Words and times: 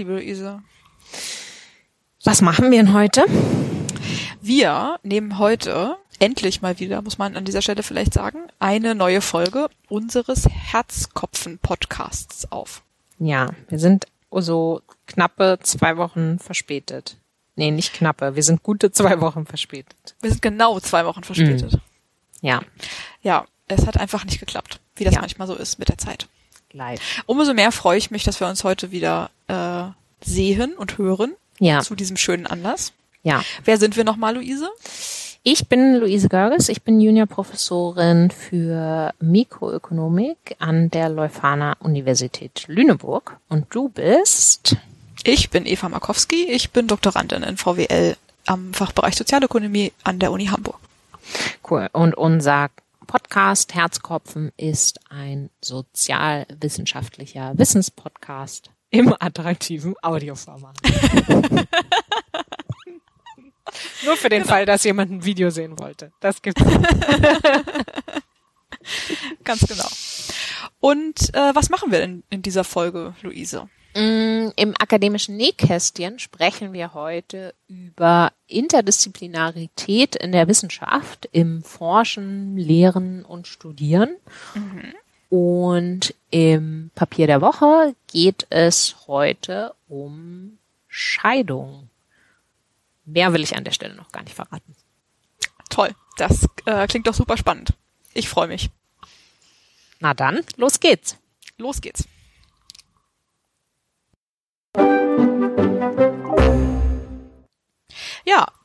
Liebe 0.00 0.14
Luise. 0.14 0.62
Was 2.24 2.40
machen 2.40 2.70
wir 2.70 2.78
denn 2.78 2.94
heute? 2.94 3.22
Wir 4.40 4.98
nehmen 5.02 5.38
heute 5.38 5.98
endlich 6.18 6.62
mal 6.62 6.78
wieder, 6.78 7.02
muss 7.02 7.18
man 7.18 7.36
an 7.36 7.44
dieser 7.44 7.60
Stelle 7.60 7.82
vielleicht 7.82 8.14
sagen, 8.14 8.38
eine 8.58 8.94
neue 8.94 9.20
Folge 9.20 9.68
unseres 9.90 10.48
Herzkopfen-Podcasts 10.48 12.50
auf. 12.50 12.82
Ja, 13.18 13.50
wir 13.68 13.78
sind 13.78 14.06
so 14.30 14.80
knappe 15.06 15.58
zwei 15.62 15.98
Wochen 15.98 16.38
verspätet. 16.38 17.18
Nee, 17.56 17.70
nicht 17.70 17.92
knappe, 17.92 18.34
wir 18.34 18.42
sind 18.42 18.62
gute 18.62 18.92
zwei 18.92 19.20
Wochen 19.20 19.44
verspätet. 19.44 20.14
Wir 20.22 20.30
sind 20.30 20.40
genau 20.40 20.80
zwei 20.80 21.04
Wochen 21.04 21.24
verspätet. 21.24 21.74
Mhm. 21.74 21.80
Ja. 22.40 22.62
Ja, 23.20 23.44
es 23.68 23.86
hat 23.86 23.98
einfach 23.98 24.24
nicht 24.24 24.40
geklappt, 24.40 24.80
wie 24.96 25.04
das 25.04 25.16
ja. 25.16 25.20
manchmal 25.20 25.46
so 25.46 25.54
ist 25.54 25.78
mit 25.78 25.90
der 25.90 25.98
Zeit. 25.98 26.26
Leid. 26.72 27.00
Umso 27.26 27.54
mehr 27.54 27.72
freue 27.72 27.98
ich 27.98 28.10
mich, 28.10 28.24
dass 28.24 28.40
wir 28.40 28.48
uns 28.48 28.64
heute 28.64 28.90
wieder 28.92 29.30
äh, 29.48 29.84
sehen 30.24 30.74
und 30.74 30.98
hören 30.98 31.34
ja. 31.58 31.80
zu 31.80 31.94
diesem 31.94 32.16
schönen 32.16 32.46
Anlass. 32.46 32.92
Ja. 33.22 33.42
Wer 33.64 33.78
sind 33.78 33.96
wir 33.96 34.04
nochmal, 34.04 34.36
Luise? 34.36 34.68
Ich 35.42 35.68
bin 35.68 35.96
Luise 35.96 36.28
Görges, 36.28 36.68
ich 36.68 36.82
bin 36.82 37.00
Juniorprofessorin 37.00 38.30
für 38.30 39.14
Mikroökonomik 39.20 40.56
an 40.58 40.90
der 40.90 41.08
Leuphana 41.08 41.76
Universität 41.80 42.64
Lüneburg 42.66 43.38
und 43.48 43.66
du 43.70 43.88
bist? 43.88 44.76
Ich 45.24 45.48
bin 45.48 45.66
Eva 45.66 45.88
Markowski, 45.88 46.44
ich 46.44 46.70
bin 46.70 46.88
Doktorandin 46.88 47.42
in 47.42 47.56
VWL 47.56 48.16
am 48.46 48.74
Fachbereich 48.74 49.16
Sozialökonomie 49.16 49.92
an 50.02 50.18
der 50.18 50.30
Uni 50.30 50.46
Hamburg. 50.46 50.78
Cool. 51.68 51.88
Und 51.92 52.16
unser 52.16 52.68
Podcast 53.10 53.74
Herzkopfen 53.74 54.52
ist 54.56 55.00
ein 55.10 55.50
sozialwissenschaftlicher 55.60 57.58
Wissenspodcast 57.58 58.70
im 58.90 59.12
attraktiven 59.18 59.96
Audioformat. 60.00 60.76
Nur 64.04 64.16
für 64.16 64.28
den 64.28 64.42
genau. 64.42 64.54
Fall, 64.54 64.64
dass 64.64 64.84
jemand 64.84 65.10
ein 65.10 65.24
Video 65.24 65.50
sehen 65.50 65.76
wollte. 65.80 66.12
Das 66.20 66.40
gibt's. 66.40 66.62
Ganz 69.42 69.66
genau. 69.66 69.88
Und 70.78 71.34
äh, 71.34 71.52
was 71.52 71.68
machen 71.68 71.90
wir 71.90 71.98
denn 71.98 72.22
in 72.30 72.42
dieser 72.42 72.62
Folge, 72.62 73.16
Luise? 73.22 73.68
Mm, 73.94 74.50
Im 74.54 74.74
akademischen 74.78 75.36
Nähkästchen 75.36 76.18
sprechen 76.18 76.72
wir 76.72 76.94
heute 76.94 77.54
über 77.66 78.32
Interdisziplinarität 78.46 80.14
in 80.16 80.32
der 80.32 80.46
Wissenschaft, 80.46 81.28
im 81.32 81.62
Forschen, 81.62 82.56
Lehren 82.56 83.24
und 83.24 83.48
Studieren. 83.48 84.16
Mhm. 84.54 84.94
Und 85.28 86.14
im 86.30 86.90
Papier 86.94 87.26
der 87.26 87.40
Woche 87.40 87.94
geht 88.08 88.46
es 88.50 88.96
heute 89.06 89.74
um 89.88 90.58
Scheidung. 90.88 91.88
Mehr 93.04 93.32
will 93.32 93.42
ich 93.42 93.56
an 93.56 93.64
der 93.64 93.72
Stelle 93.72 93.94
noch 93.94 94.12
gar 94.12 94.22
nicht 94.22 94.34
verraten. 94.34 94.76
Toll, 95.68 95.94
das 96.16 96.48
äh, 96.64 96.86
klingt 96.86 97.06
doch 97.06 97.14
super 97.14 97.36
spannend. 97.36 97.74
Ich 98.12 98.28
freue 98.28 98.48
mich. 98.48 98.70
Na 100.00 100.14
dann, 100.14 100.40
los 100.56 100.80
geht's. 100.80 101.16
Los 101.58 101.80
geht's. 101.80 102.04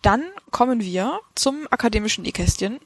Dann 0.05 0.23
kommen 0.51 0.81
wir 0.81 1.19
zum 1.33 1.67
akademischen 1.71 2.23
Nähkästchen, 2.23 2.79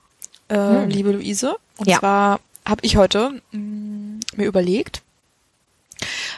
äh, 0.47 0.55
hm. 0.55 0.89
liebe 0.89 1.11
Luise. 1.11 1.57
Und 1.77 1.89
ja. 1.89 1.99
zwar 1.99 2.39
habe 2.65 2.81
ich 2.83 2.97
heute 2.97 3.41
mh, 3.51 3.59
mm, 3.59 4.19
mir 4.37 4.45
überlegt, 4.45 5.01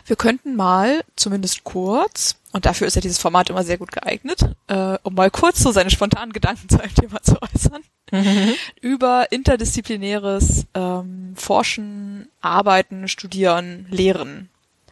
wir 0.08 0.16
könnten 0.16 0.56
mal 0.56 1.04
zumindest 1.16 1.64
kurz, 1.64 2.36
und 2.52 2.66
dafür 2.66 2.88
ist 2.88 2.96
ja 2.96 3.02
dieses 3.02 3.20
Format 3.20 3.50
immer 3.50 3.64
sehr 3.64 3.78
gut 3.78 3.92
geeignet, 3.92 4.44
äh, 4.68 4.98
um 5.04 5.14
mal 5.14 5.30
kurz 5.30 5.60
so 5.60 5.72
seine 5.72 5.92
spontanen 5.92 6.34
Gedanken 6.34 6.68
zu 6.68 6.82
einem 6.82 6.96
Thema 6.96 7.22
zu 7.22 7.38
äußern, 7.42 7.84
mhm. 8.12 8.54
über 8.82 9.32
interdisziplinäres 9.32 10.66
ähm, 10.74 11.34
Forschen, 11.36 12.28
Arbeiten, 12.42 13.08
Studieren, 13.08 13.86
Lehren 13.90 14.50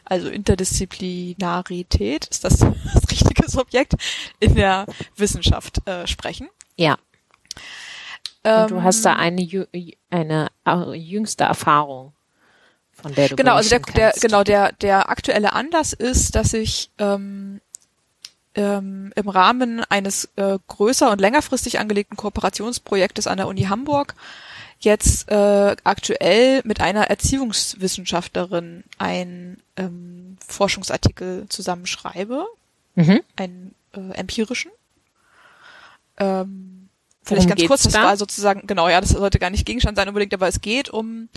also 0.10 0.30
Interdisziplinarität, 0.30 2.28
ist 2.28 2.44
das 2.44 2.60
das 2.94 3.12
richtige 3.12 3.50
Subjekt, 3.50 3.94
in 4.40 4.56
der 4.56 4.86
Wissenschaft 5.16 5.88
äh, 5.88 6.08
sprechen. 6.08 6.50
Ja. 6.76 6.98
Ähm, 8.44 8.68
du 8.68 8.84
hast 8.84 9.06
da 9.06 9.14
eine, 9.14 9.70
eine 10.10 10.50
jüngste 10.96 11.44
Erfahrung, 11.44 12.14
von 12.94 13.14
der 13.14 13.30
du 13.30 13.36
Genau, 13.36 13.56
also 13.56 13.70
der, 13.70 13.80
der, 13.80 14.14
genau, 14.20 14.44
der, 14.44 14.72
der 14.74 15.10
aktuelle 15.10 15.54
Anlass 15.54 15.94
ist, 15.94 16.36
dass 16.36 16.54
ich 16.54 16.90
ähm, 16.98 17.62
ähm, 18.56 19.12
im 19.16 19.30
Rahmen 19.30 19.84
eines 19.90 20.30
äh, 20.36 20.58
größer 20.68 21.12
und 21.12 21.22
längerfristig 21.22 21.80
angelegten 21.80 22.18
Kooperationsprojektes 22.18 23.28
an 23.28 23.38
der 23.38 23.48
Uni 23.48 23.64
Hamburg 23.64 24.16
jetzt 24.80 25.30
äh, 25.30 25.76
aktuell 25.84 26.62
mit 26.64 26.82
einer 26.82 27.10
Erziehungswissenschaftlerin 27.10 28.84
ein 28.98 29.58
ähm, 29.76 30.38
Forschungsartikel 30.46 31.48
zusammenschreibe, 31.50 32.46
mhm. 32.96 33.22
einen 33.36 33.76
äh, 33.94 34.14
empirischen. 34.16 34.72
Ähm, 36.18 36.90
vielleicht 37.24 37.50
Worum 37.50 37.58
ganz 37.58 37.68
kurz, 37.68 37.84
das 37.84 37.94
da? 37.94 38.04
war 38.04 38.18
sozusagen, 38.18 38.68
genau, 38.68 38.88
ja, 38.88 39.02
das 39.02 39.10
sollte 39.10 39.40
gar 39.40 39.50
nicht 39.50 39.66
Gegenstand 39.66 39.98
sein 39.98 40.08
unbedingt, 40.08 40.34
aber 40.34 40.48
es 40.48 40.62
geht 40.62 40.90
um 40.90 41.30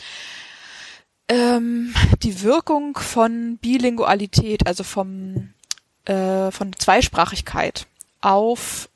ähm, 1.28 1.94
die 2.22 2.42
Wirkung 2.42 2.96
von 2.96 3.58
Bilingualität, 3.58 4.66
also 4.66 4.84
vom 4.84 5.50
äh, 6.04 6.50
von 6.50 6.72
Zweisprachigkeit 6.76 7.86
auf 8.20 8.88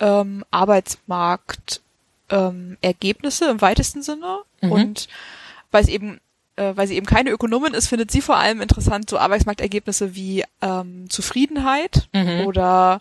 ähm, 0.00 0.44
Arbeitsmarkt 0.50 1.82
ähm, 2.30 2.76
Ergebnisse 2.80 3.50
im 3.50 3.60
weitesten 3.60 4.02
Sinne 4.02 4.40
mhm. 4.60 4.72
und 4.72 5.08
weil 5.70 5.82
es 5.82 5.88
eben 5.88 6.20
äh, 6.56 6.72
weil 6.76 6.86
sie 6.86 6.96
eben 6.96 7.06
keine 7.06 7.30
Ökonomin 7.30 7.74
ist, 7.74 7.88
findet 7.88 8.10
sie 8.10 8.20
vor 8.20 8.36
allem 8.36 8.60
interessant 8.60 9.10
so 9.10 9.18
Arbeitsmarktergebnisse 9.18 10.14
wie 10.14 10.44
ähm, 10.60 11.10
Zufriedenheit 11.10 12.08
mhm. 12.12 12.46
oder 12.46 13.00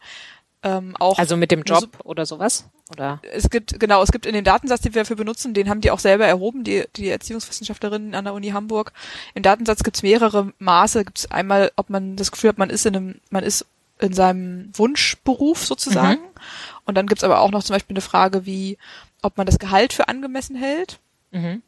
ähm, 0.63 0.95
auch 1.00 1.19
also 1.19 1.38
mit 1.38 1.51
dem 1.51 1.63
Job 1.63 1.89
so, 1.97 2.06
oder 2.06 2.25
sowas 2.25 2.66
oder 2.91 3.22
es 3.34 3.50
gibt 3.50 3.79
genau 3.79 4.01
es 4.01 4.11
gibt 4.11 4.25
in 4.25 4.34
den 4.34 4.44
Datensatz 4.44 4.81
den 4.81 4.94
wir 4.94 5.01
dafür 5.01 5.16
benutzen 5.16 5.53
den 5.53 5.69
haben 5.69 5.81
die 5.81 5.91
auch 5.91 6.00
selber 6.00 6.25
erhoben 6.25 6.63
die 6.63 6.85
die 6.95 7.09
Erziehungswissenschaftlerinnen 7.09 8.16
an 8.16 8.25
der 8.25 8.34
Uni 8.34 8.50
Hamburg 8.50 8.94
im 9.34 9.44
Datensatz 9.44 9.84
gibt 9.84 9.97
es 9.97 10.03
mehrere 10.03 10.53
Maße 10.59 11.03
gibt 11.05 11.19
es 11.19 11.31
einmal 11.31 11.72
ob 11.75 11.90
man 11.90 12.16
das 12.16 12.31
Gefühl 12.31 12.50
hat 12.50 12.57
man 12.57 12.69
ist 12.69 12.85
in 12.85 12.95
einem 12.95 13.22
man 13.29 13.44
ist 13.44 13.66
in 14.00 14.13
seinem 14.13 14.69
Wunschberuf 14.73 15.66
sozusagen 15.66 16.22
mhm. 16.22 16.40
und 16.85 16.95
dann 16.95 17.07
gibt 17.07 17.19
es 17.19 17.23
aber 17.23 17.41
auch 17.41 17.51
noch 17.51 17.63
zum 17.63 17.75
Beispiel 17.75 17.95
eine 17.95 18.01
Frage 18.01 18.45
wie 18.45 18.78
ob 19.23 19.38
man 19.38 19.47
das 19.47 19.57
Gehalt 19.57 19.94
für 19.94 20.07
angemessen 20.07 20.56
hält. 20.56 21.00
Mhm. 21.31 21.63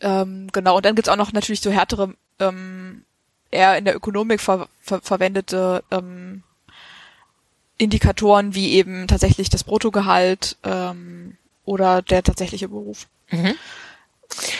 Ähm, 0.00 0.48
genau, 0.52 0.76
und 0.76 0.86
dann 0.86 0.94
gibt's 0.94 1.10
auch 1.10 1.16
noch 1.16 1.32
natürlich 1.32 1.60
so 1.60 1.70
härtere, 1.70 2.14
ähm, 2.38 3.04
eher 3.50 3.76
in 3.76 3.84
der 3.84 3.96
Ökonomik 3.96 4.40
ver 4.40 4.68
ver 4.80 5.00
verwendete 5.02 5.84
ähm, 5.90 6.42
Indikatoren 7.76 8.54
wie 8.54 8.72
eben 8.72 9.08
tatsächlich 9.08 9.50
das 9.50 9.64
Bruttogehalt 9.64 10.56
ähm, 10.62 11.36
oder 11.64 12.02
der 12.02 12.22
tatsächliche 12.22 12.68
Beruf. 12.68 13.06
Mhm. 13.30 13.54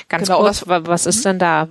Ganz 0.08 0.26
genau, 0.26 0.40
kurz, 0.40 0.66
was, 0.66 0.86
was 0.86 1.06
ist 1.06 1.18
mhm. 1.20 1.22
denn 1.22 1.38
da, 1.38 1.68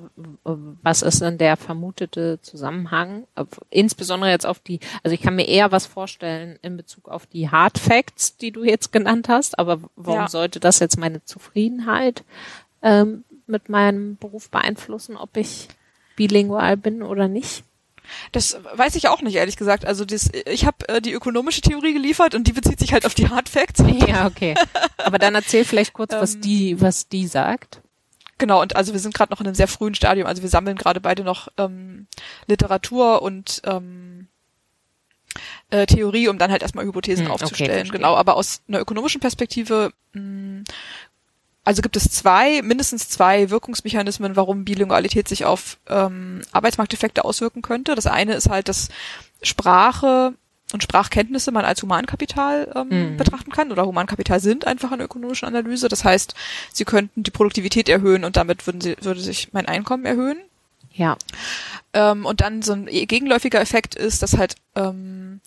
was 0.82 1.02
ist 1.02 1.22
denn 1.22 1.38
der 1.38 1.58
vermutete 1.58 2.40
Zusammenhang? 2.42 3.26
Insbesondere 3.70 4.32
jetzt 4.32 4.46
auf 4.46 4.60
die, 4.60 4.80
also 5.04 5.14
ich 5.14 5.22
kann 5.22 5.36
mir 5.36 5.48
eher 5.48 5.72
was 5.72 5.86
vorstellen 5.86 6.58
in 6.62 6.78
Bezug 6.78 7.10
auf 7.10 7.26
die 7.26 7.50
Hard 7.50 7.78
Facts, 7.78 8.38
die 8.38 8.52
du 8.52 8.64
jetzt 8.64 8.92
genannt 8.92 9.28
hast, 9.30 9.60
aber 9.60 9.80
warum 9.96 10.22
ja. 10.22 10.28
sollte 10.28 10.60
das 10.60 10.80
jetzt 10.80 10.98
meine 10.98 11.24
Zufriedenheit 11.26 12.24
ähm, 12.82 13.24
mit 13.48 13.70
meinem 13.70 14.18
Beruf 14.18 14.50
beeinflussen, 14.50 15.18
ob 15.18 15.36
ich 15.36 15.68
bilingual 16.16 16.78
bin 16.78 17.04
oder 17.04 17.28
nicht? 17.28 17.64
Das 18.32 18.58
weiß 18.74 18.96
ich 18.96 19.08
auch 19.08 19.22
nicht, 19.22 19.36
ehrlich 19.36 19.58
gesagt. 19.58 19.86
Also 19.86 20.06
das, 20.06 20.30
ich 20.46 20.66
habe 20.66 20.88
äh, 20.90 21.02
die 21.02 21.14
ökonomische 21.14 21.62
Theorie 21.62 21.94
geliefert 21.94 22.36
und 22.36 22.48
die 22.48 22.54
bezieht 22.54 22.80
sich 22.80 22.94
halt 22.94 23.06
auf 23.06 23.14
die 23.14 23.30
Hard 23.30 23.50
Facts. 23.50 23.84
Ja, 24.08 24.28
okay. 24.28 24.56
Aber 24.98 25.20
dann 25.20 25.36
erzähl 25.36 25.66
vielleicht 25.66 25.94
kurz, 25.94 26.14
was 26.14 26.36
ähm, 26.36 26.42
die, 26.42 26.82
was 26.82 27.08
die 27.10 27.28
sagt. 27.28 27.82
Genau, 28.40 28.62
und 28.62 28.76
also 28.76 28.94
wir 28.94 29.00
sind 29.00 29.14
gerade 29.14 29.32
noch 29.32 29.40
in 29.42 29.46
einem 29.46 29.56
sehr 29.56 29.68
frühen 29.68 29.94
Stadium. 29.94 30.26
Also 30.26 30.42
wir 30.42 30.50
sammeln 30.50 30.78
gerade 30.78 31.00
beide 31.00 31.24
noch 31.24 31.50
ähm, 31.58 32.08
Literatur 32.48 33.22
und 33.22 33.62
ähm, 33.66 34.28
äh, 35.70 35.86
Theorie, 35.86 36.30
um 36.30 36.40
dann 36.40 36.52
halt 36.52 36.64
erstmal 36.64 36.86
Hypothesen 36.86 37.26
hm, 37.26 37.32
aufzustellen. 37.32 37.88
Okay, 37.88 37.98
genau, 37.98 38.16
aber 38.16 38.36
aus 38.36 38.62
einer 38.68 38.80
ökonomischen 38.80 39.22
Perspektive 39.22 39.92
mh, 40.14 40.22
hm, 40.22 40.64
also 41.66 41.84
gibt 41.84 41.98
es 41.98 42.06
zwei, 42.06 42.64
mindestens 42.64 43.10
zwei 43.10 43.52
Wirkungsmechanismen, 43.52 44.36
warum 44.36 44.66
Bilingualität 44.66 45.28
sich 45.28 45.46
auf 45.46 45.78
ähm, 45.88 46.42
Arbeitsmarkteffekte 46.52 47.24
auswirken 47.24 47.62
könnte. 47.62 47.94
Das 47.94 48.08
eine 48.08 48.34
ist 48.34 48.50
halt, 48.50 48.70
dass 48.70 48.88
Sprache 49.44 50.34
und 50.72 50.84
Sprachkenntnisse 50.84 51.52
man 51.52 51.66
als 51.66 51.82
Humankapital 51.82 52.72
ähm, 52.76 53.14
mhm. 53.14 53.18
betrachten 53.18 53.52
kann 53.52 53.72
oder 53.72 53.86
Humankapital 53.86 54.40
sind 54.40 54.68
einfach 54.68 54.92
in 54.92 55.02
ökonomischen 55.02 55.48
Analyse. 55.48 55.88
Das 55.90 56.04
heißt, 56.04 56.36
sie 56.72 56.86
könnten 56.86 57.24
die 57.24 57.32
Produktivität 57.32 57.90
erhöhen 57.90 58.24
und 58.24 58.38
damit 58.38 58.68
würden 58.68 58.82
sie, 58.82 58.96
würde 59.02 59.20
sich 59.20 59.50
mein 59.52 59.66
Einkommen 59.66 60.06
erhöhen. 60.06 60.38
Ja. 60.94 61.18
Ähm, 61.94 62.26
und 62.26 62.42
dann 62.42 62.62
so 62.62 62.74
ein 62.74 62.86
gegenläufiger 62.86 63.62
Effekt 63.62 63.96
ist, 63.96 64.22
dass 64.22 64.38
halt 64.38 64.56
ähm, 64.76 65.42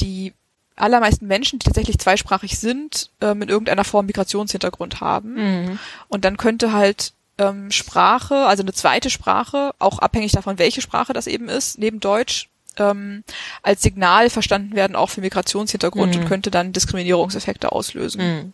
die 0.00 0.32
allermeisten 0.76 1.26
Menschen, 1.26 1.58
die 1.58 1.66
tatsächlich 1.66 1.98
zweisprachig 1.98 2.58
sind, 2.58 3.10
ähm, 3.20 3.42
in 3.42 3.48
irgendeiner 3.48 3.84
Form 3.84 4.06
Migrationshintergrund 4.06 5.00
haben. 5.00 5.34
Mhm. 5.34 5.78
Und 6.08 6.24
dann 6.24 6.36
könnte 6.36 6.72
halt 6.72 7.12
ähm, 7.38 7.70
Sprache, 7.70 8.46
also 8.46 8.62
eine 8.62 8.72
zweite 8.72 9.10
Sprache, 9.10 9.72
auch 9.78 9.98
abhängig 9.98 10.32
davon, 10.32 10.58
welche 10.58 10.80
Sprache 10.80 11.12
das 11.12 11.26
eben 11.26 11.48
ist, 11.48 11.78
neben 11.78 12.00
Deutsch, 12.00 12.48
ähm, 12.78 13.24
als 13.62 13.82
Signal 13.82 14.30
verstanden 14.30 14.74
werden, 14.74 14.96
auch 14.96 15.10
für 15.10 15.20
Migrationshintergrund 15.20 16.14
mhm. 16.14 16.22
und 16.22 16.28
könnte 16.28 16.50
dann 16.50 16.72
Diskriminierungseffekte 16.72 17.72
auslösen. 17.72 18.22
Mhm. 18.22 18.52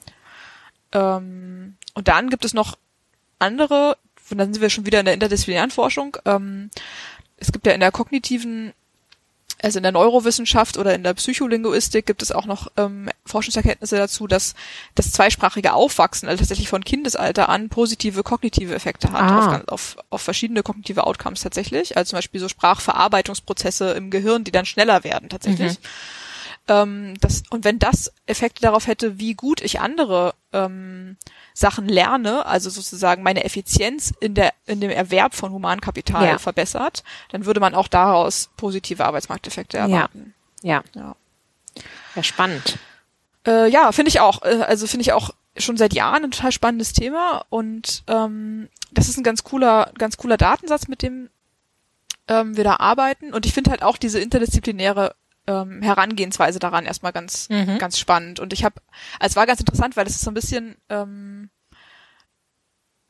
Ähm, 0.93 1.76
und 1.94 2.08
dann 2.08 2.31
gibt 2.31 2.44
es 2.44 2.55
noch 2.55 2.76
andere, 3.38 3.96
und 4.31 4.38
dann 4.38 4.52
sind 4.52 4.62
wir 4.62 4.70
schon 4.70 4.87
wieder 4.87 5.00
in 5.00 5.06
der 5.06 5.14
interdisziplinären 5.14 5.70
Forschung. 5.70 6.17
Ähm, 6.25 6.70
es 7.37 7.52
gibt 7.52 7.67
ja 7.67 7.72
in 7.72 7.81
der 7.81 7.93
kognitiven 7.93 8.72
also 9.62 9.78
in 9.78 9.82
der 9.82 9.92
Neurowissenschaft 9.92 10.78
oder 10.78 10.94
in 10.94 11.02
der 11.02 11.14
Psycholinguistik 11.14 12.06
gibt 12.06 12.22
es 12.22 12.32
auch 12.32 12.46
noch 12.46 12.68
ähm, 12.76 13.10
Forschungserkenntnisse 13.26 13.96
dazu, 13.96 14.26
dass 14.26 14.54
das 14.94 15.12
zweisprachige 15.12 15.72
Aufwachsen, 15.72 16.28
also 16.28 16.40
tatsächlich 16.40 16.68
von 16.68 16.84
Kindesalter 16.84 17.48
an, 17.48 17.68
positive 17.68 18.22
kognitive 18.22 18.74
Effekte 18.74 19.12
hat 19.12 19.22
ah. 19.22 19.38
auf, 19.38 19.68
auf, 19.68 19.96
auf 20.10 20.22
verschiedene 20.22 20.62
kognitive 20.62 21.06
Outcomes 21.06 21.40
tatsächlich. 21.42 21.96
Also 21.96 22.10
zum 22.10 22.18
Beispiel 22.18 22.40
so 22.40 22.48
Sprachverarbeitungsprozesse 22.48 23.92
im 23.92 24.10
Gehirn, 24.10 24.44
die 24.44 24.52
dann 24.52 24.66
schneller 24.66 25.04
werden 25.04 25.28
tatsächlich. 25.28 25.72
Mhm. 25.72 25.86
Ähm, 26.68 27.14
das, 27.20 27.42
und 27.50 27.64
wenn 27.64 27.78
das 27.78 28.12
Effekte 28.26 28.62
darauf 28.62 28.86
hätte, 28.86 29.18
wie 29.18 29.34
gut 29.34 29.60
ich 29.60 29.80
andere 29.80 30.34
ähm, 30.52 31.16
Sachen 31.54 31.88
lerne, 31.88 32.46
also 32.46 32.70
sozusagen 32.70 33.22
meine 33.22 33.44
Effizienz 33.44 34.12
in 34.20 34.34
der 34.34 34.52
in 34.66 34.80
dem 34.80 34.90
Erwerb 34.90 35.34
von 35.34 35.52
Humankapital 35.52 36.26
ja. 36.26 36.38
verbessert, 36.38 37.02
dann 37.30 37.46
würde 37.46 37.60
man 37.60 37.74
auch 37.74 37.88
daraus 37.88 38.50
positive 38.56 39.04
Arbeitsmarkteffekte 39.04 39.78
erwarten. 39.78 40.34
Ja. 40.62 40.82
Ja, 40.94 41.00
ja. 41.00 41.16
ja 42.14 42.22
spannend. 42.22 42.78
Äh, 43.46 43.68
ja, 43.70 43.92
finde 43.92 44.10
ich 44.10 44.20
auch. 44.20 44.42
Äh, 44.42 44.62
also 44.66 44.86
finde 44.86 45.02
ich 45.02 45.12
auch 45.12 45.30
schon 45.56 45.76
seit 45.76 45.94
Jahren 45.94 46.24
ein 46.24 46.30
total 46.30 46.52
spannendes 46.52 46.92
Thema 46.92 47.44
und 47.48 48.04
ähm, 48.06 48.68
das 48.92 49.08
ist 49.08 49.16
ein 49.16 49.24
ganz 49.24 49.44
cooler, 49.44 49.92
ganz 49.98 50.16
cooler 50.16 50.36
Datensatz, 50.36 50.88
mit 50.88 51.02
dem 51.02 51.30
ähm, 52.28 52.56
wir 52.56 52.64
da 52.64 52.76
arbeiten. 52.76 53.32
Und 53.32 53.46
ich 53.46 53.52
finde 53.52 53.70
halt 53.70 53.82
auch 53.82 53.96
diese 53.96 54.20
interdisziplinäre 54.20 55.14
ähm, 55.46 55.82
Herangehensweise 55.82 56.58
daran 56.58 56.87
erstmal 56.87 57.12
ganz, 57.12 57.48
mhm. 57.48 57.78
ganz 57.78 57.98
spannend. 57.98 58.40
Und 58.40 58.52
ich 58.52 58.64
habe, 58.64 58.76
also 59.19 59.32
es 59.32 59.37
war 59.37 59.46
ganz 59.46 59.60
interessant, 59.60 59.96
weil 59.96 60.06
es 60.06 60.16
ist 60.16 60.22
so 60.22 60.31
ein 60.31 60.34
bisschen 60.34 60.76
ähm, 60.88 61.50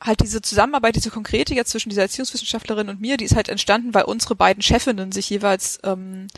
halt 0.02 0.20
diese 0.20 0.40
Zusammenarbeit, 0.40 0.96
diese 0.96 1.10
konkrete 1.10 1.54
jetzt 1.54 1.70
zwischen 1.70 1.90
dieser 1.90 2.02
Erziehungswissenschaftlerin 2.02 2.88
und 2.88 3.00
mir, 3.00 3.16
die 3.16 3.24
ist 3.24 3.36
halt 3.36 3.48
entstanden, 3.48 3.94
weil 3.94 4.04
unsere 4.04 4.34
beiden 4.34 4.62
Chefinnen 4.62 5.12
sich 5.12 5.28
jeweils 5.28 5.78
ähm, 5.84 6.28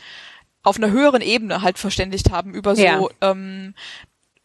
auf 0.63 0.77
einer 0.77 0.91
höheren 0.91 1.21
Ebene 1.21 1.61
halt 1.61 1.77
verständigt 1.77 2.31
haben 2.31 2.53
über 2.53 2.75
so 2.75 2.81
ja. 2.83 3.07
ähm, 3.21 3.73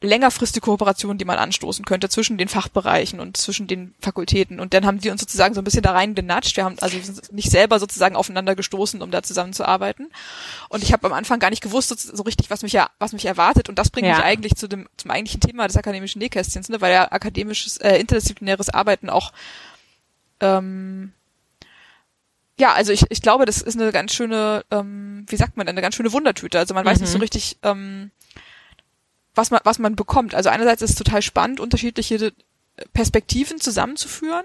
längerfristige 0.00 0.64
Kooperation, 0.64 1.18
die 1.18 1.24
man 1.24 1.38
anstoßen 1.38 1.84
könnte 1.84 2.08
zwischen 2.08 2.38
den 2.38 2.46
Fachbereichen 2.48 3.18
und 3.18 3.36
zwischen 3.36 3.66
den 3.66 3.94
Fakultäten. 4.00 4.60
Und 4.60 4.72
dann 4.72 4.86
haben 4.86 5.00
die 5.00 5.10
uns 5.10 5.20
sozusagen 5.20 5.54
so 5.54 5.60
ein 5.60 5.64
bisschen 5.64 5.82
da 5.82 5.92
rein 5.92 6.14
genatscht. 6.14 6.56
Wir 6.56 6.64
haben 6.64 6.76
also 6.80 6.96
nicht 7.32 7.50
selber 7.50 7.80
sozusagen 7.80 8.14
aufeinander 8.14 8.54
gestoßen, 8.54 9.02
um 9.02 9.10
da 9.10 9.24
zusammenzuarbeiten. 9.24 10.10
Und 10.68 10.84
ich 10.84 10.92
habe 10.92 11.06
am 11.06 11.12
Anfang 11.12 11.40
gar 11.40 11.50
nicht 11.50 11.62
gewusst 11.62 11.88
so 11.88 12.22
richtig, 12.22 12.48
was 12.48 12.62
mich 12.62 12.72
ja, 12.72 12.90
was 13.00 13.12
mich 13.12 13.24
erwartet. 13.24 13.68
Und 13.68 13.78
das 13.78 13.90
bringt 13.90 14.06
ja. 14.06 14.16
mich 14.16 14.24
eigentlich 14.24 14.54
zu 14.54 14.68
dem 14.68 14.88
zum 14.96 15.10
eigentlichen 15.10 15.40
Thema 15.40 15.66
des 15.66 15.76
akademischen 15.76 16.20
Nähkästchens, 16.20 16.68
ne? 16.68 16.80
weil 16.80 16.92
ja 16.92 17.10
akademisches, 17.10 17.78
äh, 17.78 17.96
interdisziplinäres 17.96 18.68
Arbeiten 18.70 19.10
auch 19.10 19.32
ähm, 20.40 21.12
ja, 22.60 22.72
also 22.72 22.92
ich, 22.92 23.04
ich 23.10 23.22
glaube, 23.22 23.44
das 23.44 23.62
ist 23.62 23.80
eine 23.80 23.92
ganz 23.92 24.12
schöne, 24.12 24.64
ähm, 24.70 25.24
wie 25.28 25.36
sagt 25.36 25.56
man, 25.56 25.68
eine 25.68 25.80
ganz 25.80 25.94
schöne 25.94 26.12
Wundertüte. 26.12 26.58
Also 26.58 26.74
man 26.74 26.84
mhm. 26.84 26.90
weiß 26.90 27.00
nicht 27.00 27.10
so 27.10 27.18
mhm. 27.18 27.22
richtig, 27.22 27.56
ähm, 27.62 28.10
was 29.38 29.50
man, 29.50 29.60
was 29.64 29.78
man 29.78 29.96
bekommt. 29.96 30.34
Also 30.34 30.50
einerseits 30.50 30.82
ist 30.82 30.90
es 30.90 30.96
total 30.96 31.22
spannend, 31.22 31.60
unterschiedliche 31.60 32.32
Perspektiven 32.92 33.60
zusammenzuführen 33.60 34.44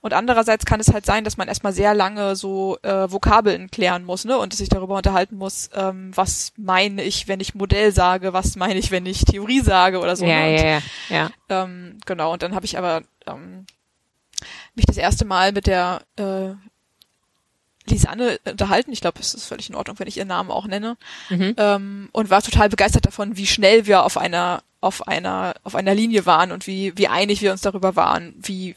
und 0.00 0.14
andererseits 0.14 0.64
kann 0.64 0.80
es 0.80 0.92
halt 0.92 1.04
sein, 1.04 1.24
dass 1.24 1.36
man 1.36 1.48
erstmal 1.48 1.72
sehr 1.72 1.94
lange 1.94 2.34
so 2.36 2.78
äh, 2.82 3.10
Vokabeln 3.10 3.70
klären 3.70 4.04
muss 4.04 4.24
ne? 4.24 4.38
und 4.38 4.54
sich 4.54 4.68
darüber 4.68 4.96
unterhalten 4.96 5.36
muss, 5.36 5.68
ähm, 5.74 6.10
was 6.14 6.52
meine 6.56 7.02
ich, 7.02 7.28
wenn 7.28 7.40
ich 7.40 7.54
Modell 7.54 7.92
sage, 7.92 8.32
was 8.32 8.56
meine 8.56 8.78
ich, 8.78 8.90
wenn 8.90 9.04
ich 9.06 9.24
Theorie 9.24 9.60
sage 9.60 9.98
oder 9.98 10.16
so. 10.16 10.24
Ja, 10.24 10.40
ne? 10.40 10.56
ja, 10.56 10.64
ja, 10.64 10.80
ja. 11.10 11.30
Ähm, 11.48 11.98
genau, 12.06 12.32
und 12.32 12.42
dann 12.42 12.54
habe 12.54 12.64
ich 12.64 12.78
aber 12.78 13.02
ähm, 13.26 13.66
mich 14.74 14.86
das 14.86 14.96
erste 14.96 15.24
Mal 15.24 15.52
mit 15.52 15.66
der 15.66 16.02
äh, 16.16 16.54
Lisanne 17.86 18.38
unterhalten. 18.44 18.92
Ich 18.92 19.00
glaube, 19.00 19.20
es 19.20 19.34
ist 19.34 19.46
völlig 19.46 19.68
in 19.68 19.76
Ordnung, 19.76 19.98
wenn 19.98 20.08
ich 20.08 20.16
ihren 20.16 20.28
Namen 20.28 20.50
auch 20.50 20.66
nenne. 20.66 20.96
Mhm. 21.28 21.54
Ähm, 21.56 22.08
und 22.12 22.30
war 22.30 22.42
total 22.42 22.68
begeistert 22.68 23.06
davon, 23.06 23.36
wie 23.36 23.46
schnell 23.46 23.86
wir 23.86 24.04
auf 24.04 24.16
einer, 24.16 24.62
auf 24.80 25.06
einer, 25.06 25.54
auf 25.64 25.74
einer 25.74 25.94
Linie 25.94 26.26
waren 26.26 26.52
und 26.52 26.66
wie, 26.66 26.96
wie 26.96 27.08
einig 27.08 27.42
wir 27.42 27.52
uns 27.52 27.60
darüber 27.60 27.96
waren, 27.96 28.34
wie 28.38 28.74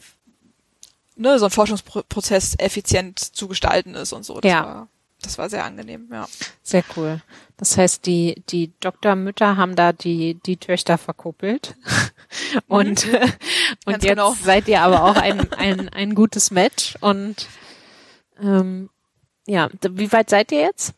ne, 1.16 1.38
so 1.38 1.46
ein 1.46 1.50
Forschungsprozess 1.50 2.56
effizient 2.58 3.18
zu 3.18 3.48
gestalten 3.48 3.94
ist 3.94 4.12
und 4.12 4.24
so. 4.24 4.40
Das 4.40 4.50
ja. 4.50 4.64
war, 4.64 4.88
das 5.22 5.38
war 5.38 5.50
sehr 5.50 5.64
angenehm, 5.64 6.08
ja. 6.12 6.28
Sehr 6.62 6.84
cool. 6.96 7.20
Das 7.56 7.76
heißt, 7.76 8.06
die, 8.06 8.42
die 8.50 8.72
Doktormütter 8.80 9.56
haben 9.56 9.74
da 9.74 9.92
die, 9.92 10.34
die 10.34 10.58
Töchter 10.58 10.96
verkuppelt. 10.96 11.76
und, 12.68 13.06
mhm. 13.06 13.18
und 13.84 13.92
jetzt 13.94 14.06
genau. 14.06 14.36
seid 14.42 14.68
ihr 14.68 14.82
aber 14.82 15.04
auch 15.04 15.16
ein, 15.16 15.52
ein, 15.54 15.88
ein 15.88 16.14
gutes 16.14 16.50
Match 16.50 16.96
und 17.00 17.46
ähm, 18.40 18.90
ja, 19.48 19.68
wie 19.82 20.12
weit 20.12 20.30
seid 20.30 20.52
ihr 20.52 20.60
jetzt? 20.60 20.94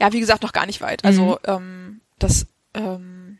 Ja, 0.00 0.12
wie 0.12 0.20
gesagt, 0.20 0.42
noch 0.42 0.52
gar 0.52 0.66
nicht 0.66 0.80
weit. 0.80 1.04
Also 1.04 1.38
mhm. 1.46 1.50
ähm, 1.50 2.00
das 2.18 2.46
ähm, 2.74 3.38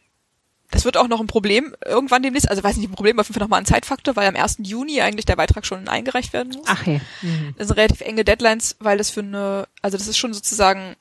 das 0.72 0.86
wird 0.86 0.96
auch 0.96 1.06
noch 1.06 1.20
ein 1.20 1.26
Problem 1.26 1.76
irgendwann 1.84 2.22
demnächst, 2.22 2.48
also 2.48 2.64
weiß 2.64 2.78
nicht, 2.78 2.88
ein 2.88 2.94
Problem, 2.94 3.20
auf 3.20 3.26
jeden 3.26 3.34
Fall 3.34 3.44
nochmal 3.44 3.60
ein 3.60 3.66
Zeitfaktor, 3.66 4.16
weil 4.16 4.26
am 4.26 4.36
1. 4.36 4.56
Juni 4.62 5.02
eigentlich 5.02 5.26
der 5.26 5.36
Beitrag 5.36 5.66
schon 5.66 5.86
eingereicht 5.86 6.32
werden 6.32 6.54
muss. 6.56 6.66
Ach 6.66 6.86
ja. 6.86 6.98
Mhm. 7.20 7.54
Das 7.58 7.68
sind 7.68 7.76
relativ 7.76 8.00
enge 8.00 8.24
Deadlines, 8.24 8.76
weil 8.78 8.96
das 8.96 9.10
für 9.10 9.20
eine, 9.20 9.68
also 9.82 9.98
das 9.98 10.08
ist 10.08 10.16
schon 10.16 10.32
sozusagen 10.32 10.96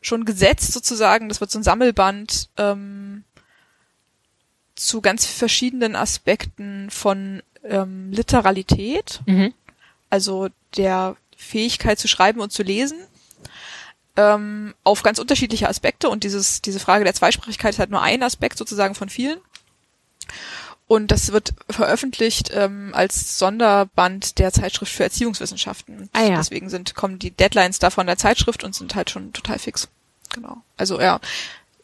schon 0.00 0.24
gesetzt 0.24 0.72
sozusagen, 0.72 1.28
das 1.28 1.42
wird 1.42 1.50
so 1.50 1.58
ein 1.58 1.62
Sammelband 1.62 2.48
ähm, 2.56 3.24
zu 4.76 5.02
ganz 5.02 5.26
verschiedenen 5.26 5.94
Aspekten 5.94 6.88
von 6.88 7.42
ähm, 7.64 8.10
Literalität, 8.10 9.20
mhm. 9.26 9.52
also 10.08 10.48
der 10.78 11.16
Fähigkeit 11.40 11.98
zu 11.98 12.08
schreiben 12.08 12.40
und 12.40 12.52
zu 12.52 12.62
lesen 12.62 12.98
ähm, 14.16 14.74
auf 14.84 15.02
ganz 15.02 15.18
unterschiedliche 15.18 15.68
Aspekte 15.68 16.08
und 16.08 16.24
dieses, 16.24 16.62
diese 16.62 16.80
Frage 16.80 17.04
der 17.04 17.14
Zweisprachigkeit 17.14 17.74
ist 17.74 17.78
halt 17.78 17.90
nur 17.90 18.02
ein 18.02 18.22
Aspekt 18.22 18.58
sozusagen 18.58 18.94
von 18.94 19.08
vielen. 19.08 19.38
Und 20.86 21.12
das 21.12 21.30
wird 21.30 21.54
veröffentlicht 21.68 22.50
ähm, 22.52 22.90
als 22.94 23.38
Sonderband 23.38 24.38
der 24.40 24.52
Zeitschrift 24.52 24.92
für 24.92 25.04
Erziehungswissenschaften. 25.04 26.10
Ah, 26.12 26.24
ja. 26.24 26.36
Deswegen 26.36 26.68
sind, 26.68 26.96
kommen 26.96 27.20
die 27.20 27.30
Deadlines 27.30 27.78
da 27.78 27.90
von 27.90 28.08
der 28.08 28.16
Zeitschrift 28.16 28.64
und 28.64 28.74
sind 28.74 28.96
halt 28.96 29.08
schon 29.08 29.32
total 29.32 29.60
fix. 29.60 29.88
Genau. 30.34 30.56
Also 30.76 31.00
ja, 31.00 31.20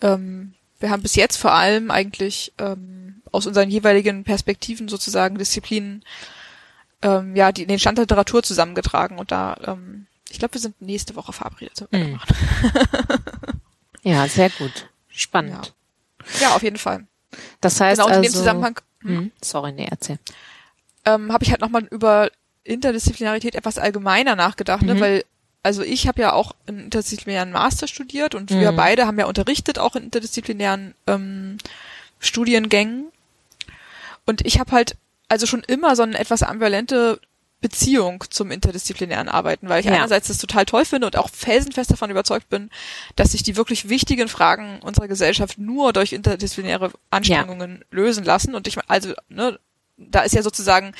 ähm, 0.03 0.55
wir 0.81 0.91
haben 0.91 1.03
bis 1.03 1.15
jetzt 1.15 1.37
vor 1.37 1.53
allem 1.53 1.93
eigentlich 1.93 2.53
ähm, 2.59 3.23
aus 3.31 3.47
unseren 3.47 3.71
jeweiligen 3.71 4.25
Perspektiven 4.25 4.89
sozusagen 4.89 5.39
Disziplinen 5.39 6.05
ähm, 7.03 7.37
ja, 7.37 7.53
die, 7.53 7.67
den 7.67 7.79
Stand 7.79 7.99
der 7.99 8.05
Literatur 8.05 8.43
zusammengetragen 8.43 9.19
und 9.19 9.33
da, 9.33 9.57
ähm, 9.65 10.07
ich 10.31 10.39
glaube, 10.39 10.55
wir 10.55 10.61
sind 10.61 10.81
nächste 10.81 11.17
Woche 11.17 11.33
verabredet. 11.33 11.87
Mhm. 11.91 12.19
ja, 14.03 14.27
sehr 14.29 14.51
gut. 14.51 14.89
Spannend. 15.09 15.75
Ja. 16.41 16.49
ja, 16.49 16.57
auf 16.57 16.63
jeden 16.63 16.79
Fall. 16.79 17.07
Das 17.61 17.81
heißt 17.81 18.01
genau, 18.01 18.09
also, 18.09 18.19
in 18.19 18.23
dem 18.23 18.33
Zusammenhang, 18.33 18.81
hm? 19.01 19.17
hm? 19.17 19.33
sorry, 19.43 19.73
nee, 19.73 19.89
erzähl. 19.91 20.19
Ähm, 21.05 21.33
habe 21.33 21.45
ich 21.45 21.51
halt 21.51 21.61
nochmal 21.61 21.85
über 21.85 22.31
Interdisziplinarität 22.65 23.55
etwas 23.55 23.79
allgemeiner 23.79 24.35
nachgedacht, 24.35 24.83
ne, 24.83 24.95
mhm. 24.95 25.01
ne, 25.01 25.07
weil 25.07 25.25
also 25.67 25.83
ich 25.83 26.07
habe 26.07 26.23
ja 26.23 26.33
auch 26.33 26.53
einen 26.69 26.85
interdisziplinären 26.85 27.51
Master 27.51 27.89
studiert 27.89 28.37
und 28.37 28.53
mhm. 28.53 28.61
wir 28.61 28.71
beide 28.71 29.05
haben 29.05 29.19
ja 29.19 29.27
unterrichtet 29.27 29.81
auch 29.81 29.97
in 29.97 30.05
interdisziplinären 30.05 30.95
ähm, 31.09 31.59
Studiengängen. 32.21 33.07
Und 34.27 34.47
ich 34.47 34.61
habe 34.61 34.71
halt 34.71 34.97
also 35.29 35.47
schon 35.47 35.63
immer 35.63 35.97
so 35.97 36.03
eine 36.03 36.19
etwas 36.19 36.43
ambivalente 36.43 37.21
Beziehung 37.61 38.23
zum 38.31 38.51
interdisziplinären 38.51 39.29
Arbeiten, 39.29 39.69
weil 39.69 39.81
ich 39.81 39.87
ja. 39.87 39.93
einerseits 39.93 40.29
das 40.29 40.39
total 40.39 40.67
toll 40.67 40.85
finde 40.85 41.07
und 41.07 41.17
auch 41.17 41.31
felsenfest 41.31 41.91
davon 41.91 42.11
überzeugt 42.11 42.49
bin, 42.49 42.71
dass 43.17 43.33
sich 43.33 43.43
die 43.43 43.57
wirklich 43.57 43.89
wichtigen 43.89 44.29
Fragen 44.29 44.81
unserer 44.83 45.09
Gesellschaft 45.09 45.59
nur 45.59 45.93
durch 45.93 46.13
interdisziplinäre 46.13 46.93
Anstrengungen 47.11 47.79
ja. 47.79 47.85
lösen 47.91 48.25
lassen. 48.25 48.55
Und 48.55 48.69
ich 48.69 48.79
also, 48.89 49.15
ne, 49.29 49.59
da 49.97 50.21
ist 50.21 50.35
ja 50.35 50.43
sozusagen 50.43 50.93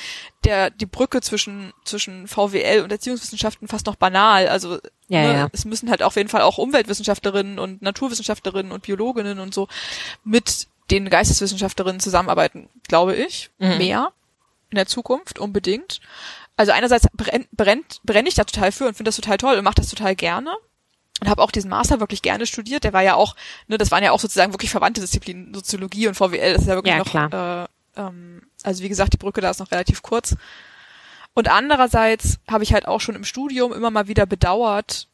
der 0.43 0.71
die 0.71 0.87
Brücke 0.87 1.21
zwischen 1.21 1.71
zwischen 1.85 2.27
VWL 2.27 2.81
und 2.81 2.91
Erziehungswissenschaften 2.91 3.67
fast 3.67 3.85
noch 3.85 3.95
banal. 3.95 4.47
Also 4.47 4.79
ja, 5.07 5.21
ne, 5.21 5.33
ja. 5.33 5.49
es 5.53 5.65
müssen 5.65 5.91
halt 5.91 6.01
auf 6.01 6.15
jeden 6.15 6.29
Fall 6.29 6.41
auch 6.41 6.57
Umweltwissenschaftlerinnen 6.57 7.59
und 7.59 7.83
Naturwissenschaftlerinnen 7.83 8.71
und 8.71 8.83
Biologinnen 8.83 9.39
und 9.39 9.53
so 9.53 9.67
mit 10.23 10.67
den 10.91 11.09
Geisteswissenschaftlerinnen 11.09 11.99
zusammenarbeiten, 11.99 12.69
glaube 12.87 13.15
ich, 13.15 13.49
mhm. 13.57 13.77
mehr 13.77 14.11
in 14.69 14.75
der 14.75 14.85
Zukunft 14.85 15.39
unbedingt. 15.39 16.01
also 16.55 16.71
einerseits 16.71 17.07
brennt, 17.13 17.49
brennt, 17.51 18.01
brenne 18.03 18.27
ich 18.27 18.35
da 18.35 18.43
total 18.43 18.71
für 18.71 18.87
und 18.87 18.95
finde 18.95 19.09
das 19.09 19.15
total 19.15 19.37
toll 19.37 19.57
und 19.57 19.63
mache 19.63 19.75
das 19.75 19.89
total 19.89 20.15
gerne 20.15 20.55
und 21.21 21.29
habe 21.29 21.41
auch 21.41 21.51
diesen 21.51 21.69
Master 21.69 21.99
wirklich 21.99 22.21
gerne 22.21 22.45
studiert. 22.45 22.83
Der 22.83 22.93
war 22.93 23.01
ja 23.01 23.15
auch, 23.15 23.35
ne, 23.67 23.77
das 23.77 23.91
waren 23.91 24.03
ja 24.03 24.11
auch 24.11 24.19
sozusagen 24.19 24.53
wirklich 24.53 24.71
verwandte 24.71 25.01
Disziplinen, 25.01 25.53
Soziologie 25.53 26.07
und 26.07 26.15
VWL, 26.15 26.53
das 26.53 26.63
ist 26.63 26.67
ja 26.67 26.75
wirklich 26.75 26.93
ja, 26.93 26.99
noch, 26.99 27.09
klar. 27.09 27.69
Äh, 27.95 28.01
ähm, 28.01 28.41
also 28.63 28.83
wie 28.83 28.89
gesagt, 28.89 29.13
die 29.13 29.17
Brücke 29.17 29.41
da 29.41 29.49
ist 29.49 29.59
noch 29.59 29.71
relativ 29.71 30.01
kurz. 30.01 30.35
Und 31.33 31.49
andererseits 31.49 32.39
habe 32.47 32.63
ich 32.63 32.73
halt 32.73 32.87
auch 32.87 33.01
schon 33.01 33.15
im 33.15 33.23
Studium 33.23 33.73
immer 33.73 33.91
mal 33.91 34.07
wieder 34.07 34.25
bedauert, 34.25 35.07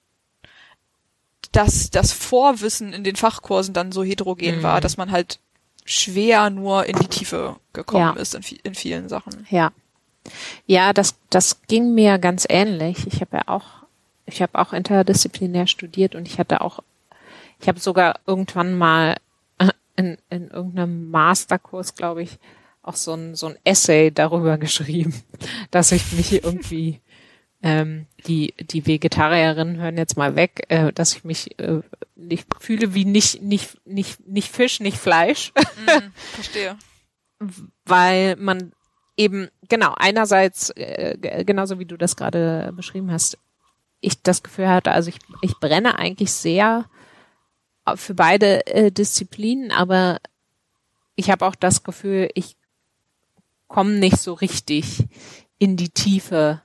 dass 1.51 1.89
das 1.89 2.11
Vorwissen 2.11 2.93
in 2.93 3.03
den 3.03 3.15
Fachkursen 3.15 3.73
dann 3.73 3.91
so 3.91 4.03
heterogen 4.03 4.57
mhm. 4.57 4.63
war, 4.63 4.81
dass 4.81 4.97
man 4.97 5.11
halt 5.11 5.39
schwer 5.85 6.49
nur 6.49 6.85
in 6.85 6.97
die 6.97 7.07
Tiefe 7.07 7.57
gekommen 7.73 8.15
ja. 8.15 8.21
ist 8.21 8.35
in, 8.35 8.43
in, 8.63 8.75
vielen 8.75 9.09
Sachen. 9.09 9.45
Ja. 9.49 9.71
Ja, 10.65 10.93
das, 10.93 11.15
das 11.29 11.61
ging 11.67 11.93
mir 11.93 12.17
ganz 12.17 12.45
ähnlich. 12.47 13.07
Ich 13.07 13.19
habe 13.19 13.37
ja 13.37 13.43
auch, 13.47 13.65
ich 14.25 14.41
habe 14.41 14.57
auch 14.57 14.71
interdisziplinär 14.71 15.67
studiert 15.67 16.15
und 16.15 16.27
ich 16.27 16.39
hatte 16.39 16.61
auch, 16.61 16.79
ich 17.59 17.67
habe 17.67 17.79
sogar 17.79 18.19
irgendwann 18.25 18.77
mal 18.77 19.17
in, 19.95 20.17
in 20.29 20.49
irgendeinem 20.49 21.11
Masterkurs, 21.11 21.95
glaube 21.95 22.23
ich, 22.23 22.39
auch 22.83 22.95
so 22.95 23.13
ein, 23.13 23.35
so 23.35 23.47
ein 23.47 23.57
Essay 23.63 24.11
darüber 24.11 24.57
geschrieben, 24.57 25.13
dass 25.71 25.91
ich 25.91 26.11
mich 26.13 26.31
irgendwie 26.43 27.01
ähm, 27.63 28.07
die 28.27 28.53
die 28.59 28.85
Vegetarierinnen 28.85 29.77
hören 29.77 29.97
jetzt 29.97 30.17
mal 30.17 30.35
weg, 30.35 30.65
äh, 30.67 30.91
dass 30.91 31.15
ich 31.15 31.23
mich 31.23 31.57
äh, 31.59 31.79
nicht 32.15 32.45
fühle 32.59 32.93
wie 32.93 33.05
nicht 33.05 33.41
nicht 33.41 33.77
nicht 33.87 34.27
nicht 34.27 34.51
Fisch, 34.51 34.81
nicht 34.81 34.97
Fleisch. 34.97 35.53
Mm, 35.55 36.11
verstehe. 36.33 36.77
Weil 37.85 38.35
man 38.35 38.73
eben 39.15 39.47
genau 39.69 39.93
einerseits 39.95 40.71
äh, 40.71 41.17
genauso 41.45 41.79
wie 41.79 41.85
du 41.85 41.97
das 41.97 42.17
gerade 42.17 42.73
beschrieben 42.75 43.11
hast, 43.11 43.37
ich 44.01 44.21
das 44.21 44.43
Gefühl 44.43 44.67
hatte, 44.67 44.91
also 44.91 45.07
ich 45.07 45.19
ich 45.41 45.57
brenne 45.59 45.97
eigentlich 45.97 46.33
sehr 46.33 46.85
für 47.95 48.13
beide 48.13 48.67
äh, 48.67 48.91
Disziplinen, 48.91 49.71
aber 49.71 50.19
ich 51.15 51.29
habe 51.31 51.45
auch 51.45 51.55
das 51.55 51.83
Gefühl, 51.83 52.29
ich 52.33 52.57
komme 53.67 53.93
nicht 53.93 54.17
so 54.17 54.33
richtig 54.33 55.07
in 55.59 55.77
die 55.77 55.89
Tiefe 55.89 56.61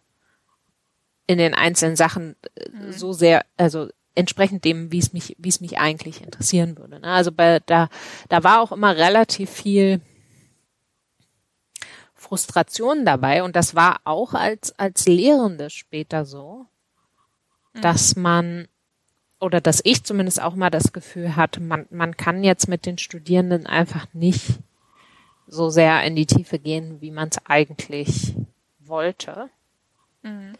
in 1.28 1.38
den 1.38 1.54
einzelnen 1.54 1.94
Sachen 1.94 2.34
äh, 2.56 2.70
mhm. 2.70 2.92
so 2.92 3.12
sehr, 3.12 3.44
also 3.56 3.88
entsprechend 4.16 4.64
dem, 4.64 4.90
wie 4.90 4.98
es 4.98 5.12
mich, 5.12 5.36
wie 5.38 5.48
es 5.48 5.60
mich 5.60 5.78
eigentlich 5.78 6.22
interessieren 6.22 6.76
würde. 6.76 6.98
Ne? 6.98 7.06
Also 7.06 7.30
bei 7.30 7.60
da, 7.64 7.88
da 8.28 8.42
war 8.42 8.60
auch 8.60 8.72
immer 8.72 8.96
relativ 8.96 9.50
viel 9.50 10.00
Frustration 12.14 13.04
dabei 13.04 13.44
und 13.44 13.54
das 13.54 13.76
war 13.76 14.00
auch 14.04 14.34
als 14.34 14.76
als 14.76 15.06
Lehrende 15.06 15.70
später 15.70 16.24
so, 16.24 16.66
mhm. 17.74 17.80
dass 17.80 18.16
man 18.16 18.66
oder 19.38 19.60
dass 19.60 19.80
ich 19.84 20.02
zumindest 20.02 20.42
auch 20.42 20.56
mal 20.56 20.70
das 20.70 20.92
Gefühl 20.92 21.36
hatte, 21.36 21.60
man 21.60 21.86
man 21.90 22.16
kann 22.16 22.42
jetzt 22.42 22.68
mit 22.68 22.86
den 22.86 22.98
Studierenden 22.98 23.66
einfach 23.66 24.12
nicht 24.14 24.58
so 25.46 25.70
sehr 25.70 26.02
in 26.02 26.16
die 26.16 26.26
Tiefe 26.26 26.58
gehen, 26.58 27.00
wie 27.00 27.12
man 27.12 27.28
es 27.28 27.38
eigentlich 27.46 28.34
wollte. 28.80 29.48
Mhm. 30.22 30.54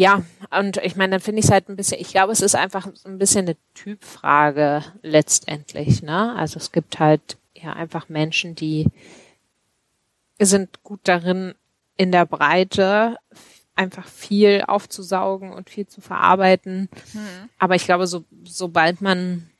Ja, 0.00 0.22
und 0.58 0.78
ich 0.78 0.96
meine, 0.96 1.10
dann 1.10 1.20
finde 1.20 1.40
ich 1.40 1.44
es 1.44 1.50
halt 1.50 1.68
ein 1.68 1.76
bisschen, 1.76 2.00
ich 2.00 2.08
glaube, 2.08 2.32
es 2.32 2.40
ist 2.40 2.54
einfach 2.54 2.88
ein 3.04 3.18
bisschen 3.18 3.44
eine 3.44 3.56
Typfrage 3.74 4.82
letztendlich, 5.02 6.00
ne? 6.00 6.34
Also 6.36 6.56
es 6.56 6.72
gibt 6.72 6.98
halt 6.98 7.36
ja 7.52 7.74
einfach 7.74 8.08
Menschen, 8.08 8.54
die 8.54 8.86
sind 10.38 10.82
gut 10.84 11.00
darin, 11.02 11.54
in 11.98 12.12
der 12.12 12.24
Breite 12.24 13.18
einfach 13.74 14.08
viel 14.08 14.64
aufzusaugen 14.66 15.52
und 15.52 15.68
viel 15.68 15.86
zu 15.86 16.00
verarbeiten. 16.00 16.88
Mhm. 17.12 17.50
Aber 17.58 17.74
ich 17.74 17.84
glaube, 17.84 18.06
so, 18.06 18.24
sobald 18.44 19.02
man 19.02 19.50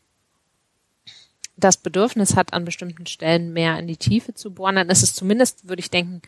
das 1.59 1.77
Bedürfnis 1.77 2.35
hat, 2.35 2.55
an 2.55 2.65
bestimmten 2.65 3.05
Stellen 3.05 3.53
mehr 3.53 3.79
in 3.79 3.87
die 3.87 3.99
Tiefe 3.99 4.33
zu 4.33 4.55
bohren, 4.55 4.77
dann 4.77 4.89
ist 4.89 5.03
es 5.03 5.15
zumindest, 5.15 5.69
würde 5.69 5.81
ich 5.81 5.91
denken, 5.91 6.23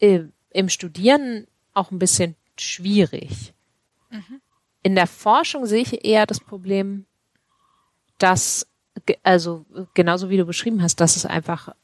äh, 0.00 0.20
im 0.48 0.70
Studieren 0.70 1.46
auch 1.74 1.90
ein 1.90 1.98
bisschen 1.98 2.36
schwierig. 2.60 3.52
Mhm. 4.10 4.40
In 4.82 4.94
der 4.94 5.06
Forschung 5.06 5.66
sehe 5.66 5.82
ich 5.82 6.04
eher 6.04 6.26
das 6.26 6.40
Problem, 6.40 7.06
dass, 8.18 8.66
also 9.22 9.64
genauso 9.94 10.30
wie 10.30 10.36
du 10.36 10.44
beschrieben 10.44 10.82
hast, 10.82 11.00
dass 11.00 11.16
es 11.16 11.26
einfach 11.26 11.74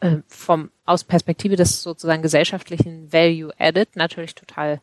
äh, 0.00 0.18
vom 0.26 0.70
aus 0.84 1.04
Perspektive 1.04 1.56
des 1.56 1.82
sozusagen 1.82 2.22
gesellschaftlichen 2.22 3.12
Value 3.12 3.52
Added 3.58 3.96
natürlich 3.96 4.34
total 4.34 4.80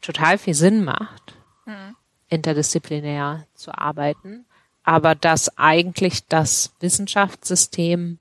total 0.00 0.38
viel 0.38 0.54
Sinn 0.54 0.84
macht, 0.84 1.34
mhm. 1.66 1.96
interdisziplinär 2.28 3.46
zu 3.54 3.76
arbeiten 3.76 4.44
aber 4.88 5.14
dass 5.14 5.58
eigentlich 5.58 6.26
das 6.28 6.72
Wissenschaftssystem 6.80 8.18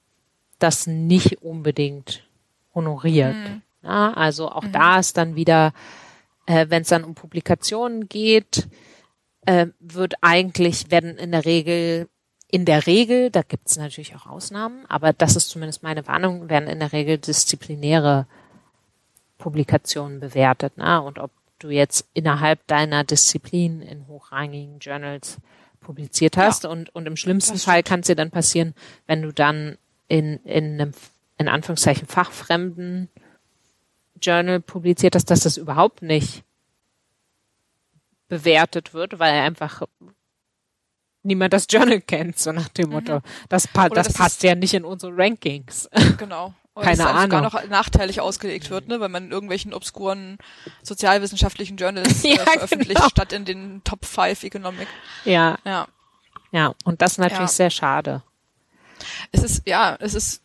das 0.60 0.86
nicht 0.86 1.42
unbedingt 1.42 2.28
honoriert. 2.76 3.36
Mhm. 3.36 3.62
Ja, 3.84 4.14
also 4.14 4.50
auch 4.50 4.64
mhm. 4.64 4.72
da 4.72 5.00
ist 5.00 5.18
dann 5.18 5.36
wieder, 5.36 5.74
äh, 6.46 6.68
wenn 6.70 6.82
es 6.82 6.90
dann 6.90 7.04
um 7.04 7.16
Publikationen 7.16 8.08
geht, 8.10 8.68
äh, 9.46 9.68
wird 9.80 10.16
eigentlich, 10.22 10.92
werden 10.92 11.18
in 11.18 11.32
der 11.32 11.46
Regel, 11.46 12.10
in 12.50 12.66
der 12.66 12.88
Regel, 12.88 13.30
da 13.30 13.42
gibt 13.42 13.68
es 13.68 13.78
natürlich 13.78 14.16
auch 14.16 14.26
Ausnahmen, 14.26 14.86
aber 14.88 15.14
das 15.14 15.36
ist 15.36 15.50
zumindest 15.50 15.84
meine 15.84 16.08
Warnung, 16.08 16.50
werden 16.50 16.70
in 16.70 16.80
der 16.80 16.94
Regel 16.94 17.18
disziplinäre 17.18 18.26
Publikationen 19.38 20.20
bewertet. 20.20 20.78
Ne? 20.78 21.02
Und 21.02 21.20
ob 21.20 21.32
du 21.60 21.70
jetzt 21.70 22.08
innerhalb 22.14 22.66
deiner 22.68 23.04
Disziplin 23.04 23.82
in 23.82 24.08
hochrangigen 24.08 24.80
Journals 24.80 25.38
publiziert 25.80 26.38
hast 26.38 26.64
ja. 26.64 26.70
und, 26.70 26.94
und 26.94 27.06
im 27.06 27.16
schlimmsten 27.16 27.58
Fall 27.58 27.84
kann 27.84 28.02
es 28.02 28.08
dir 28.08 28.16
dann 28.16 28.32
passieren, 28.32 28.74
wenn 29.06 29.22
du 29.22 29.32
dann 29.32 29.78
in, 30.08 30.38
in 30.44 30.80
einem, 30.80 30.92
in 31.38 31.48
Anführungszeichen, 31.48 32.08
fachfremden 32.08 33.10
Journal 34.22 34.60
publiziert 34.60 35.16
hast, 35.16 35.30
dass 35.30 35.42
das 35.42 35.58
überhaupt 35.58 36.02
nicht 36.02 36.44
bewertet 38.28 38.94
wird, 38.94 39.20
weil 39.20 39.34
er 39.34 39.44
einfach 39.44 39.84
niemand 41.24 41.54
das 41.54 41.68
Journal 41.70 42.02
kennt, 42.02 42.40
so 42.40 42.52
nach 42.52 42.70
dem 42.70 42.90
Motto. 42.90 43.18
Mhm. 43.18 43.22
Das, 43.50 43.68
pa 43.68 43.90
das, 43.90 44.08
das 44.08 44.16
passt 44.16 44.44
ja 44.44 44.56
nicht 44.56 44.74
in 44.74 44.86
unsere 44.86 45.16
Rankings. 45.16 45.90
Genau. 46.18 46.54
Oder 46.74 46.86
Keine 46.86 46.98
dass 46.98 47.08
Ahnung. 47.08 47.30
gar 47.30 47.42
noch 47.42 47.68
nachteilig 47.70 48.22
ausgelegt 48.22 48.70
wird, 48.70 48.88
ne, 48.88 49.00
wenn 49.00 49.10
man 49.10 49.26
in 49.26 49.32
irgendwelchen 49.32 49.74
obskuren 49.74 50.38
sozialwissenschaftlichen 50.84 51.76
Journals 51.76 52.24
äh, 52.24 52.36
ja, 52.36 52.44
veröffentlicht, 52.44 52.98
genau. 52.98 53.10
statt 53.10 53.34
in 53.34 53.46
den 53.46 53.84
Top 53.84 54.06
5 54.06 54.44
Economic. 54.44 54.88
Ja. 55.26 55.58
Ja. 55.66 55.88
Ja, 56.52 56.76
und 56.86 57.02
das 57.02 57.14
ist 57.14 57.18
natürlich 57.18 57.40
ja. 57.40 57.48
sehr 57.48 57.70
schade. 57.72 58.22
Es 59.32 59.44
ist, 59.44 59.64
ja, 59.68 59.98
es 60.00 60.14
ist, 60.14 60.44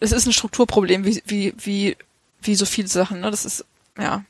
es 0.00 0.12
ist 0.12 0.26
ein 0.26 0.32
Strukturproblem, 0.32 1.04
wie, 1.04 1.22
wie, 1.26 1.54
wie, 1.58 1.96
wie 2.46 2.54
so 2.54 2.66
viele 2.66 2.88
Sachen, 2.88 3.20
ne, 3.20 3.30
das 3.30 3.44
ist, 3.44 3.64
ja. 3.98 4.24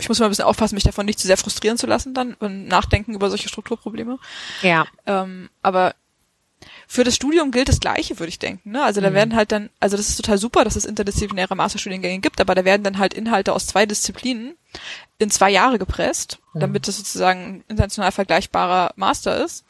Ich 0.00 0.08
muss 0.08 0.18
mal 0.18 0.26
ein 0.26 0.30
bisschen 0.30 0.44
aufpassen, 0.44 0.74
mich 0.74 0.84
davon 0.84 1.06
nicht 1.06 1.20
zu 1.20 1.28
sehr 1.28 1.36
frustrieren 1.36 1.78
zu 1.78 1.86
lassen 1.86 2.12
dann 2.12 2.34
und 2.34 2.66
nachdenken 2.66 3.14
über 3.14 3.30
solche 3.30 3.48
Strukturprobleme. 3.48 4.18
Ja. 4.62 4.86
Ähm, 5.06 5.50
aber 5.62 5.94
für 6.88 7.04
das 7.04 7.14
Studium 7.14 7.50
gilt 7.50 7.68
das 7.68 7.80
Gleiche, 7.80 8.18
würde 8.18 8.30
ich 8.30 8.38
denken. 8.38 8.72
Ne? 8.72 8.82
Also 8.82 9.00
da 9.00 9.10
mhm. 9.10 9.14
werden 9.14 9.36
halt 9.36 9.52
dann, 9.52 9.70
also 9.78 9.96
das 9.96 10.08
ist 10.08 10.16
total 10.16 10.38
super, 10.38 10.64
dass 10.64 10.74
es 10.74 10.84
interdisziplinäre 10.84 11.54
Masterstudiengänge 11.54 12.20
gibt, 12.20 12.40
aber 12.40 12.54
da 12.54 12.64
werden 12.64 12.82
dann 12.82 12.98
halt 12.98 13.14
Inhalte 13.14 13.52
aus 13.52 13.66
zwei 13.66 13.86
Disziplinen 13.86 14.56
in 15.18 15.30
zwei 15.30 15.50
Jahre 15.50 15.78
gepresst, 15.78 16.38
mhm. 16.54 16.60
damit 16.60 16.88
das 16.88 16.96
sozusagen 16.96 17.40
ein 17.40 17.64
international 17.68 18.10
vergleichbarer 18.10 18.92
Master 18.96 19.44
ist. 19.44 19.64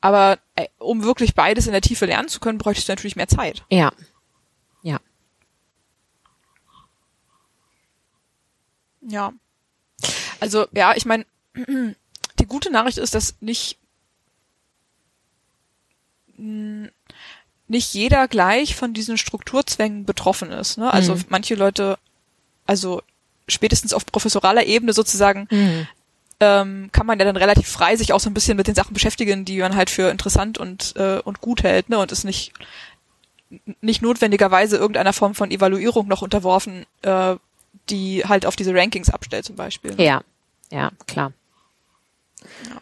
Aber 0.00 0.38
ey, 0.54 0.68
um 0.78 1.02
wirklich 1.02 1.34
beides 1.34 1.66
in 1.66 1.72
der 1.72 1.82
Tiefe 1.82 2.06
lernen 2.06 2.28
zu 2.28 2.40
können, 2.40 2.58
bräuchtest 2.58 2.88
du 2.88 2.92
natürlich 2.92 3.16
mehr 3.16 3.28
Zeit. 3.28 3.64
Ja. 3.68 3.78
Ja. 3.78 3.92
Ja. 9.00 9.32
Also, 10.40 10.66
ja, 10.72 10.94
ich 10.96 11.06
meine, 11.06 11.26
die 12.38 12.46
gute 12.46 12.70
Nachricht 12.70 12.98
ist, 12.98 13.14
dass 13.14 13.34
nicht 13.40 13.78
nicht 17.70 17.92
jeder 17.94 18.26
gleich 18.28 18.74
von 18.74 18.94
diesen 18.94 19.18
Strukturzwängen 19.18 20.06
betroffen 20.06 20.50
ist. 20.50 20.78
Ne? 20.78 20.92
Also 20.92 21.14
mhm. 21.14 21.24
manche 21.28 21.54
Leute, 21.54 21.98
also 22.66 23.02
spätestens 23.46 23.92
auf 23.92 24.06
professoraler 24.06 24.64
Ebene 24.64 24.92
sozusagen, 24.92 25.46
mhm. 25.50 25.86
ähm, 26.40 26.88
kann 26.92 27.06
man 27.06 27.18
ja 27.18 27.26
dann 27.26 27.36
relativ 27.36 27.68
frei 27.68 27.96
sich 27.96 28.12
auch 28.12 28.20
so 28.20 28.30
ein 28.30 28.34
bisschen 28.34 28.56
mit 28.56 28.66
den 28.66 28.74
Sachen 28.74 28.94
beschäftigen, 28.94 29.44
die 29.44 29.58
man 29.58 29.76
halt 29.76 29.90
für 29.90 30.10
interessant 30.10 30.58
und, 30.58 30.94
äh, 30.96 31.18
und 31.18 31.40
gut 31.40 31.62
hält, 31.62 31.90
ne? 31.90 31.98
Und 31.98 32.10
ist 32.12 32.24
nicht 32.24 32.52
nicht 33.80 34.00
notwendigerweise 34.00 34.76
irgendeiner 34.76 35.12
Form 35.12 35.34
von 35.34 35.50
Evaluierung 35.50 36.06
noch 36.06 36.22
unterworfen, 36.22 36.86
äh, 37.02 37.34
die 37.88 38.24
halt 38.24 38.46
auf 38.46 38.56
diese 38.56 38.74
Rankings 38.74 39.10
abstellt 39.10 39.44
zum 39.44 39.56
Beispiel. 39.56 39.94
Ne? 39.94 40.04
Ja, 40.04 40.22
ja, 40.70 40.90
klar. 41.06 41.32
Ja. 42.68 42.80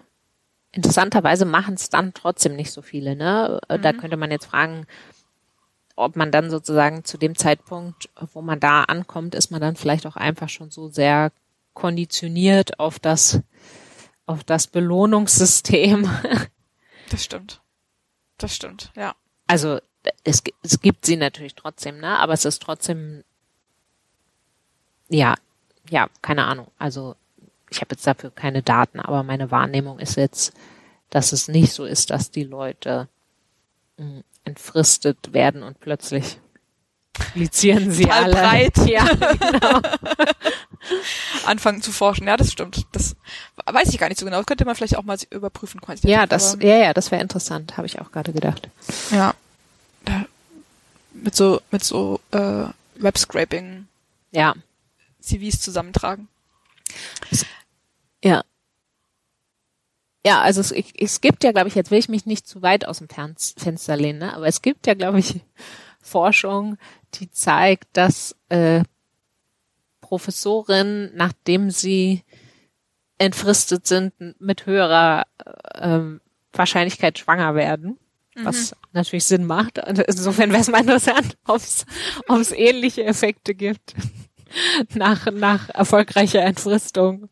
Interessanterweise 0.73 1.45
machen 1.45 1.75
es 1.75 1.91
dann 1.91 2.15
trotzdem 2.15 2.55
nicht 2.55 2.73
so 2.73 2.83
viele. 2.83 3.17
Ne? 3.17 3.61
Äh, 3.69 3.79
mhm. 3.79 3.83
Da 3.83 3.93
könnte 3.93 4.17
man 4.17 4.31
jetzt 4.31 4.47
fragen, 4.47 4.87
ob 5.97 6.15
man 6.15 6.31
dann 6.31 6.51
sozusagen 6.51 7.05
zu 7.05 7.19
dem 7.19 7.37
Zeitpunkt, 7.37 8.09
wo 8.33 8.41
man 8.41 8.61
da 8.61 8.85
ankommt, 8.85 9.35
ist 9.35 9.51
man 9.51 9.61
dann 9.61 9.75
vielleicht 9.75 10.07
auch 10.07 10.17
einfach 10.17 10.49
schon 10.49 10.71
so 10.71 10.89
sehr 10.89 11.33
konditioniert 11.75 12.79
auf 12.79 12.99
das, 12.99 13.41
auf 14.27 14.45
das 14.45 14.67
Belohnungssystem. 14.67 16.09
Das 17.11 17.25
stimmt. 17.25 17.63
Das 18.37 18.55
stimmt, 18.55 18.93
ja. 18.95 19.15
Also 19.47 19.81
es, 20.25 20.43
es 20.63 20.81
gibt 20.81 21.07
sie 21.07 21.17
natürlich 21.17 21.55
trotzdem, 21.55 22.01
ne? 22.01 22.19
Aber 22.19 22.35
es 22.35 22.45
ist 22.45 22.61
trotzdem, 22.61 23.25
ja, 25.09 25.35
ja, 25.91 26.09
keine 26.23 26.45
Ahnung. 26.45 26.69
Also 26.79 27.17
ich 27.71 27.81
habe 27.81 27.93
jetzt 27.93 28.07
dafür 28.07 28.31
keine 28.31 28.63
Daten, 28.63 29.01
aber 29.01 29.23
meine 29.23 29.51
Wahrnehmung 29.51 29.99
ist 29.99 30.17
jetzt, 30.17 30.53
dass 31.11 31.33
es 31.33 31.49
nicht 31.49 31.73
so 31.73 31.85
ist, 31.85 32.11
dass 32.11 32.31
die 32.31 32.45
Leute 32.45 33.09
mh, 33.97 34.05
hm, 34.05 34.25
entfristet 34.45 35.33
werden 35.33 35.63
und 35.63 35.81
plötzlich 35.81 36.39
publizieren 37.13 37.91
sie 37.91 38.05
Total 38.05 38.25
alle. 38.25 38.35
Breit. 38.35 38.77
Ja, 38.89 39.05
genau. 39.05 39.81
Anfangen 41.45 41.83
zu 41.83 41.93
forschen. 41.93 42.27
Ja, 42.27 42.37
das 42.37 42.53
stimmt. 42.53 42.87
Das 42.93 43.17
weiß 43.67 43.89
ich 43.89 43.99
gar 43.99 44.09
nicht 44.09 44.19
so 44.19 44.25
genau. 44.25 44.39
Das 44.39 44.47
könnte 44.47 44.65
man 44.65 44.75
vielleicht 44.75 44.97
auch 44.97 45.05
mal 45.05 45.19
überprüfen. 45.31 45.81
Ja, 46.03 46.27
das, 46.27 46.57
ja, 46.61 46.79
ja, 46.79 46.95
das 46.95 47.11
wäre 47.11 47.21
interessant, 47.21 47.77
habe 47.77 47.87
ich 47.87 48.01
auch 48.01 48.13
gerade 48.13 48.33
gedacht. 48.33 48.69
Ja. 49.11 49.35
Da, 50.05 50.25
mit 51.13 51.35
so, 51.35 51.61
mit 51.71 51.85
so 51.85 52.21
äh, 52.31 52.65
Web-Scraping. 52.97 53.87
Ja. 54.31 54.55
CVs 55.29 55.61
zusammentragen. 55.61 56.29
Ja. 58.23 58.43
Ja, 60.27 60.41
also 60.43 60.61
es, 60.61 60.73
es 60.73 61.21
gibt 61.21 61.45
ja, 61.45 61.53
glaube 61.53 61.69
ich, 61.69 61.75
jetzt 61.75 61.91
will 61.91 61.99
ich 61.99 62.09
mich 62.09 62.27
nicht 62.27 62.47
zu 62.47 62.61
weit 62.61 62.87
aus 62.87 62.99
dem 62.99 63.09
Fenster 63.09 63.97
lehnen, 63.97 64.19
ne? 64.19 64.35
aber 64.35 64.47
es 64.47 64.63
gibt 64.63 64.87
ja, 64.87 64.95
glaube 64.95 65.21
ich, 65.21 65.41
Forschung, 66.01 66.77
die 67.15 67.31
zeigt, 67.31 67.89
dass 67.93 68.35
äh, 68.49 68.83
Professorinnen, 70.01 71.13
nachdem 71.15 71.71
sie 71.71 72.25
entfristet 73.19 73.87
sind, 73.87 74.15
mit 74.41 74.67
höherer 74.67 75.27
äh, 75.75 76.01
Wahrscheinlichkeit 76.53 77.19
schwanger 77.19 77.55
werden. 77.55 77.99
Mhm. 78.35 78.45
Was 78.45 78.75
natürlich 78.93 79.25
Sinn 79.25 79.45
macht. 79.45 79.79
Insofern 80.07 80.51
wäre 80.51 80.63
es 80.63 80.69
mal 80.69 80.81
interessant, 80.81 81.37
ob 81.47 81.57
es 81.57 82.53
ähnliche 82.53 83.05
Effekte 83.05 83.55
gibt. 83.55 83.95
nach, 84.95 85.31
nach 85.31 85.69
erfolgreicher 85.71 86.43
Entfristung 86.43 87.29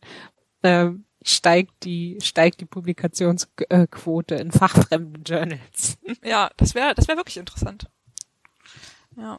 äh, 0.62 0.90
steigt 1.22 1.84
die 1.84 2.18
steigt 2.22 2.60
die 2.60 2.66
Publikationsquote 2.66 4.34
in 4.36 4.52
fachfremden 4.52 5.24
Journals. 5.24 5.98
Ja, 6.24 6.50
das 6.56 6.74
wäre 6.74 6.94
das 6.94 7.08
wäre 7.08 7.18
wirklich 7.18 7.36
interessant. 7.36 7.88
Ja. 9.16 9.38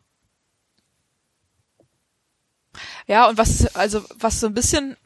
Ja, 3.07 3.29
und 3.29 3.37
was, 3.37 3.75
also, 3.75 4.03
was 4.15 4.39
so 4.39 4.47
ein 4.47 4.53
bisschen 4.53 4.97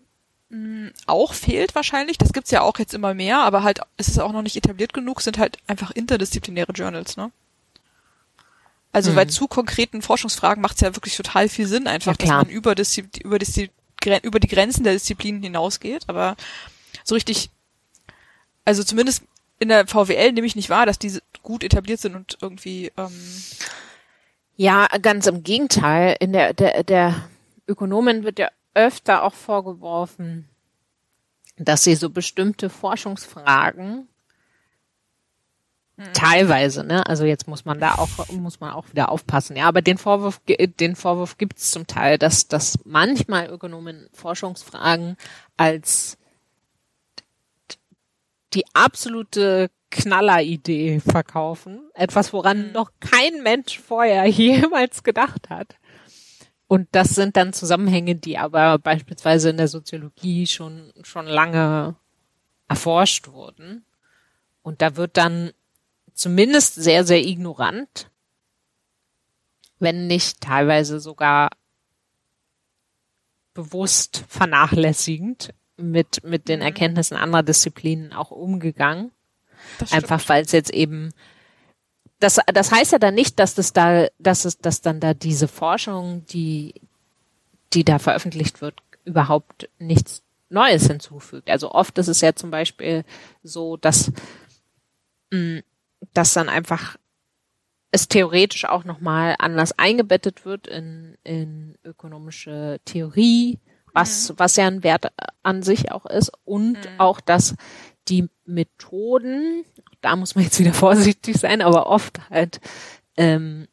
mh, 0.50 0.90
mm, 0.90 0.94
auch 1.08 1.34
fehlt 1.34 1.76
wahrscheinlich, 1.76 2.18
das 2.18 2.34
gibt's 2.34 2.52
ja 2.52 2.62
auch 2.62 2.80
jetzt 2.80 2.94
immer 2.94 3.14
mehr, 3.14 3.40
aber 3.40 3.64
halt 3.64 3.80
ist 3.98 4.10
es 4.10 4.20
auch 4.20 4.32
noch 4.32 4.42
nicht 4.42 4.58
etabliert 4.58 4.94
genug, 4.94 5.22
sind 5.22 5.38
halt 5.38 5.58
einfach 5.68 5.92
interdisziplinäre 5.92 6.74
Journals, 6.74 7.18
ne? 7.18 7.32
Also 8.92 9.12
mhm. 9.12 9.16
bei 9.16 9.26
zu 9.26 9.48
konkreten 9.48 10.02
Forschungsfragen 10.02 10.62
macht's 10.62 10.82
ja 10.82 10.96
wirklich 10.96 11.16
total 11.16 11.50
viel 11.50 11.68
Sinn, 11.68 11.88
einfach, 11.88 12.14
ja, 12.14 12.18
dass 12.18 12.30
man 12.30 12.50
über, 12.50 12.76
Diszi 12.76 13.06
über, 13.24 13.40
Diszi 13.40 13.70
über 14.24 14.40
die 14.40 14.48
Grenzen 14.48 14.84
der 14.84 14.94
Disziplinen 14.94 15.44
hinausgeht, 15.44 16.06
aber 16.08 16.36
so 17.04 17.16
richtig, 17.16 17.50
also 18.66 18.84
zumindest 18.84 19.24
in 19.60 19.70
der 19.70 19.88
VWL 19.88 20.32
nehme 20.32 20.48
ich 20.48 20.56
nicht 20.56 20.70
wahr, 20.70 20.86
dass 20.86 21.00
diese 21.00 21.22
gut 21.44 21.64
etabliert 21.64 22.00
sind 22.00 22.16
und 22.16 22.38
irgendwie 22.42 22.92
ähm, 22.98 23.12
ja, 24.62 24.88
ganz 25.02 25.28
im 25.28 25.44
Gegenteil. 25.44 26.16
In 26.20 26.34
der, 26.34 26.54
der, 26.54 26.84
der 26.84 27.30
Ökonomen 27.68 28.24
wird 28.24 28.40
ja 28.40 28.50
öfter 28.74 29.24
auch 29.24 29.34
vorgeworfen, 29.34 30.48
dass 31.58 31.84
sie 31.84 31.96
so 31.96 32.10
bestimmte 32.10 32.70
Forschungsfragen. 32.70 34.08
Teilweise, 36.14 36.84
ne? 36.84 37.06
Also 37.06 37.26
jetzt 37.26 37.48
muss 37.48 37.66
man 37.66 37.80
da 37.80 37.96
auch 37.96 38.30
muss 38.32 38.60
man 38.60 38.72
auch 38.72 38.90
wieder 38.90 39.10
aufpassen. 39.10 39.56
Ja, 39.56 39.68
aber 39.68 39.82
den 39.82 39.98
Vorwurf 39.98 40.42
den 40.48 40.96
Vorwurf 40.96 41.38
gibt 41.38 41.60
es 41.60 41.72
zum 41.72 41.88
Teil, 41.88 42.18
dass 42.18 42.48
dass 42.48 42.80
manchmal 42.86 43.48
Ökonomen 43.50 44.10
Forschungsfragen 44.14 45.18
als 45.58 46.18
die 48.54 48.66
absolute 48.74 49.70
Knalleridee 49.92 51.00
verkaufen. 51.00 51.82
Etwas, 51.94 52.34
woran 52.34 52.68
mhm. 52.68 52.72
noch 52.74 52.92
kein 53.00 53.44
Mensch 53.44 53.80
vorher 53.80 54.26
jemals 54.28 55.04
gedacht 55.04 55.50
hat. 55.50 55.76
Und 56.68 56.88
das 56.94 57.10
sind 57.10 57.36
dann 57.36 57.52
Zusammenhänge, 57.52 58.16
die 58.16 58.38
aber 58.38 58.80
beispielsweise 58.80 59.50
in 59.50 59.58
der 59.58 59.68
Soziologie 59.68 60.48
schon, 60.48 60.94
schon 61.04 61.28
lange 61.28 61.96
erforscht 62.70 63.28
wurden. 63.28 63.84
Und 64.62 64.82
da 64.82 64.96
wird 64.96 65.18
dann 65.18 65.52
zumindest 66.22 66.76
sehr, 66.76 67.04
sehr 67.04 67.26
ignorant, 67.26 68.10
wenn 69.80 70.08
nicht 70.08 70.42
teilweise 70.42 71.00
sogar 71.00 71.50
bewusst 73.54 74.24
vernachlässigend 74.28 75.54
mit, 75.78 76.24
mit 76.24 76.48
den 76.48 76.60
mhm. 76.60 76.66
Erkenntnissen 76.66 77.18
anderer 77.18 77.44
Disziplinen 77.44 78.14
auch 78.14 78.32
umgegangen. 78.32 79.12
Einfach 79.90 80.28
weil 80.30 80.44
es 80.44 80.52
jetzt 80.52 80.72
eben 80.72 81.12
das, 82.20 82.40
das 82.54 82.72
heißt 82.72 82.92
ja 82.92 83.00
dann 83.00 83.16
nicht, 83.16 83.40
dass 83.40 83.56
das 83.56 83.74
da, 83.74 84.08
dass 84.20 84.46
es, 84.46 84.60
dass 84.60 84.82
dann 84.82 85.00
da 85.00 85.16
diese 85.16 85.48
Forschung, 85.48 86.24
die, 86.28 86.76
die 87.74 87.84
da 87.84 87.98
veröffentlicht 87.98 88.62
wird, 88.62 88.76
überhaupt 89.06 89.70
nichts 89.80 90.22
Neues 90.50 90.86
hinzufügt. 90.86 91.50
Also 91.50 91.72
oft 91.72 91.98
ist 91.98 92.10
es 92.10 92.22
ja 92.22 92.36
zum 92.36 92.52
Beispiel 92.52 93.06
so, 93.42 93.76
dass, 93.76 94.12
mh, 95.32 95.40
mm, 95.40 95.64
dass 96.14 96.34
dann 96.34 96.50
einfach 96.50 96.98
es 97.92 98.08
theoretisch 98.08 98.66
auch 98.66 98.86
nochmal 98.86 99.36
anders 99.38 99.78
eingebettet 99.78 100.46
wird 100.46 100.68
in, 100.68 101.18
in 101.24 101.78
ökonomische 101.84 102.80
Theorie, 102.86 103.60
was, 103.94 104.30
mhm. 104.30 104.40
was 104.40 104.56
ja 104.56 104.68
ein 104.68 104.84
Wert 104.84 105.12
an 105.44 105.62
sich 105.62 105.92
auch 105.92 106.06
ist 106.06 106.32
und 106.46 106.78
mhm. 106.78 107.00
auch, 107.00 107.20
dass 107.20 107.56
die 108.08 108.30
Methoden, 108.46 109.66
da 110.00 110.16
muss 110.16 110.36
man 110.36 110.46
jetzt 110.46 110.60
wieder 110.60 110.74
vorsichtig 110.74 111.38
sein, 111.38 111.62
aber 111.62 111.88
oft 111.88 112.30
halt 112.30 112.62
ähm, 113.18 113.68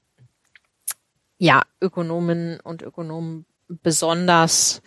ja 1.38 1.62
Ökonomen 1.80 2.58
und 2.60 2.82
Ökonomen 2.82 3.46
besonders 3.68 4.82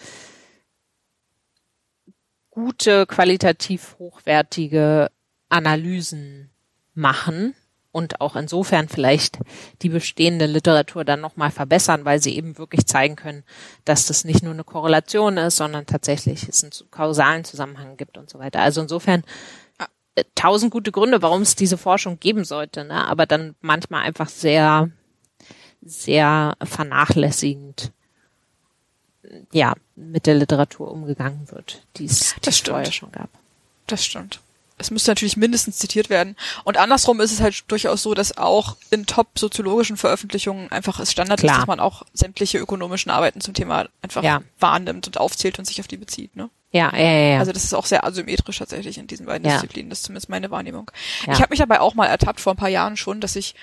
gute, 2.49 3.05
qualitativ 3.05 3.95
hochwertige 3.97 5.09
Analysen 5.47 6.50
machen 7.01 7.53
und 7.91 8.21
auch 8.21 8.35
insofern 8.35 8.87
vielleicht 8.87 9.39
die 9.81 9.89
bestehende 9.89 10.45
Literatur 10.45 11.03
dann 11.03 11.19
nochmal 11.19 11.51
verbessern, 11.51 12.05
weil 12.05 12.21
sie 12.21 12.35
eben 12.35 12.57
wirklich 12.57 12.85
zeigen 12.85 13.15
können, 13.15 13.43
dass 13.83 14.05
das 14.05 14.23
nicht 14.23 14.43
nur 14.43 14.53
eine 14.53 14.63
Korrelation 14.63 15.37
ist, 15.37 15.57
sondern 15.57 15.85
tatsächlich 15.85 16.47
es 16.47 16.63
einen 16.63 16.71
kausalen 16.89 17.43
Zusammenhang 17.43 17.97
gibt 17.97 18.17
und 18.17 18.29
so 18.29 18.39
weiter. 18.39 18.61
Also 18.61 18.81
insofern 18.81 19.23
äh, 20.15 20.23
tausend 20.35 20.71
gute 20.71 20.91
Gründe, 20.91 21.21
warum 21.21 21.41
es 21.41 21.55
diese 21.55 21.77
Forschung 21.77 22.19
geben 22.19 22.45
sollte, 22.45 22.85
ne? 22.85 23.07
aber 23.07 23.25
dann 23.25 23.55
manchmal 23.59 24.03
einfach 24.03 24.29
sehr, 24.29 24.89
sehr 25.81 26.55
vernachlässigend 26.63 27.91
ja, 29.51 29.73
mit 29.95 30.27
der 30.27 30.35
Literatur 30.35 30.91
umgegangen 30.91 31.51
wird, 31.51 31.83
die 31.97 32.05
es 32.05 32.35
vorher 32.65 32.91
schon 32.91 33.11
gab. 33.11 33.29
Das 33.87 34.05
stimmt 34.05 34.39
es 34.81 34.91
müsste 34.91 35.11
natürlich 35.11 35.37
mindestens 35.37 35.77
zitiert 35.77 36.09
werden. 36.09 36.35
Und 36.63 36.77
andersrum 36.77 37.21
ist 37.21 37.31
es 37.31 37.39
halt 37.39 37.63
durchaus 37.67 38.03
so, 38.03 38.13
dass 38.13 38.37
auch 38.37 38.75
in 38.89 39.05
top-soziologischen 39.05 39.97
Veröffentlichungen 39.97 40.71
einfach 40.71 40.99
es 40.99 41.11
Standard 41.11 41.39
Klar. 41.39 41.53
ist, 41.53 41.59
dass 41.61 41.67
man 41.67 41.79
auch 41.79 42.03
sämtliche 42.13 42.57
ökonomischen 42.57 43.11
Arbeiten 43.11 43.41
zum 43.41 43.53
Thema 43.53 43.87
einfach 44.01 44.23
ja. 44.23 44.41
wahrnimmt 44.59 45.07
und 45.07 45.17
aufzählt 45.17 45.59
und 45.59 45.65
sich 45.65 45.79
auf 45.79 45.87
die 45.87 45.97
bezieht. 45.97 46.35
Ne? 46.35 46.49
Ja, 46.71 46.91
ja, 46.95 47.03
ja, 47.03 47.27
ja. 47.33 47.39
Also 47.39 47.51
das 47.51 47.63
ist 47.63 47.73
auch 47.73 47.85
sehr 47.85 48.05
asymmetrisch 48.05 48.57
tatsächlich 48.57 48.97
in 48.97 49.07
diesen 49.07 49.25
beiden 49.25 49.47
ja. 49.47 49.55
Disziplinen. 49.55 49.89
Das 49.89 49.99
ist 49.99 50.05
zumindest 50.05 50.29
meine 50.29 50.51
Wahrnehmung. 50.51 50.89
Ja. 51.25 51.33
Ich 51.33 51.41
habe 51.41 51.49
mich 51.49 51.59
dabei 51.59 51.81
auch 51.81 51.95
mal 51.95 52.07
ertappt 52.07 52.39
vor 52.39 52.53
ein 52.53 52.57
paar 52.57 52.69
Jahren 52.69 52.97
schon, 52.97 53.19
dass 53.19 53.35
ich 53.35 53.55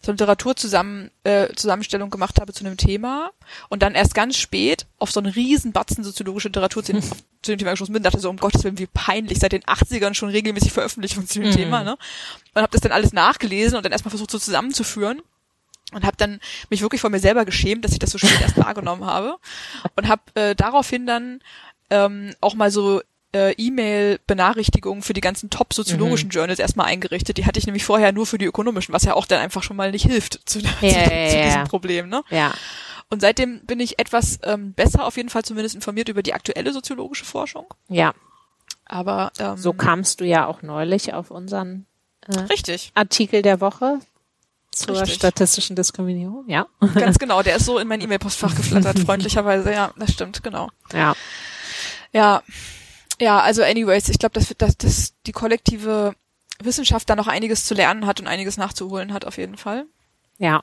so 0.00 0.12
Literaturzusammen, 0.12 1.10
äh, 1.24 1.52
Zusammenstellung 1.54 2.10
gemacht 2.10 2.40
habe 2.40 2.52
zu 2.52 2.64
einem 2.64 2.76
Thema 2.76 3.30
und 3.68 3.82
dann 3.82 3.94
erst 3.94 4.14
ganz 4.14 4.36
spät 4.36 4.86
auf 4.98 5.10
so 5.10 5.20
einen 5.20 5.32
riesen 5.32 5.72
Batzen 5.72 6.04
soziologische 6.04 6.48
Literatur 6.48 6.84
zu, 6.84 6.92
zu 7.00 7.52
dem 7.52 7.58
Thema 7.58 7.72
geschossen 7.72 7.92
bin, 7.92 8.02
dachte 8.02 8.20
so, 8.20 8.30
um 8.30 8.36
Gottes 8.36 8.62
Willen, 8.62 8.78
wie 8.78 8.86
peinlich, 8.86 9.38
seit 9.38 9.52
den 9.52 9.62
80ern 9.62 10.14
schon 10.14 10.28
regelmäßig 10.28 10.72
Veröffentlichungen 10.72 11.26
zu 11.26 11.40
dem 11.40 11.50
mhm. 11.50 11.54
Thema, 11.54 11.82
ne? 11.82 11.98
Und 12.54 12.62
habe 12.62 12.72
das 12.72 12.80
dann 12.80 12.92
alles 12.92 13.12
nachgelesen 13.12 13.76
und 13.76 13.84
dann 13.84 13.92
erstmal 13.92 14.10
versucht 14.10 14.30
so 14.30 14.38
zusammenzuführen 14.38 15.20
und 15.92 16.04
habe 16.04 16.16
dann 16.16 16.40
mich 16.70 16.82
wirklich 16.82 17.00
vor 17.00 17.10
mir 17.10 17.20
selber 17.20 17.44
geschämt, 17.44 17.84
dass 17.84 17.92
ich 17.92 17.98
das 17.98 18.10
so 18.10 18.18
spät 18.18 18.40
erst 18.40 18.56
wahrgenommen 18.56 19.04
habe 19.04 19.36
und 19.96 20.08
habe 20.08 20.22
äh, 20.34 20.54
daraufhin 20.54 21.06
dann 21.06 21.40
ähm, 21.90 22.34
auch 22.40 22.54
mal 22.54 22.70
so 22.70 23.00
äh, 23.34 23.52
E-Mail-Benachrichtigungen 23.52 25.02
für 25.02 25.12
die 25.12 25.20
ganzen 25.20 25.50
top 25.50 25.74
soziologischen 25.74 26.28
mhm. 26.28 26.32
Journals 26.32 26.58
erstmal 26.58 26.86
eingerichtet. 26.86 27.36
Die 27.36 27.46
hatte 27.46 27.58
ich 27.58 27.66
nämlich 27.66 27.84
vorher 27.84 28.12
nur 28.12 28.26
für 28.26 28.38
die 28.38 28.46
ökonomischen, 28.46 28.94
was 28.94 29.04
ja 29.04 29.14
auch 29.14 29.26
dann 29.26 29.40
einfach 29.40 29.62
schon 29.62 29.76
mal 29.76 29.90
nicht 29.90 30.06
hilft 30.06 30.48
zu, 30.48 30.60
ja, 30.60 30.70
zu, 30.80 30.86
ja, 30.86 31.04
zu 31.04 31.36
ja, 31.36 31.44
diesem 31.44 31.64
Problem. 31.64 32.08
Ne? 32.08 32.22
Ja. 32.30 32.54
Und 33.10 33.20
seitdem 33.20 33.64
bin 33.64 33.80
ich 33.80 33.98
etwas 33.98 34.38
ähm, 34.44 34.72
besser, 34.74 35.06
auf 35.06 35.16
jeden 35.16 35.30
Fall 35.30 35.44
zumindest 35.44 35.74
informiert 35.74 36.08
über 36.08 36.22
die 36.22 36.34
aktuelle 36.34 36.72
soziologische 36.72 37.24
Forschung. 37.24 37.66
Ja. 37.88 38.14
Aber 38.84 39.32
ähm, 39.38 39.56
so 39.56 39.72
kamst 39.72 40.20
du 40.20 40.24
ja 40.24 40.46
auch 40.46 40.62
neulich 40.62 41.12
auf 41.14 41.30
unseren 41.30 41.86
äh, 42.26 42.38
richtig. 42.40 42.92
Artikel 42.94 43.42
der 43.42 43.60
Woche 43.60 44.00
zur 44.70 45.00
Richtig. 45.00 45.16
statistischen 45.16 45.76
Diskriminierung, 45.76 46.44
ja. 46.46 46.66
Ganz 46.94 47.18
genau, 47.18 47.42
der 47.42 47.56
ist 47.56 47.66
so 47.66 47.78
in 47.78 47.88
mein 47.88 48.00
E-Mail-Postfach 48.00 48.54
geflattert, 48.54 48.98
freundlicherweise, 49.06 49.72
ja, 49.72 49.92
das 49.96 50.12
stimmt, 50.12 50.42
genau. 50.42 50.68
Ja. 50.92 51.14
Ja, 52.12 52.42
ja, 53.20 53.40
also 53.40 53.62
anyways, 53.62 54.08
ich 54.08 54.18
glaube, 54.18 54.34
dass, 54.34 54.54
dass, 54.56 54.76
dass 54.76 55.14
die 55.26 55.32
kollektive 55.32 56.14
Wissenschaft 56.60 57.08
da 57.08 57.16
noch 57.16 57.26
einiges 57.26 57.64
zu 57.64 57.74
lernen 57.74 58.06
hat 58.06 58.20
und 58.20 58.26
einiges 58.26 58.56
nachzuholen 58.56 59.12
hat, 59.12 59.24
auf 59.24 59.38
jeden 59.38 59.56
Fall. 59.56 59.86
Ja. 60.38 60.62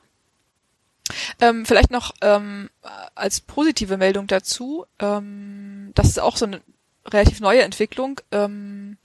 Ähm, 1.40 1.66
vielleicht 1.66 1.92
noch 1.92 2.14
ähm, 2.22 2.70
als 3.14 3.40
positive 3.42 3.98
Meldung 3.98 4.28
dazu, 4.28 4.86
ähm, 5.00 5.92
das 5.94 6.08
ist 6.08 6.20
auch 6.20 6.36
so 6.36 6.46
eine 6.46 6.62
relativ 7.06 7.40
neue 7.40 7.62
Entwicklung. 7.62 8.20
Ähm, 8.32 8.98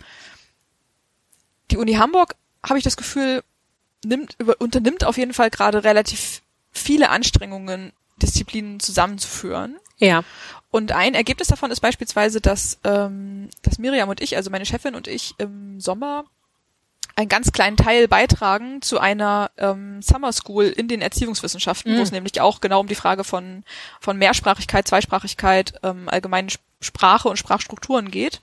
die 1.70 1.76
Uni 1.76 1.94
Hamburg, 1.94 2.36
habe 2.66 2.78
ich 2.78 2.84
das 2.84 2.96
Gefühl, 2.96 3.42
nimmt, 4.04 4.34
über, 4.38 4.60
unternimmt 4.60 5.04
auf 5.04 5.18
jeden 5.18 5.34
Fall 5.34 5.50
gerade 5.50 5.84
relativ 5.84 6.42
viele 6.72 7.10
Anstrengungen, 7.10 7.92
Disziplinen 8.22 8.80
zusammenzuführen. 8.80 9.78
Ja. 9.98 10.24
Und 10.70 10.92
ein 10.92 11.14
Ergebnis 11.14 11.48
davon 11.48 11.70
ist 11.70 11.80
beispielsweise, 11.80 12.40
dass, 12.40 12.78
ähm, 12.85 13.48
dass 13.62 13.78
Miriam 13.78 14.09
und 14.09 14.20
ich, 14.20 14.37
also 14.37 14.50
meine 14.50 14.66
Chefin 14.66 14.94
und 14.94 15.09
ich 15.09 15.35
im 15.38 15.80
Sommer 15.80 16.24
einen 17.16 17.28
ganz 17.28 17.52
kleinen 17.52 17.76
Teil 17.76 18.09
beitragen 18.09 18.80
zu 18.80 18.98
einer 18.98 19.50
ähm, 19.59 20.00
Summer 20.00 20.33
School 20.33 20.66
in 20.66 20.88
den 20.88 21.02
Erziehungswissenschaften, 21.02 21.94
mhm. 21.94 21.98
wo 21.98 22.02
es 22.02 22.12
nämlich 22.12 22.40
auch 22.40 22.61
genau 22.61 22.80
um 22.80 22.87
die 22.87 22.94
Frage 22.94 23.24
von, 23.24 23.64
von 24.00 24.16
Mehrsprachigkeit, 24.16 24.87
Zweisprachigkeit, 24.87 25.74
ähm, 25.83 26.09
allgemeinen 26.09 26.48
Sprache 26.80 27.28
und 27.28 27.37
Sprachstrukturen 27.37 28.11
geht. 28.11 28.40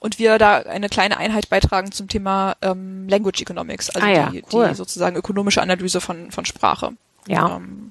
Und 0.00 0.18
wir 0.18 0.38
da 0.38 0.56
eine 0.58 0.88
kleine 0.88 1.16
Einheit 1.16 1.48
beitragen 1.48 1.92
zum 1.92 2.08
Thema 2.08 2.56
ähm, 2.62 3.08
Language 3.08 3.40
Economics, 3.40 3.90
also 3.90 4.06
ah 4.06 4.10
ja, 4.10 4.30
die, 4.30 4.44
cool. 4.52 4.68
die 4.68 4.74
sozusagen 4.74 5.16
ökonomische 5.16 5.62
Analyse 5.62 6.00
von, 6.00 6.30
von 6.30 6.44
Sprache. 6.44 6.92
Ja. 7.26 7.56
Ähm. 7.56 7.87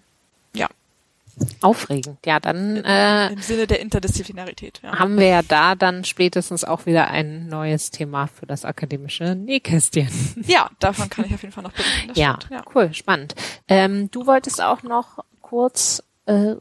Aufregend. 1.62 2.18
Ja, 2.26 2.40
dann 2.40 2.78
äh, 2.84 3.30
im 3.32 3.42
Sinne 3.42 3.68
der 3.68 3.80
Interdisziplinarität. 3.80 4.80
Ja. 4.84 4.98
Haben 5.00 5.18
wir 5.20 5.28
ja 5.28 5.42
da 5.42 5.76
dann 5.76 6.04
spätestens 6.04 6.64
auch 6.64 6.86
wieder 6.86 7.08
ein 7.08 7.48
neues 7.48 7.92
Thema 7.92 8.28
für 8.28 8.46
das 8.46 8.66
akademische 8.66 9.36
Nähkästchen. 9.36 10.08
Ja, 10.48 10.70
davon 10.80 11.10
kann 11.10 11.26
ich 11.26 11.34
auf 11.34 11.42
jeden 11.42 11.54
Fall 11.54 11.64
noch 11.64 11.74
berichten. 11.74 12.12
Ja, 12.16 12.40
ja, 12.50 12.64
cool, 12.74 12.94
spannend. 12.94 13.36
Ähm, 13.68 14.10
du 14.12 14.26
wolltest 14.28 14.62
auch 14.62 14.82
noch 14.84 15.24
kurz 15.42 16.04
äh, 16.26 16.56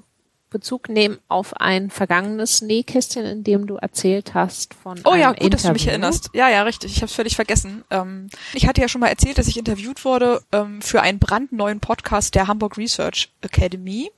Bezug 0.51 0.89
nehmen 0.89 1.19
auf 1.29 1.55
ein 1.61 1.91
vergangenes 1.91 2.63
Nähkästchen, 2.63 3.25
in 3.25 3.45
dem 3.45 3.67
du 3.67 3.77
erzählt 3.77 4.35
hast 4.35 4.75
von 4.75 4.99
Oh 5.05 5.15
ja, 5.15 5.29
gut, 5.33 5.37
Interview. 5.39 5.51
dass 5.51 5.63
du 5.65 5.73
mich 5.73 5.87
erinnerst. 5.87 6.31
Ja, 6.35 6.49
ja, 6.49 6.63
richtig. 6.63 6.93
Ich 6.93 6.99
habe 6.99 7.07
es 7.07 7.13
völlig 7.15 7.37
vergessen. 7.37 7.85
Ähm, 7.91 8.29
ich 8.55 8.67
hatte 8.67 8.81
ja 8.81 8.89
schon 8.89 9.01
mal 9.01 9.09
erzählt, 9.09 9.39
dass 9.39 9.49
ich 9.49 9.59
interviewt 9.59 10.05
wurde 10.05 10.43
ähm, 10.53 10.81
für 10.81 11.03
einen 11.03 11.19
brandneuen 11.19 11.81
Podcast 11.81 12.35
der 12.35 12.47
Hamburg 12.49 12.77
Research 12.79 13.31
Academy. 13.43 14.11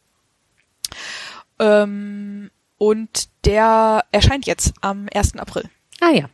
Ähm, 1.59 2.51
und 2.79 3.29
der 3.44 4.05
erscheint 4.12 4.46
jetzt 4.46 4.74
am 4.81 5.09
1. 5.12 5.37
April. 5.37 5.68
Ah 6.01 6.11
ja. 6.11 6.29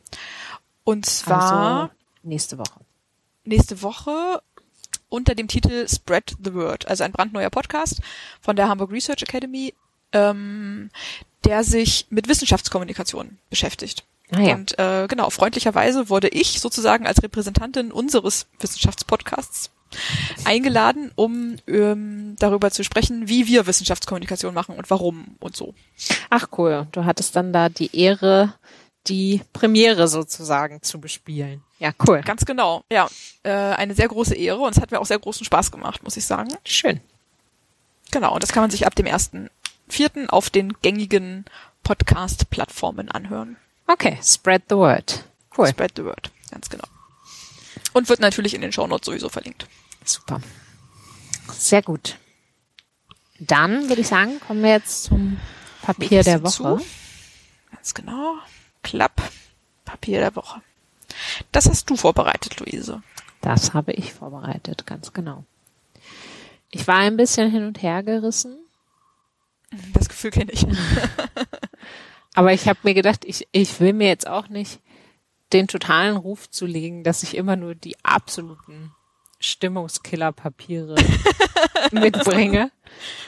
Und 0.85 1.07
zwar 1.07 1.83
also 1.83 1.95
nächste 2.23 2.59
Woche. 2.59 2.81
Nächste 3.45 3.83
Woche 3.83 4.43
unter 5.09 5.35
dem 5.35 5.49
Titel 5.49 5.89
Spread 5.89 6.37
the 6.43 6.55
Word, 6.55 6.89
also 6.89 7.05
ein 7.05 7.13
brandneuer 7.13 7.51
Podcast 7.51 8.01
von 8.41 8.57
der 8.57 8.69
Hamburg 8.69 8.91
Research 8.91 9.23
Academy, 9.23 9.75
ähm, 10.13 10.91
der 11.45 11.65
sich 11.65 12.07
mit 12.11 12.29
Wissenschaftskommunikation 12.29 13.39
beschäftigt. 13.49 14.05
Ah, 14.33 14.41
ja. 14.41 14.55
Und 14.55 14.79
äh, 14.79 15.07
genau, 15.09 15.31
freundlicherweise 15.31 16.09
wurde 16.09 16.29
ich 16.29 16.61
sozusagen 16.61 17.07
als 17.07 17.23
Repräsentantin 17.23 17.93
unseres 17.93 18.47
Wissenschaftspodcasts 18.59 19.71
eingeladen, 20.45 21.11
um 21.15 21.57
ähm, 21.67 22.37
darüber 22.39 22.71
zu 22.71 22.85
sprechen, 22.85 23.29
wie 23.29 23.47
wir 23.47 23.67
Wissenschaftskommunikation 23.67 24.55
machen 24.55 24.77
und 24.77 24.91
warum 24.91 25.37
und 25.41 25.57
so. 25.57 25.75
Ach 26.31 26.49
cool, 26.59 26.87
du 26.93 27.05
hattest 27.05 27.37
dann 27.37 27.53
da 27.53 27.69
die 27.69 27.97
Ehre, 27.97 28.55
die 29.07 29.43
Premiere 29.53 30.09
sozusagen 30.09 30.83
zu 30.83 31.01
bespielen. 31.01 31.63
Ja, 31.79 31.93
cool. 32.09 32.23
Ganz 32.23 32.45
genau. 32.45 32.83
Ja, 32.91 33.09
äh, 33.43 33.51
eine 33.51 33.95
sehr 33.95 34.09
große 34.09 34.35
Ehre 34.35 34.61
und 34.61 34.75
es 34.75 34.81
hat 34.81 34.91
mir 34.91 35.01
auch 35.01 35.07
sehr 35.07 35.19
großen 35.19 35.45
Spaß 35.45 35.71
gemacht, 35.71 36.03
muss 36.03 36.17
ich 36.17 36.25
sagen. 36.25 36.49
Schön. 36.65 37.01
Genau, 38.11 38.33
und 38.35 38.43
das 38.43 38.53
kann 38.53 38.63
man 38.63 38.71
sich 38.71 38.87
ab 38.87 38.95
dem 38.95 39.07
ersten 39.07 39.51
vierten 39.89 40.31
auf 40.31 40.51
den 40.51 40.73
gängigen 40.81 41.45
Podcast-Plattformen 41.83 43.11
anhören. 43.11 43.57
Okay, 43.87 44.19
spread 44.23 44.63
the 44.71 44.77
word. 44.77 45.25
Cool. 45.57 45.69
Spread 45.69 45.93
the 45.97 46.05
word, 46.05 46.31
ganz 46.51 46.71
genau. 46.71 46.85
Und 47.93 48.09
wird 48.09 48.21
natürlich 48.21 48.55
in 48.55 48.61
den 48.61 48.73
Shownotes 48.73 49.07
sowieso 49.07 49.29
verlinkt. 49.29 49.67
Super. 50.05 50.41
Sehr 51.53 51.83
gut. 51.83 52.19
Dann 53.41 53.89
würde 53.89 54.03
ich 54.03 54.09
sagen, 54.09 54.39
kommen 54.41 54.63
wir 54.63 54.71
jetzt 54.71 55.05
zum 55.05 55.39
Papier 55.83 56.23
der 56.23 56.43
Woche. 56.43 56.79
Zu. 56.79 56.87
Ganz 57.73 57.95
genau. 57.95 58.37
Klapp. 58.83 59.23
Papier 59.85 60.21
der 60.21 60.37
Woche. 60.37 60.61
Das 61.53 61.69
hast 61.69 61.91
du 61.91 61.97
vorbereitet, 61.97 62.61
Luise. 62.61 63.03
Das 63.41 63.75
habe 63.75 63.93
ich 63.93 64.15
vorbereitet, 64.15 64.87
ganz 64.87 65.13
genau. 65.13 65.45
Ich 66.71 66.87
war 66.87 66.97
ein 66.97 67.17
bisschen 67.17 67.51
hin 67.51 67.67
und 67.67 67.83
her 67.83 68.03
gerissen. 68.03 68.57
Das 69.93 70.09
Gefühl 70.09 70.31
kenne 70.31 70.53
ich. 70.53 70.67
Aber 72.35 72.53
ich 72.53 72.69
habe 72.69 72.79
mir 72.83 72.95
gedacht, 72.95 73.25
ich, 73.25 73.47
ich 73.53 73.79
will 73.81 73.93
mir 73.93 74.09
jetzt 74.09 74.27
auch 74.27 74.49
nicht 74.49 74.81
den 75.53 75.69
totalen 75.69 76.17
Ruf 76.17 76.51
zu 76.51 76.67
legen, 76.67 77.05
dass 77.05 77.23
ich 77.23 77.37
immer 77.37 77.57
nur 77.57 77.75
die 77.75 77.97
absoluten 78.05 78.93
Stimmungskiller-Papiere 79.45 80.97
mitbringe. 81.93 82.71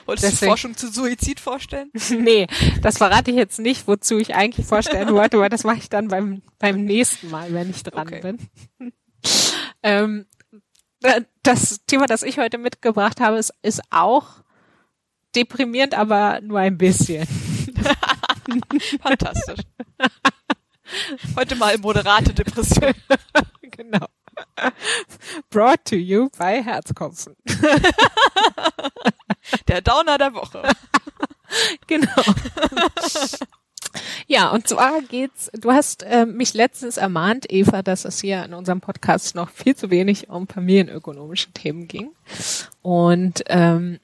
Wolltest 0.06 0.32
Deswegen, 0.32 0.40
du 0.40 0.50
Forschung 0.50 0.76
zu 0.76 0.90
Suizid 0.90 1.40
vorstellen? 1.40 1.90
nee, 2.10 2.46
das 2.80 2.98
verrate 2.98 3.30
ich 3.30 3.36
jetzt 3.36 3.58
nicht, 3.58 3.86
wozu 3.86 4.18
ich 4.18 4.34
eigentlich 4.34 4.66
vorstellen 4.66 5.12
wollte, 5.12 5.36
aber 5.36 5.48
das 5.48 5.64
mache 5.64 5.78
ich 5.78 5.88
dann 5.88 6.08
beim, 6.08 6.42
beim 6.58 6.84
nächsten 6.84 7.30
Mal, 7.30 7.52
wenn 7.52 7.70
ich 7.70 7.82
dran 7.82 8.06
okay. 8.06 8.20
bin. 8.20 8.92
ähm, 9.82 10.26
das 11.42 11.80
Thema, 11.86 12.06
das 12.06 12.22
ich 12.22 12.38
heute 12.38 12.58
mitgebracht 12.58 13.20
habe, 13.20 13.38
ist, 13.38 13.52
ist 13.62 13.82
auch 13.90 14.42
deprimierend, 15.34 15.94
aber 15.94 16.40
nur 16.40 16.58
ein 16.58 16.78
bisschen. 16.78 17.26
Fantastisch. 19.02 19.60
Heute 21.36 21.56
mal 21.56 21.76
moderate 21.78 22.32
Depression. 22.32 22.94
genau. 23.62 24.06
Brought 25.50 25.84
to 25.86 25.96
you 25.96 26.28
by 26.38 26.62
Herzkopfen. 26.62 27.36
Der 29.68 29.80
Downer 29.80 30.18
der 30.18 30.34
Woche. 30.34 30.62
genau. 31.86 32.22
Ja, 34.26 34.50
und 34.50 34.66
zwar 34.66 35.00
geht's, 35.02 35.50
du 35.52 35.70
hast 35.70 36.02
äh, 36.02 36.26
mich 36.26 36.52
letztens 36.54 36.96
ermahnt, 36.96 37.46
Eva, 37.50 37.82
dass 37.82 38.04
es 38.04 38.20
hier 38.20 38.44
in 38.44 38.54
unserem 38.54 38.80
Podcast 38.80 39.34
noch 39.36 39.50
viel 39.50 39.76
zu 39.76 39.90
wenig 39.90 40.28
um 40.28 40.48
familienökonomische 40.48 41.52
Themen 41.52 41.86
ging. 41.86 42.10
Und 42.82 43.44
ähm, 43.46 44.00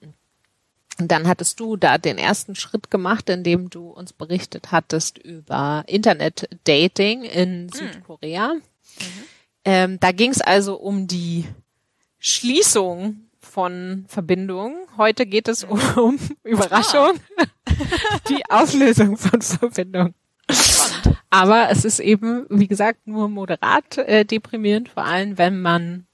dann 0.98 1.26
hattest 1.26 1.58
du 1.58 1.76
da 1.76 1.98
den 1.98 2.18
ersten 2.18 2.54
Schritt 2.54 2.90
gemacht, 2.90 3.28
indem 3.28 3.70
du 3.70 3.90
uns 3.90 4.12
berichtet 4.12 4.70
hattest 4.70 5.18
über 5.18 5.84
Internet-Dating 5.86 7.24
in 7.24 7.68
hm. 7.68 7.72
Südkorea. 7.72 8.54
Mhm. 8.54 8.62
Ähm, 9.64 9.98
da 10.00 10.12
ging 10.12 10.30
es 10.30 10.40
also 10.40 10.76
um 10.76 11.06
die 11.06 11.46
Schließung 12.18 13.28
von 13.40 14.04
Verbindungen. 14.08 14.76
Heute 14.96 15.26
geht 15.26 15.48
es 15.48 15.64
um, 15.64 16.18
Überraschung, 16.44 17.12
die 18.28 18.44
Auflösung 18.48 19.16
von 19.16 19.40
Verbindungen. 19.42 20.14
Aber 21.30 21.70
es 21.70 21.84
ist 21.84 21.98
eben, 21.98 22.46
wie 22.50 22.68
gesagt, 22.68 23.06
nur 23.06 23.28
moderat 23.28 23.98
äh, 23.98 24.24
deprimierend, 24.24 24.88
vor 24.88 25.04
allem 25.04 25.38
wenn 25.38 25.62
man 25.62 26.06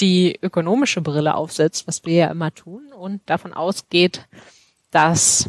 die 0.00 0.38
ökonomische 0.42 1.00
Brille 1.00 1.34
aufsetzt, 1.34 1.86
was 1.86 2.04
wir 2.04 2.14
ja 2.14 2.30
immer 2.30 2.52
tun, 2.52 2.92
und 2.92 3.22
davon 3.26 3.52
ausgeht, 3.52 4.26
dass 4.90 5.48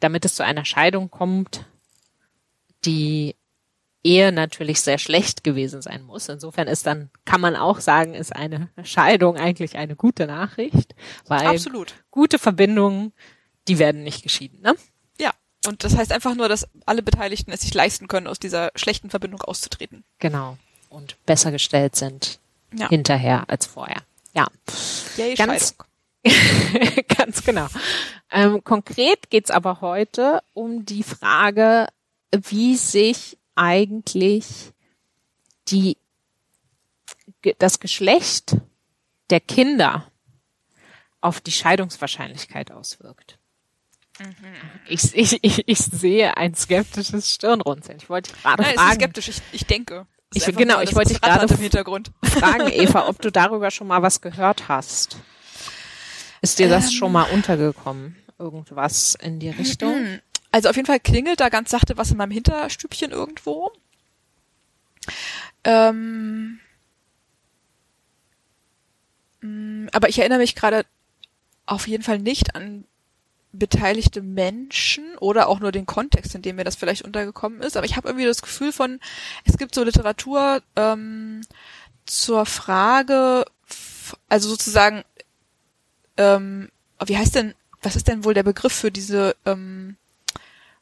damit 0.00 0.24
es 0.24 0.34
zu 0.34 0.44
einer 0.44 0.64
Scheidung 0.64 1.10
kommt, 1.10 1.64
die 2.84 3.34
Ehe 4.06 4.32
natürlich 4.32 4.80
sehr 4.80 4.98
schlecht 4.98 5.42
gewesen 5.44 5.82
sein 5.82 6.02
muss. 6.02 6.28
Insofern 6.28 6.68
ist 6.68 6.86
dann, 6.86 7.10
kann 7.24 7.40
man 7.40 7.56
auch 7.56 7.80
sagen, 7.80 8.14
ist 8.14 8.34
eine 8.34 8.68
Scheidung 8.84 9.36
eigentlich 9.36 9.76
eine 9.76 9.96
gute 9.96 10.26
Nachricht, 10.26 10.94
weil 11.26 11.46
Absolut. 11.46 11.94
gute 12.10 12.38
Verbindungen, 12.38 13.12
die 13.68 13.78
werden 13.78 14.04
nicht 14.04 14.22
geschieden, 14.22 14.60
ne? 14.62 14.76
Ja. 15.20 15.32
Und 15.66 15.82
das 15.82 15.96
heißt 15.96 16.12
einfach 16.12 16.36
nur, 16.36 16.48
dass 16.48 16.68
alle 16.86 17.02
Beteiligten 17.02 17.50
es 17.50 17.62
sich 17.62 17.74
leisten 17.74 18.06
können, 18.06 18.28
aus 18.28 18.38
dieser 18.38 18.70
schlechten 18.76 19.10
Verbindung 19.10 19.42
auszutreten. 19.42 20.04
Genau. 20.20 20.56
Und 20.88 21.16
besser 21.26 21.50
gestellt 21.50 21.96
sind 21.96 22.38
ja. 22.72 22.88
hinterher 22.88 23.44
als 23.48 23.66
vorher. 23.66 24.02
Ja. 24.34 24.46
Yay, 25.16 25.34
ganz, 25.34 25.74
ganz 27.18 27.42
genau. 27.44 27.66
Ähm, 28.30 28.62
konkret 28.62 29.30
geht's 29.30 29.50
aber 29.50 29.80
heute 29.80 30.42
um 30.52 30.84
die 30.84 31.02
Frage, 31.02 31.88
wie 32.30 32.76
sich 32.76 33.36
eigentlich 33.56 34.72
die, 35.68 35.96
das 37.58 37.80
Geschlecht 37.80 38.56
der 39.30 39.40
Kinder 39.40 40.10
auf 41.20 41.40
die 41.40 41.52
Scheidungswahrscheinlichkeit 41.52 42.70
auswirkt. 42.70 43.38
Mhm. 44.18 44.34
Ich, 44.88 45.14
ich, 45.14 45.38
ich, 45.42 45.68
ich 45.68 45.78
sehe 45.78 46.36
ein 46.36 46.54
skeptisches 46.54 47.34
Stirnrunzeln. 47.34 47.98
Ich 47.98 48.08
wollte 48.08 48.32
gerade 48.32 48.62
Nein, 48.62 48.76
fragen. 48.76 48.94
skeptisch, 48.94 49.28
ich, 49.28 49.42
ich 49.52 49.66
denke. 49.66 50.06
Ich, 50.34 50.44
genau, 50.44 50.80
ich 50.80 50.94
wollte 50.94 51.10
dich 51.10 51.20
gerade 51.20 51.48
fragen, 51.48 52.68
Eva, 52.72 53.08
ob 53.08 53.20
du 53.20 53.30
darüber 53.30 53.70
schon 53.70 53.86
mal 53.86 54.02
was 54.02 54.20
gehört 54.20 54.68
hast. 54.68 55.16
Ist 56.42 56.58
dir 56.58 56.68
das 56.68 56.86
ähm, 56.86 56.92
schon 56.92 57.12
mal 57.12 57.24
untergekommen? 57.30 58.16
Irgendwas 58.38 59.14
in 59.14 59.38
die 59.38 59.50
Richtung? 59.50 60.20
Also 60.56 60.70
auf 60.70 60.76
jeden 60.76 60.86
Fall 60.86 61.00
klingelt 61.00 61.40
da 61.40 61.50
ganz 61.50 61.70
sachte 61.70 61.98
was 61.98 62.10
in 62.10 62.16
meinem 62.16 62.30
Hinterstübchen 62.30 63.10
irgendwo. 63.10 63.72
Ähm, 65.64 66.60
mm, 69.42 69.88
aber 69.92 70.08
ich 70.08 70.18
erinnere 70.18 70.38
mich 70.38 70.54
gerade 70.54 70.86
auf 71.66 71.86
jeden 71.86 72.02
Fall 72.02 72.20
nicht 72.20 72.56
an 72.56 72.86
beteiligte 73.52 74.22
Menschen 74.22 75.18
oder 75.18 75.48
auch 75.48 75.60
nur 75.60 75.72
den 75.72 75.84
Kontext, 75.84 76.34
in 76.34 76.40
dem 76.40 76.56
mir 76.56 76.64
das 76.64 76.76
vielleicht 76.76 77.02
untergekommen 77.02 77.60
ist. 77.60 77.76
Aber 77.76 77.84
ich 77.84 77.98
habe 77.98 78.08
irgendwie 78.08 78.24
das 78.24 78.40
Gefühl 78.40 78.72
von, 78.72 78.98
es 79.44 79.58
gibt 79.58 79.74
so 79.74 79.84
Literatur 79.84 80.62
ähm, 80.74 81.42
zur 82.06 82.46
Frage, 82.46 83.44
also 84.30 84.48
sozusagen, 84.48 85.04
ähm, 86.16 86.70
wie 87.04 87.18
heißt 87.18 87.34
denn, 87.34 87.54
was 87.82 87.94
ist 87.94 88.08
denn 88.08 88.24
wohl 88.24 88.32
der 88.32 88.42
Begriff 88.42 88.72
für 88.72 88.90
diese 88.90 89.36
ähm, 89.44 89.98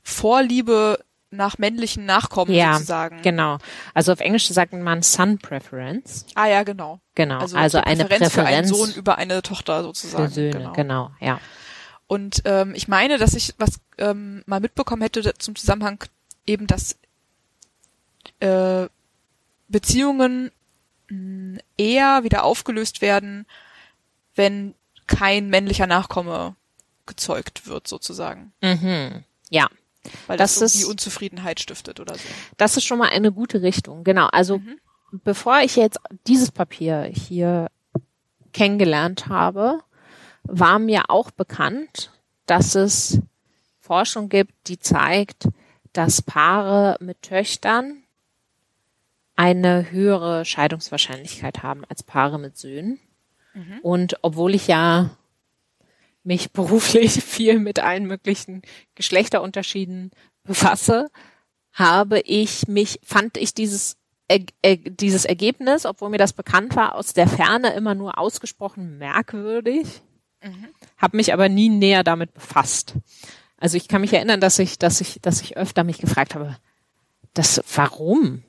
Vorliebe 0.05 1.05
nach 1.31 1.59
männlichen 1.59 2.07
Nachkommen 2.07 2.53
ja, 2.53 2.75
sozusagen. 2.75 3.23
Genau. 3.23 3.59
Also 3.93 4.13
auf 4.13 4.21
Englisch 4.21 4.47
sagt 4.47 4.73
man 4.73 5.03
Son 5.03 5.39
Preference. 5.39 6.27
Ah 6.35 6.47
ja, 6.47 6.63
genau. 6.63 7.01
Genau. 7.17 7.39
Also, 7.39 7.57
also 7.57 7.79
eine 7.79 8.05
Präferenz, 8.05 8.33
Präferenz 8.33 8.33
für 8.33 8.47
einen 8.47 8.67
Sohn 8.69 8.93
über 8.93 9.19
eine 9.19 9.43
Tochter 9.43 9.83
sozusagen. 9.83 10.29
Für 10.29 10.31
Söhne, 10.31 10.51
genau, 10.53 10.73
genau 10.73 11.11
ja. 11.21 11.41
Und 12.07 12.43
ähm, 12.45 12.75
ich 12.75 12.87
meine, 12.87 13.19
dass 13.19 13.35
ich 13.35 13.55
was 13.59 13.81
ähm, 13.99 14.43
mal 14.47 14.61
mitbekommen 14.61 15.03
hätte 15.03 15.35
zum 15.39 15.57
Zusammenhang 15.57 16.05
eben, 16.47 16.67
dass 16.67 16.99
äh, 18.41 18.87
Beziehungen 19.69 20.53
mh, 21.09 21.17
hm, 21.17 21.59
eher 21.77 22.25
wieder 22.25 22.45
aufgelöst 22.45 23.01
werden, 23.01 23.47
wenn 24.35 24.75
kein 25.07 25.49
männlicher 25.49 25.87
Nachkomme 25.87 26.55
gezeugt 27.07 27.67
wird, 27.67 27.89
sozusagen. 27.89 28.53
Mhm. 28.63 29.25
Ja. 29.51 29.69
Weil 30.27 30.37
das, 30.37 30.59
das 30.59 30.75
ist, 30.75 30.85
Unzufriedenheit 30.85 31.61
stiftet 31.61 32.01
oder 32.01 32.15
so. 32.15 32.29
Das 32.57 32.77
ist 32.77 32.85
schon 32.85 32.99
mal 32.99 33.09
eine 33.09 33.33
gute 33.33 33.63
Richtung. 33.63 34.05
Genau. 34.05 34.27
Also 34.27 34.59
mhm. 34.59 34.79
bevor 35.25 35.61
ich 35.61 35.77
jetzt 35.77 35.99
dieses 36.27 36.51
Papier 36.51 37.03
hier 37.03 37.71
kennengelernt 38.53 39.29
habe, 39.29 39.81
war 40.45 40.79
mir 40.79 41.05
auch 41.09 41.31
bekannt, 41.31 42.13
dass 42.47 42.75
es 42.75 43.21
Forschung 43.81 44.29
gibt, 44.29 44.53
die 44.69 44.79
zeigt, 44.79 45.49
dass 45.93 46.23
Paare 46.23 46.97
mit 47.01 47.23
Töchtern 47.23 48.03
eine 49.37 49.91
höhere 49.91 50.45
Scheidungswahrscheinlichkeit 50.45 51.63
haben 51.63 51.85
als 51.89 52.03
Paare 52.03 52.39
mit 52.39 52.57
Söhnen. 52.57 53.01
Mhm. 53.53 53.79
Und 53.83 54.19
obwohl 54.23 54.55
ich 54.55 54.69
ja 54.69 55.11
mich 56.25 56.53
beruflich 56.53 57.13
viel 57.25 57.59
mit 57.59 57.79
allen 57.79 58.07
möglichen 58.07 58.63
Geschlechterunterschieden 58.95 60.11
befasse, 60.43 61.11
habe 61.73 62.21
ich 62.21 62.69
mich, 62.69 63.01
fand 63.03 63.37
ich 63.37 63.55
dieses, 63.55 63.97
äh, 64.29 64.41
dieses 64.85 65.25
Ergebnis, 65.25 65.87
obwohl 65.87 66.11
mir 66.11 66.19
das 66.19 66.33
bekannt 66.33 66.77
war, 66.77 66.95
aus 66.95 67.13
der 67.15 67.29
Ferne 67.29 67.75
immer 67.75 67.95
nur 67.95 68.19
ausgesprochen 68.19 68.99
merkwürdig, 68.99 70.03
mhm. 70.43 70.69
habe 70.97 71.17
mich 71.17 71.33
aber 71.33 71.49
nie 71.49 71.69
näher 71.69 72.05
damit 72.05 72.33
befasst. 72.33 72.95
Also 73.57 73.77
ich 73.77 73.89
kann 73.89 74.03
mich 74.03 74.13
erinnern, 74.13 74.41
dass 74.41 74.59
ich, 74.59 74.79
dass 74.79 75.01
ich, 75.01 75.21
dass 75.23 75.41
ich 75.41 75.57
öfter 75.57 75.85
mich 75.85 75.99
gefragt 75.99 76.35
habe, 76.35 76.57
das, 77.33 77.63
warum? 77.75 78.45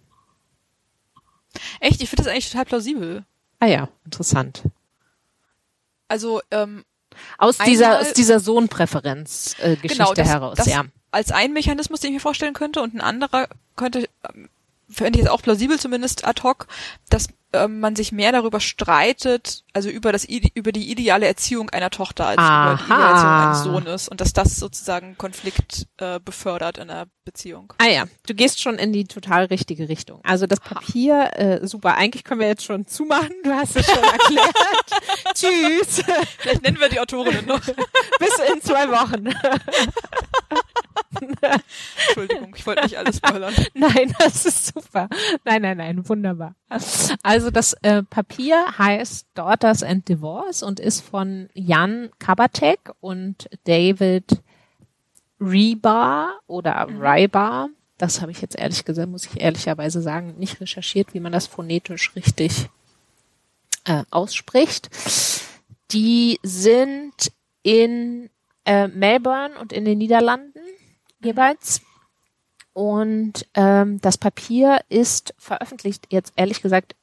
Echt? 1.79 2.01
Ich 2.01 2.09
finde 2.09 2.23
das 2.23 2.31
eigentlich 2.31 2.49
total 2.49 2.65
plausibel. 2.65 3.25
Ah 3.59 3.67
ja, 3.67 3.89
interessant. 4.03 4.63
Also 6.07 6.41
ähm, 6.51 6.83
aus 7.37 7.57
dieser, 7.57 7.99
aus 7.99 8.13
dieser 8.13 8.39
Sohnpräferenz-Geschichte 8.39 9.85
äh, 9.85 9.87
genau, 9.87 10.13
das, 10.13 10.27
heraus, 10.27 10.57
das 10.57 10.67
ja. 10.67 10.83
Als 11.11 11.31
ein 11.31 11.53
Mechanismus, 11.53 12.01
den 12.01 12.09
ich 12.09 12.15
mir 12.15 12.19
vorstellen 12.19 12.53
könnte, 12.53 12.81
und 12.81 12.93
ein 12.93 13.01
anderer 13.01 13.47
könnte, 13.75 14.09
ähm, 14.33 14.49
fände 14.89 15.19
ich 15.19 15.25
jetzt 15.25 15.31
auch 15.31 15.41
plausibel 15.41 15.79
zumindest 15.79 16.25
ad 16.25 16.43
hoc, 16.43 16.67
dass 17.09 17.27
ähm, 17.55 17.79
man 17.79 17.95
sich 17.95 18.11
mehr 18.11 18.31
darüber 18.31 18.59
streitet, 18.59 19.63
also 19.73 19.89
über 19.89 20.11
das 20.11 20.25
über 20.25 20.71
die 20.71 20.91
ideale 20.91 21.25
Erziehung 21.25 21.69
einer 21.69 21.89
Tochter 21.89 22.27
als 22.27 22.37
Aha. 22.37 22.73
über 22.73 22.77
die 22.77 22.83
ideale 22.83 23.13
Erziehung 23.13 23.35
eines 23.35 23.63
Sohnes 23.63 24.09
und 24.09 24.21
dass 24.21 24.33
das 24.33 24.57
sozusagen 24.57 25.17
Konflikt 25.17 25.87
äh, 25.97 26.19
befördert 26.19 26.77
in 26.77 26.89
der 26.89 27.07
Beziehung. 27.23 27.73
Ah 27.77 27.87
ja, 27.87 28.05
du 28.27 28.33
gehst 28.33 28.61
schon 28.61 28.77
in 28.77 28.93
die 28.93 29.05
total 29.05 29.45
richtige 29.45 29.89
Richtung. 29.89 30.19
Also 30.23 30.47
das 30.47 30.59
Papier, 30.59 31.31
äh, 31.33 31.65
super. 31.67 31.95
Eigentlich 31.95 32.23
können 32.23 32.41
wir 32.41 32.47
jetzt 32.47 32.65
schon 32.65 32.87
zumachen. 32.87 33.33
Du 33.43 33.51
hast 33.51 33.75
es 33.75 33.85
schon 33.85 34.03
erklärt. 34.03 34.55
Tschüss. 35.33 36.03
Vielleicht 36.39 36.63
nennen 36.63 36.79
wir 36.79 36.89
die 36.89 36.99
Autorinnen 36.99 37.45
noch. 37.45 37.61
Bis 38.19 38.37
in 38.53 38.61
zwei 38.61 38.89
Wochen. 38.89 39.29
Entschuldigung, 42.07 42.53
ich 42.55 42.65
wollte 42.65 42.83
nicht 42.83 42.97
alles 42.97 43.17
spoilern. 43.17 43.53
Nein, 43.73 44.13
das 44.19 44.45
ist 44.45 44.73
super. 44.73 45.07
Nein, 45.43 45.61
nein, 45.61 45.77
nein, 45.77 46.09
wunderbar. 46.09 46.55
Also 47.23 47.51
das 47.51 47.73
äh, 47.81 48.03
Papier 48.03 48.65
heißt 48.77 49.27
Daughters 49.33 49.83
and 49.83 50.07
Divorce 50.07 50.63
und 50.63 50.79
ist 50.79 51.01
von 51.01 51.49
Jan 51.53 52.09
Kabatek 52.19 52.91
und 52.99 53.49
David 53.65 54.41
Rebar 55.39 56.39
oder 56.47 56.87
mhm. 56.87 57.01
Rybar. 57.01 57.69
Das 57.97 58.21
habe 58.21 58.31
ich 58.31 58.41
jetzt 58.41 58.57
ehrlich 58.57 58.83
gesagt, 58.83 59.09
muss 59.09 59.25
ich 59.25 59.39
ehrlicherweise 59.39 60.01
sagen, 60.01 60.35
nicht 60.37 60.59
recherchiert, 60.59 61.13
wie 61.13 61.19
man 61.19 61.31
das 61.31 61.47
phonetisch 61.47 62.15
richtig 62.15 62.67
äh, 63.85 64.03
ausspricht. 64.11 64.89
Die 65.91 66.39
sind 66.43 67.31
in 67.63 68.29
äh, 68.65 68.87
Melbourne 68.87 69.57
und 69.59 69.71
in 69.71 69.85
den 69.85 69.97
Niederlanden 69.97 70.59
jeweils. 71.25 71.81
Und 72.73 73.47
ähm, 73.53 74.01
das 74.01 74.17
Papier 74.17 74.81
ist 74.89 75.33
veröffentlicht. 75.37 76.07
Jetzt 76.11 76.33
ehrlich 76.35 76.61
gesagt 76.61 76.95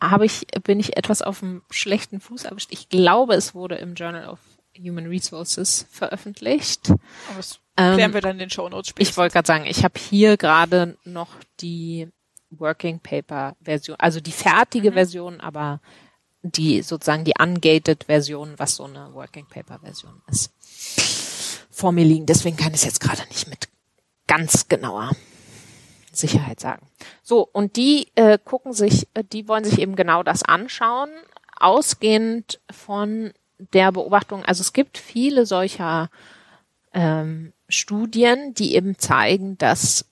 habe 0.00 0.26
ich 0.26 0.46
bin 0.64 0.78
ich 0.78 0.96
etwas 0.96 1.22
auf 1.22 1.40
dem 1.40 1.62
schlechten 1.70 2.20
Fuß 2.20 2.44
erwischt. 2.44 2.68
Ich 2.72 2.88
glaube, 2.88 3.34
es 3.34 3.54
wurde 3.54 3.76
im 3.76 3.94
Journal 3.94 4.28
of 4.28 4.40
Human 4.78 5.06
Resources 5.06 5.86
veröffentlicht. 5.90 6.90
Aber 6.90 7.36
das 7.36 7.60
klären 7.76 8.00
ähm, 8.00 8.14
wir 8.14 8.20
dann 8.20 8.32
in 8.32 8.40
den 8.40 8.50
Show 8.50 8.68
Notes 8.68 8.92
Ich 8.98 9.16
wollte 9.16 9.32
gerade 9.32 9.46
sagen, 9.46 9.64
ich 9.66 9.84
habe 9.84 9.98
hier 9.98 10.36
gerade 10.36 10.96
noch 11.04 11.30
die 11.60 12.08
Working 12.50 13.00
Paper 13.00 13.56
Version, 13.62 13.96
also 13.98 14.20
die 14.20 14.32
fertige 14.32 14.90
mhm. 14.90 14.94
Version, 14.94 15.40
aber 15.40 15.80
die 16.42 16.82
sozusagen 16.82 17.24
die 17.24 17.34
ungated 17.40 18.04
Version, 18.04 18.54
was 18.56 18.76
so 18.76 18.84
eine 18.84 19.14
Working 19.14 19.46
Paper 19.46 19.78
Version 19.78 20.20
ist 20.28 20.52
vor 21.76 21.92
mir 21.92 22.06
liegen. 22.06 22.24
Deswegen 22.24 22.56
kann 22.56 22.70
ich 22.72 22.76
es 22.80 22.84
jetzt 22.84 23.00
gerade 23.00 23.22
nicht 23.28 23.48
mit 23.48 23.68
ganz 24.26 24.66
genauer 24.68 25.10
Sicherheit 26.10 26.58
sagen. 26.58 26.86
So, 27.22 27.46
und 27.52 27.76
die 27.76 28.08
äh, 28.14 28.38
gucken 28.42 28.72
sich, 28.72 29.08
äh, 29.12 29.22
die 29.22 29.46
wollen 29.46 29.64
sich 29.64 29.78
eben 29.78 29.94
genau 29.94 30.22
das 30.22 30.42
anschauen, 30.42 31.10
ausgehend 31.54 32.60
von 32.70 33.34
der 33.58 33.92
Beobachtung, 33.92 34.42
also 34.44 34.62
es 34.62 34.72
gibt 34.72 34.96
viele 34.96 35.44
solcher 35.44 36.08
ähm, 36.94 37.52
Studien, 37.68 38.54
die 38.54 38.74
eben 38.74 38.98
zeigen, 38.98 39.58
dass 39.58 40.06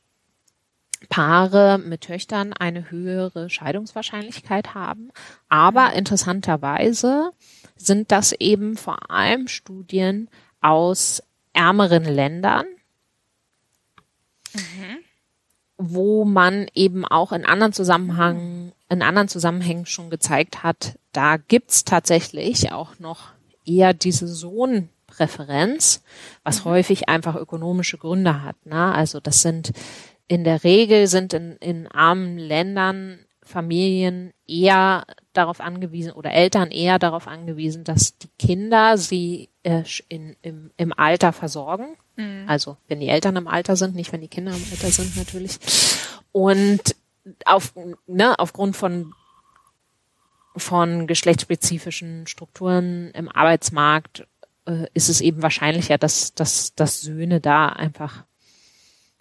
Paare 1.09 1.79
mit 1.79 2.03
Töchtern 2.03 2.53
eine 2.53 2.91
höhere 2.91 3.49
Scheidungswahrscheinlichkeit 3.49 4.75
haben. 4.75 5.13
Aber 5.49 5.95
interessanterweise 5.95 7.31
sind 7.77 8.13
das 8.13 8.33
eben 8.33 8.77
vor 8.77 9.11
allem 9.11 9.49
Studien 9.49 10.29
aus 10.61 11.23
ärmeren 11.55 12.05
Ländern, 12.05 12.67
mhm. 14.53 14.99
wo 15.79 16.25
man 16.25 16.67
eben 16.75 17.05
auch 17.07 17.33
in 17.33 17.47
anderen 17.47 17.73
Zusammenhängen, 17.73 18.73
in 18.91 19.03
anderen 19.03 19.29
Zusammenhängen 19.29 19.87
schon 19.87 20.11
gezeigt 20.11 20.63
hat, 20.63 20.99
da 21.13 21.39
gibt's 21.39 21.85
tatsächlich 21.85 22.73
auch 22.73 22.99
noch 22.99 23.31
eher 23.65 23.95
diese 23.95 24.29
Sohnpräferenz 24.29 24.95
Präferenz, 25.17 26.03
was 26.43 26.61
mhm. 26.65 26.71
häufig 26.71 27.09
einfach 27.09 27.37
ökonomische 27.37 27.99
Gründe 27.99 28.43
hat. 28.43 28.57
Ne? 28.67 28.95
Also 28.95 29.21
das 29.21 29.43
sind 29.43 29.73
in 30.27 30.45
der 30.45 30.65
Regel 30.65 31.07
sind 31.07 31.35
in, 31.35 31.57
in 31.59 31.87
armen 31.89 32.39
Ländern 32.39 33.19
Familien 33.43 34.33
eher 34.47 35.05
darauf 35.37 35.61
angewiesen 35.61 36.13
oder 36.13 36.33
Eltern 36.33 36.71
eher 36.71 36.99
darauf 36.99 37.29
angewiesen, 37.29 37.85
dass 37.85 38.19
die 38.19 38.31
Kinder 38.39 38.97
sie 38.97 39.51
äh, 39.63 39.83
in, 40.09 40.37
im, 40.43 40.71
im 40.77 40.93
Alter 40.93 41.33
versorgen. 41.33 41.97
Mhm. 42.17 42.45
Also 42.47 42.77
wenn 42.89 43.01
die 43.01 43.09
Eltern 43.09 43.37
im 43.37 43.49
Alter 43.49 43.77
sind, 43.77 43.95
nicht 43.95 44.13
wenn 44.13 44.21
die 44.21 44.29
Kinder 44.29 44.53
im 44.53 44.65
Alter 44.71 44.91
sind 44.91 45.17
natürlich. 45.17 45.59
Und 46.33 46.97
auf, 47.45 47.75
ne, 48.07 48.39
aufgrund 48.39 48.77
von 48.77 49.13
von 50.57 51.07
geschlechtsspezifischen 51.07 52.27
Strukturen 52.27 53.11
im 53.11 53.29
Arbeitsmarkt 53.29 54.27
äh, 54.67 54.87
ist 54.95 55.09
es 55.09 55.21
eben 55.21 55.43
wahrscheinlicher, 55.43 55.99
dass, 55.99 56.35
dass, 56.35 56.75
dass 56.75 57.01
Söhne 57.01 57.41
da 57.41 57.69
einfach 57.69 58.25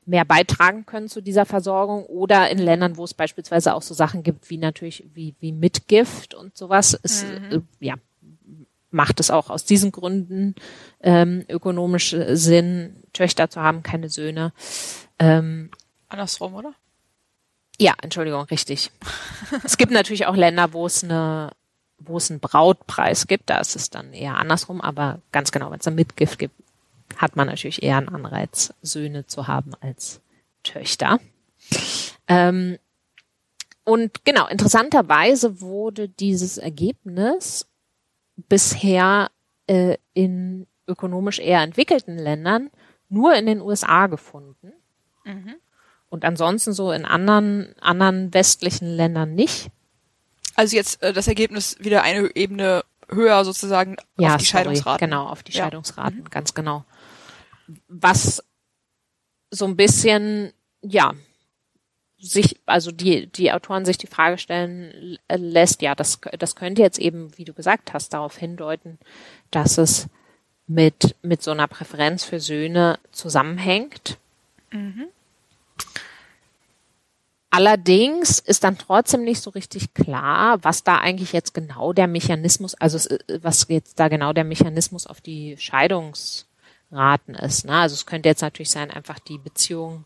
mehr 0.05 0.25
beitragen 0.25 0.85
können 0.85 1.09
zu 1.09 1.21
dieser 1.21 1.45
Versorgung 1.45 2.05
oder 2.05 2.49
in 2.49 2.57
Ländern, 2.57 2.97
wo 2.97 3.03
es 3.03 3.13
beispielsweise 3.13 3.73
auch 3.73 3.81
so 3.81 3.93
Sachen 3.93 4.23
gibt 4.23 4.49
wie 4.49 4.57
natürlich 4.57 5.05
wie 5.13 5.35
wie 5.39 5.51
Mitgift 5.51 6.33
und 6.33 6.57
sowas, 6.57 6.93
ist 6.93 7.25
mhm. 7.25 7.65
äh, 7.79 7.85
ja 7.85 7.95
macht 8.91 9.19
es 9.19 9.31
auch 9.31 9.49
aus 9.49 9.65
diesen 9.65 9.91
Gründen 9.91 10.55
ähm, 11.01 11.45
ökonomisch 11.49 12.15
Sinn, 12.29 12.95
Töchter 13.11 13.49
zu 13.49 13.59
haben, 13.59 13.81
keine 13.81 14.09
Söhne. 14.09 14.53
Ähm, 15.17 15.71
Andersrum, 16.09 16.53
oder? 16.53 16.75
Ja, 17.79 17.95
Entschuldigung, 18.03 18.43
richtig. 18.43 18.91
es 19.63 19.77
gibt 19.77 19.91
natürlich 19.91 20.27
auch 20.27 20.35
Länder, 20.35 20.73
wo 20.73 20.85
es 20.85 21.03
eine 21.03 21.51
wo 22.05 22.17
es 22.17 22.29
einen 22.29 22.39
Brautpreis 22.39 23.27
gibt, 23.27 23.49
da 23.49 23.59
ist 23.59 23.75
es 23.75 23.89
dann 23.89 24.13
eher 24.13 24.37
andersrum, 24.37 24.81
aber 24.81 25.19
ganz 25.31 25.51
genau, 25.51 25.71
wenn 25.71 25.79
es 25.79 25.87
ein 25.87 25.95
Mitgift 25.95 26.37
gibt, 26.37 26.53
hat 27.17 27.35
man 27.35 27.47
natürlich 27.47 27.83
eher 27.83 27.97
einen 27.97 28.09
Anreiz, 28.09 28.73
Söhne 28.81 29.25
zu 29.25 29.47
haben 29.47 29.71
als 29.81 30.21
Töchter. 30.63 31.19
Ähm, 32.27 32.77
und 33.83 34.23
genau, 34.23 34.47
interessanterweise 34.47 35.61
wurde 35.61 36.07
dieses 36.07 36.57
Ergebnis 36.57 37.67
bisher 38.35 39.29
äh, 39.67 39.97
in 40.13 40.67
ökonomisch 40.87 41.39
eher 41.39 41.61
entwickelten 41.61 42.17
Ländern 42.17 42.69
nur 43.09 43.35
in 43.35 43.45
den 43.45 43.61
USA 43.61 44.07
gefunden. 44.07 44.73
Mhm. 45.25 45.55
Und 46.09 46.25
ansonsten 46.25 46.73
so 46.73 46.91
in 46.91 47.05
anderen, 47.05 47.75
anderen 47.79 48.33
westlichen 48.33 48.87
Ländern 48.87 49.33
nicht. 49.35 49.69
Also 50.55 50.75
jetzt 50.75 51.01
äh, 51.01 51.13
das 51.13 51.27
Ergebnis 51.27 51.77
wieder 51.79 52.03
eine 52.03 52.35
Ebene 52.35 52.83
höher 53.09 53.43
sozusagen 53.43 53.97
ja, 54.17 54.35
auf 54.35 54.37
die 54.37 54.45
sorry, 54.45 54.63
Scheidungsraten. 54.63 55.09
Genau, 55.09 55.27
auf 55.27 55.43
die 55.43 55.51
ja. 55.51 55.63
Scheidungsraten, 55.63 56.19
mhm. 56.19 56.29
ganz 56.29 56.53
genau 56.53 56.85
was 57.87 58.43
so 59.51 59.65
ein 59.65 59.75
bisschen, 59.75 60.51
ja, 60.81 61.13
sich, 62.19 62.59
also 62.65 62.91
die, 62.91 63.27
die 63.27 63.51
Autoren 63.51 63.85
sich 63.85 63.97
die 63.97 64.07
Frage 64.07 64.37
stellen 64.37 65.17
lässt, 65.29 65.81
ja, 65.81 65.93
das, 65.93 66.19
das 66.39 66.55
könnte 66.55 66.81
jetzt 66.81 66.99
eben, 66.99 67.37
wie 67.37 67.45
du 67.45 67.53
gesagt 67.53 67.93
hast, 67.93 68.13
darauf 68.13 68.37
hindeuten, 68.37 68.97
dass 69.51 69.77
es 69.77 70.07
mit, 70.67 71.15
mit 71.21 71.43
so 71.43 71.51
einer 71.51 71.67
Präferenz 71.67 72.23
für 72.23 72.39
Söhne 72.39 72.97
zusammenhängt. 73.11 74.17
Mhm. 74.71 75.07
Allerdings 77.49 78.39
ist 78.39 78.63
dann 78.63 78.79
trotzdem 78.79 79.23
nicht 79.23 79.41
so 79.41 79.51
richtig 79.51 79.93
klar, 79.93 80.63
was 80.63 80.83
da 80.83 80.97
eigentlich 80.97 81.33
jetzt 81.33 81.53
genau 81.53 81.93
der 81.93 82.07
Mechanismus, 82.07 82.73
also 82.73 82.97
was 83.41 83.67
jetzt 83.69 83.99
da 83.99 84.07
genau 84.07 84.33
der 84.33 84.43
Mechanismus 84.43 85.05
auf 85.05 85.21
die 85.21 85.55
Scheidungs, 85.59 86.47
raten 86.93 87.35
ist. 87.35 87.65
Ne? 87.65 87.73
Also 87.73 87.93
es 87.93 88.05
könnte 88.05 88.29
jetzt 88.29 88.41
natürlich 88.41 88.69
sein, 88.69 88.91
einfach 88.91 89.19
die 89.19 89.37
Beziehung, 89.37 90.05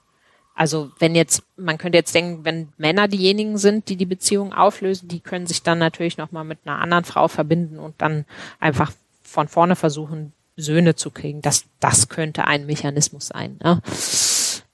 also 0.56 0.91
wenn 1.00 1.15
jetzt, 1.15 1.43
man 1.56 1.78
könnte 1.78 1.97
jetzt 1.97 2.15
denken, 2.15 2.43
wenn 2.45 2.69
Männer 2.78 3.08
diejenigen 3.08 3.58
sind, 3.58 3.89
die 3.89 3.95
die 3.95 4.06
Beziehung 4.06 4.54
auflösen, 4.54 5.08
die 5.08 5.19
können 5.19 5.47
sich 5.47 5.63
dann 5.63 5.80
natürlich 5.80 6.17
nochmal 6.17 6.43
mit 6.43 6.60
einer 6.65 6.80
anderen 6.80 7.04
Frau 7.04 7.28
verbinden 7.28 7.80
und 7.80 8.02
dann 8.02 8.26
einfach 8.60 8.91
von 9.21 9.47
vorne 9.47 9.76
versuchen, 9.76 10.34
Söhne 10.56 10.95
zu 10.95 11.12
kriegen. 11.12 11.41
Das, 11.41 11.65
das 11.80 12.10
könnte 12.10 12.45
ein 12.45 12.65
Mechanismus 12.65 13.28
sein. 13.28 13.60
Ne? 13.63 13.82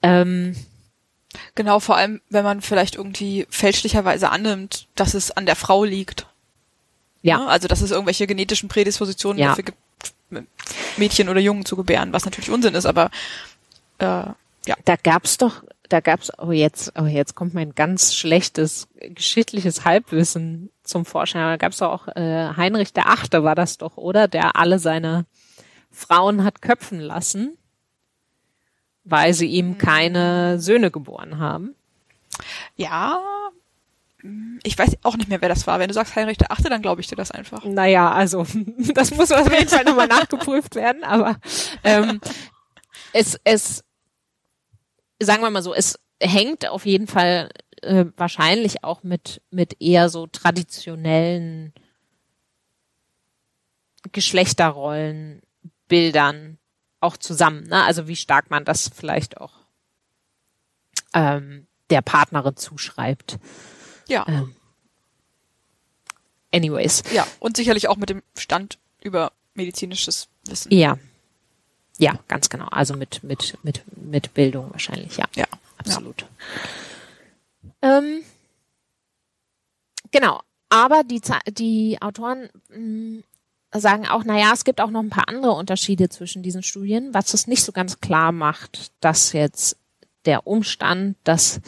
Ähm, 0.02 0.56
Genau, 1.56 1.80
vor 1.80 1.98
allem, 1.98 2.22
wenn 2.30 2.44
man 2.44 2.62
vielleicht 2.62 2.96
irgendwie 2.96 3.46
fälschlicherweise 3.50 4.30
annimmt, 4.30 4.88
dass 4.96 5.14
es 5.14 5.32
an 5.32 5.46
der 5.46 5.56
Frau 5.56 5.84
liegt. 5.84 6.28
Ja. 7.22 7.38
Ne? 7.38 7.48
Also, 7.48 7.68
dass 7.68 7.82
es 7.82 7.92
irgendwelche 7.92 8.28
genetischen 8.28 8.70
Prädispositionen 8.70 9.40
ja. 9.40 9.50
dafür 9.50 9.64
gibt, 9.66 9.78
Mädchen 10.98 11.30
oder 11.30 11.40
Jungen 11.40 11.66
zu 11.66 11.76
gebären, 11.76 12.14
was 12.14 12.26
natürlich 12.26 12.50
Unsinn 12.52 12.76
ist, 12.76 12.86
aber 12.86 13.10
äh, 14.00 14.26
ja. 14.66 14.76
Da 14.86 14.96
gab's 14.96 15.38
doch, 15.38 15.64
da 15.90 16.00
gab's, 16.00 16.32
oh 16.38 16.52
jetzt, 16.52 16.94
oh 16.98 17.06
jetzt 17.06 17.36
kommt 17.36 17.54
mein 17.54 17.76
ganz 17.76 18.16
schlechtes 18.16 18.88
geschichtliches 19.00 19.84
Halbwissen 19.86 20.70
zum 20.84 21.06
Vorschein. 21.06 21.42
Da 21.42 21.58
gab's 21.58 21.78
doch 21.78 21.92
auch 21.92 22.08
äh, 22.16 22.54
Heinrich 22.56 22.94
der 22.94 23.10
Achte 23.10 23.44
war 23.44 23.56
das 23.56 23.78
doch, 23.78 23.98
oder? 23.98 24.28
Der 24.28 24.56
alle 24.56 24.80
seine 24.80 25.26
Frauen 25.92 26.44
hat 26.44 26.62
köpfen 26.62 27.00
lassen, 27.00 27.58
weil 29.04 29.34
sie 29.34 29.48
ihm 29.48 29.78
keine 29.78 30.60
Söhne 30.60 30.92
geboren 30.92 31.40
haben. 31.40 31.76
Ja, 32.76 33.22
ich 34.64 34.78
weiß 34.78 34.98
auch 35.04 35.18
nicht 35.18 35.30
mehr, 35.30 35.42
wer 35.42 35.50
das 35.50 35.68
war. 35.68 35.80
Wenn 35.80 35.90
du 35.90 35.94
sagst 35.94 36.16
Heinrich 36.16 36.38
der 36.38 36.52
Achte, 36.52 36.70
dann 36.70 36.82
glaube 36.82 37.02
ich 37.02 37.08
dir 37.08 37.16
das 37.16 37.32
einfach. 37.32 37.66
Naja, 37.66 38.12
also 38.12 38.46
das 38.94 39.12
muss 39.12 39.32
auf 39.32 39.52
jeden 39.52 39.68
Fall 39.68 39.84
nochmal 39.84 40.08
nachgeprüft 40.08 40.76
werden, 40.76 41.04
aber 41.04 41.38
ähm, 41.84 42.22
es, 43.14 43.40
es, 43.44 43.84
sagen 45.22 45.44
wir 45.44 45.50
mal 45.50 45.62
so, 45.62 45.74
es 45.74 46.00
hängt 46.22 46.68
auf 46.68 46.86
jeden 46.86 47.08
Fall 47.08 47.50
äh, 47.82 48.06
wahrscheinlich 48.16 48.84
auch 48.84 49.04
mit, 49.04 49.42
mit 49.52 49.82
eher 49.82 50.10
so 50.10 50.28
traditionellen 50.28 51.74
Geschlechterrollen, 54.12 55.42
Bildern 55.90 56.60
auch 57.02 57.18
zusammen. 57.18 57.64
Ne? 57.64 57.84
Also 57.84 58.08
wie 58.08 58.16
stark 58.16 58.50
man 58.50 58.64
das 58.64 58.90
vielleicht 58.94 59.38
auch 59.38 59.54
ähm, 61.14 61.68
der 61.90 62.02
Partnerin 62.02 62.56
zuschreibt. 62.56 63.38
Ja. 64.08 64.26
Ähm, 64.28 64.56
anyways. 66.54 67.04
Ja, 67.14 67.28
und 67.40 67.58
sicherlich 67.58 67.88
auch 67.88 67.98
mit 67.98 68.10
dem 68.10 68.22
Stand 68.38 68.78
über 69.02 69.32
medizinisches 69.54 70.28
Wissen. 70.48 70.74
Ja. 70.74 70.98
Ja, 71.98 72.20
ganz 72.28 72.50
genau. 72.50 72.68
Also 72.68 72.96
mit, 72.96 73.24
mit, 73.24 73.58
mit, 73.64 73.84
mit 73.96 74.34
Bildung 74.34 74.72
wahrscheinlich, 74.72 75.18
ja. 75.18 75.26
Ja. 75.36 75.46
Absolut. 75.78 76.26
Ja. 77.82 77.98
Ähm, 78.00 78.24
genau. 80.12 80.42
Aber 80.70 81.04
die, 81.04 81.22
die 81.50 82.02
Autoren 82.02 82.50
mh, 82.70 82.80
mm, 82.80 83.24
sagen 83.76 84.08
auch, 84.08 84.24
naja, 84.24 84.52
es 84.54 84.64
gibt 84.64 84.82
auch 84.82 84.90
noch 84.90 85.02
ein 85.02 85.10
paar 85.10 85.28
andere 85.28 85.52
Unterschiede 85.52 86.10
zwischen 86.10 86.44
diesen 86.44 86.64
Studien, 86.64 87.14
was 87.14 87.34
es 87.34 87.48
nicht 87.48 87.64
so 87.64 87.72
ganz 87.72 88.00
klar 88.00 88.32
macht, 88.32 88.92
dass 89.00 89.34
jetzt 89.34 89.78
der 90.26 90.48
Umstand, 90.48 91.18
dass 91.24 91.60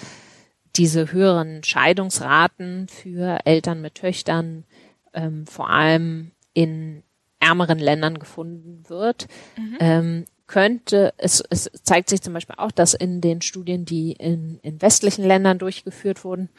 diese 0.77 1.11
höheren 1.11 1.63
Scheidungsraten 1.63 2.87
für 2.87 3.39
Eltern 3.45 3.81
mit 3.81 3.95
Töchtern 3.95 4.65
ähm, 5.13 5.47
vor 5.47 5.69
allem 5.69 6.31
in 6.53 7.03
ärmeren 7.39 7.79
Ländern 7.79 8.19
gefunden 8.19 8.83
wird, 8.87 9.27
mhm. 9.57 9.77
ähm, 9.79 10.25
könnte, 10.47 11.13
es, 11.17 11.43
es 11.49 11.69
zeigt 11.83 12.09
sich 12.09 12.21
zum 12.21 12.33
Beispiel 12.33 12.55
auch, 12.57 12.71
dass 12.71 12.93
in 12.93 13.21
den 13.21 13.41
Studien, 13.41 13.85
die 13.85 14.11
in, 14.13 14.59
in 14.61 14.81
westlichen 14.81 15.25
Ländern 15.25 15.57
durchgeführt 15.57 16.23
wurden, 16.23 16.49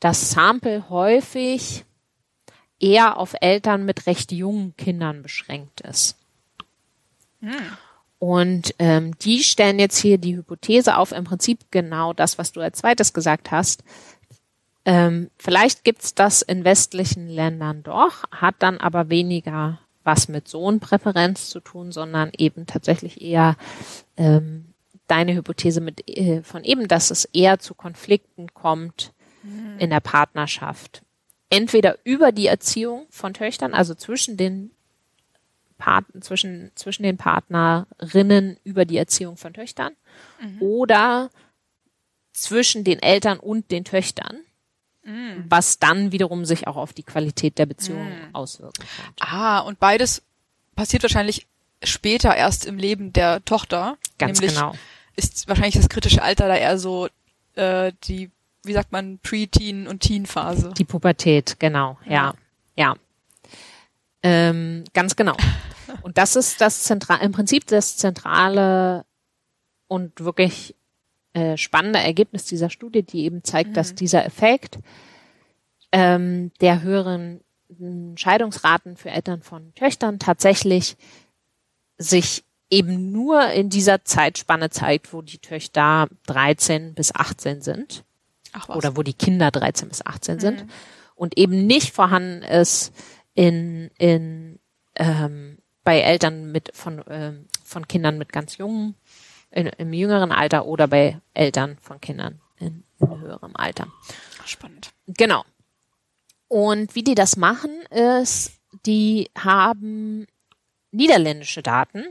das 0.00 0.30
Sample 0.30 0.88
häufig 0.88 1.84
eher 2.80 3.18
auf 3.18 3.34
Eltern 3.40 3.84
mit 3.84 4.06
recht 4.06 4.32
jungen 4.32 4.74
Kindern 4.76 5.22
beschränkt 5.22 5.82
ist. 5.82 6.16
Mhm. 7.40 7.52
Und 8.20 8.74
ähm, 8.78 9.18
die 9.18 9.42
stellen 9.42 9.78
jetzt 9.78 9.96
hier 9.96 10.18
die 10.18 10.36
Hypothese 10.36 10.98
auf, 10.98 11.10
im 11.10 11.24
Prinzip 11.24 11.60
genau 11.70 12.12
das, 12.12 12.36
was 12.36 12.52
du 12.52 12.60
als 12.60 12.78
zweites 12.78 13.14
gesagt 13.14 13.50
hast. 13.50 13.82
Ähm, 14.84 15.30
vielleicht 15.38 15.84
gibt's 15.84 16.14
das 16.14 16.42
in 16.42 16.62
westlichen 16.62 17.28
Ländern 17.28 17.82
doch, 17.82 18.24
hat 18.30 18.56
dann 18.58 18.76
aber 18.76 19.08
weniger 19.08 19.80
was 20.04 20.28
mit 20.28 20.48
Sohnpräferenz 20.48 21.48
zu 21.48 21.60
tun, 21.60 21.92
sondern 21.92 22.30
eben 22.36 22.66
tatsächlich 22.66 23.22
eher 23.22 23.56
ähm, 24.18 24.74
deine 25.06 25.34
Hypothese 25.34 25.80
mit 25.80 26.06
äh, 26.06 26.42
von 26.42 26.62
eben, 26.62 26.88
dass 26.88 27.10
es 27.10 27.24
eher 27.24 27.58
zu 27.58 27.74
Konflikten 27.74 28.52
kommt 28.52 29.12
mhm. 29.42 29.78
in 29.78 29.88
der 29.88 30.00
Partnerschaft. 30.00 31.02
Entweder 31.48 31.96
über 32.04 32.32
die 32.32 32.46
Erziehung 32.48 33.06
von 33.08 33.32
Töchtern, 33.32 33.72
also 33.72 33.94
zwischen 33.94 34.36
den 34.36 34.72
Part 35.80 36.04
zwischen, 36.20 36.70
zwischen 36.76 37.02
den 37.02 37.16
Partnerinnen 37.16 38.58
über 38.62 38.84
die 38.84 38.98
Erziehung 38.98 39.36
von 39.36 39.52
Töchtern 39.52 39.94
mhm. 40.40 40.62
oder 40.62 41.30
zwischen 42.32 42.84
den 42.84 43.00
Eltern 43.02 43.40
und 43.40 43.70
den 43.70 43.84
Töchtern, 43.84 44.40
mhm. 45.02 45.44
was 45.48 45.78
dann 45.78 46.12
wiederum 46.12 46.44
sich 46.44 46.68
auch 46.68 46.76
auf 46.76 46.92
die 46.92 47.02
Qualität 47.02 47.58
der 47.58 47.66
Beziehung 47.66 48.04
mhm. 48.04 48.34
auswirken 48.34 48.84
kann. 48.96 49.14
Ah, 49.28 49.60
und 49.60 49.80
beides 49.80 50.22
passiert 50.76 51.02
wahrscheinlich 51.02 51.46
später 51.82 52.36
erst 52.36 52.66
im 52.66 52.78
Leben 52.78 53.12
der 53.12 53.44
Tochter. 53.44 53.96
Ganz 54.18 54.40
Nämlich 54.40 54.56
genau. 54.56 54.74
Ist 55.16 55.48
wahrscheinlich 55.48 55.74
das 55.74 55.88
kritische 55.88 56.22
Alter 56.22 56.46
da 56.46 56.56
eher 56.56 56.78
so 56.78 57.08
äh, 57.54 57.92
die, 58.04 58.30
wie 58.62 58.72
sagt 58.72 58.92
man, 58.92 59.18
Pre-Teen 59.18 59.88
und 59.88 60.00
Teen-Phase. 60.00 60.72
Die 60.76 60.84
Pubertät, 60.84 61.56
genau, 61.58 61.98
ja. 62.06 62.34
Ja. 62.76 62.94
Ähm, 64.22 64.84
ganz 64.92 65.16
genau. 65.16 65.36
Und 66.02 66.18
das 66.18 66.36
ist 66.36 66.60
das 66.60 66.84
zentral, 66.84 67.20
im 67.22 67.32
Prinzip 67.32 67.66
das 67.66 67.96
zentrale 67.96 69.04
und 69.88 70.20
wirklich 70.20 70.74
äh, 71.32 71.56
spannende 71.56 71.98
Ergebnis 71.98 72.44
dieser 72.44 72.70
Studie, 72.70 73.02
die 73.02 73.24
eben 73.24 73.44
zeigt, 73.44 73.70
mhm. 73.70 73.74
dass 73.74 73.94
dieser 73.94 74.24
Effekt 74.24 74.78
ähm, 75.92 76.52
der 76.60 76.82
höheren 76.82 77.40
Scheidungsraten 78.16 78.96
für 78.96 79.10
Eltern 79.10 79.42
von 79.42 79.74
Töchtern 79.74 80.18
tatsächlich 80.18 80.96
sich 81.98 82.44
eben 82.70 83.12
nur 83.12 83.50
in 83.50 83.68
dieser 83.68 84.04
Zeitspanne 84.04 84.70
zeigt, 84.70 85.12
wo 85.12 85.22
die 85.22 85.38
Töchter 85.38 86.08
13 86.26 86.94
bis 86.94 87.14
18 87.14 87.62
sind. 87.62 88.04
Ach 88.52 88.68
was. 88.68 88.76
Oder 88.76 88.96
wo 88.96 89.02
die 89.02 89.14
Kinder 89.14 89.50
13 89.50 89.88
bis 89.88 90.04
18 90.04 90.36
mhm. 90.36 90.40
sind. 90.40 90.66
Und 91.14 91.36
eben 91.36 91.66
nicht 91.66 91.92
vorhanden 91.92 92.42
ist 92.42 92.92
in, 93.34 93.90
in 93.98 94.58
ähm, 94.96 95.58
bei 95.84 96.00
Eltern 96.00 96.52
mit 96.52 96.70
von, 96.74 97.02
ähm, 97.08 97.46
von 97.64 97.88
Kindern 97.88 98.18
mit 98.18 98.32
ganz 98.32 98.56
jungen, 98.56 98.94
in, 99.50 99.66
im 99.66 99.92
jüngeren 99.92 100.32
Alter 100.32 100.66
oder 100.66 100.86
bei 100.86 101.20
Eltern 101.34 101.78
von 101.80 102.00
Kindern 102.00 102.40
in, 102.58 102.84
in 102.98 103.20
höherem 103.20 103.56
Alter. 103.56 103.88
Spannend. 104.44 104.92
Genau. 105.06 105.44
Und 106.48 106.94
wie 106.94 107.02
die 107.02 107.14
das 107.14 107.36
machen, 107.36 107.70
ist, 107.90 108.52
die 108.86 109.30
haben 109.38 110.26
niederländische 110.90 111.62
Daten 111.62 112.04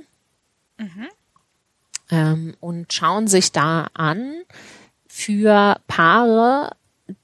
mhm. 0.78 1.08
ähm, 2.10 2.58
und 2.60 2.94
schauen 2.94 3.28
sich 3.28 3.52
da 3.52 3.88
an 3.94 4.44
für 5.08 5.80
Paare, 5.88 6.76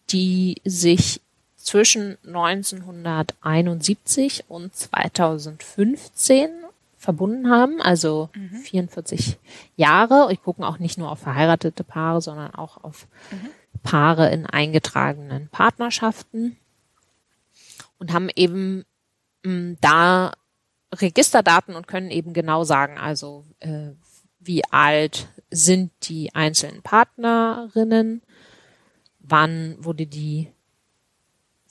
die 0.10 0.62
sich 0.66 1.22
zwischen 1.66 2.18
1971 2.26 4.46
und 4.48 4.74
2015 4.76 6.50
verbunden 6.96 7.50
haben, 7.50 7.82
also 7.82 8.30
mhm. 8.36 8.58
44 8.58 9.40
Jahre. 9.76 10.32
Ich 10.32 10.44
gucken 10.44 10.64
auch 10.64 10.78
nicht 10.78 11.00
nur 11.00 11.12
auf 11.12 11.20
verheiratete 11.20 11.84
Paare, 11.84 12.22
sondern 12.22 12.54
auch 12.54 12.84
auf 12.84 13.08
mhm. 13.32 13.50
Paare 13.82 14.30
in 14.30 14.46
eingetragenen 14.46 15.50
Partnerschaften 15.50 16.56
und 17.98 18.14
haben 18.14 18.30
eben 18.36 18.86
mh, 19.44 19.52
mm, 19.52 19.78
da 19.82 20.34
Registerdaten 20.94 21.76
und 21.76 21.88
können 21.88 22.12
eben 22.12 22.34
genau 22.34 22.64
sagen, 22.64 23.00
also 23.00 23.44
äh, 23.60 23.90
wie 24.40 24.64
alt 24.66 25.30
sind 25.50 25.92
die 26.04 26.36
einzelnen 26.36 26.84
Partnerinnen, 26.84 28.22
wann 29.20 29.84
wurde 29.84 30.06
die 30.06 30.52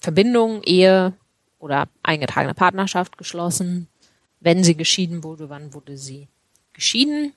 Verbindung, 0.05 0.63
Ehe 0.63 1.15
oder 1.59 1.89
eingetragene 2.03 2.55
Partnerschaft 2.55 3.19
geschlossen, 3.19 3.89
wenn 4.41 4.63
sie 4.63 4.77
geschieden 4.77 5.25
wurde, 5.25 5.49
wann 5.49 5.75
wurde 5.75 5.97
sie 5.97 6.29
geschieden, 6.75 7.33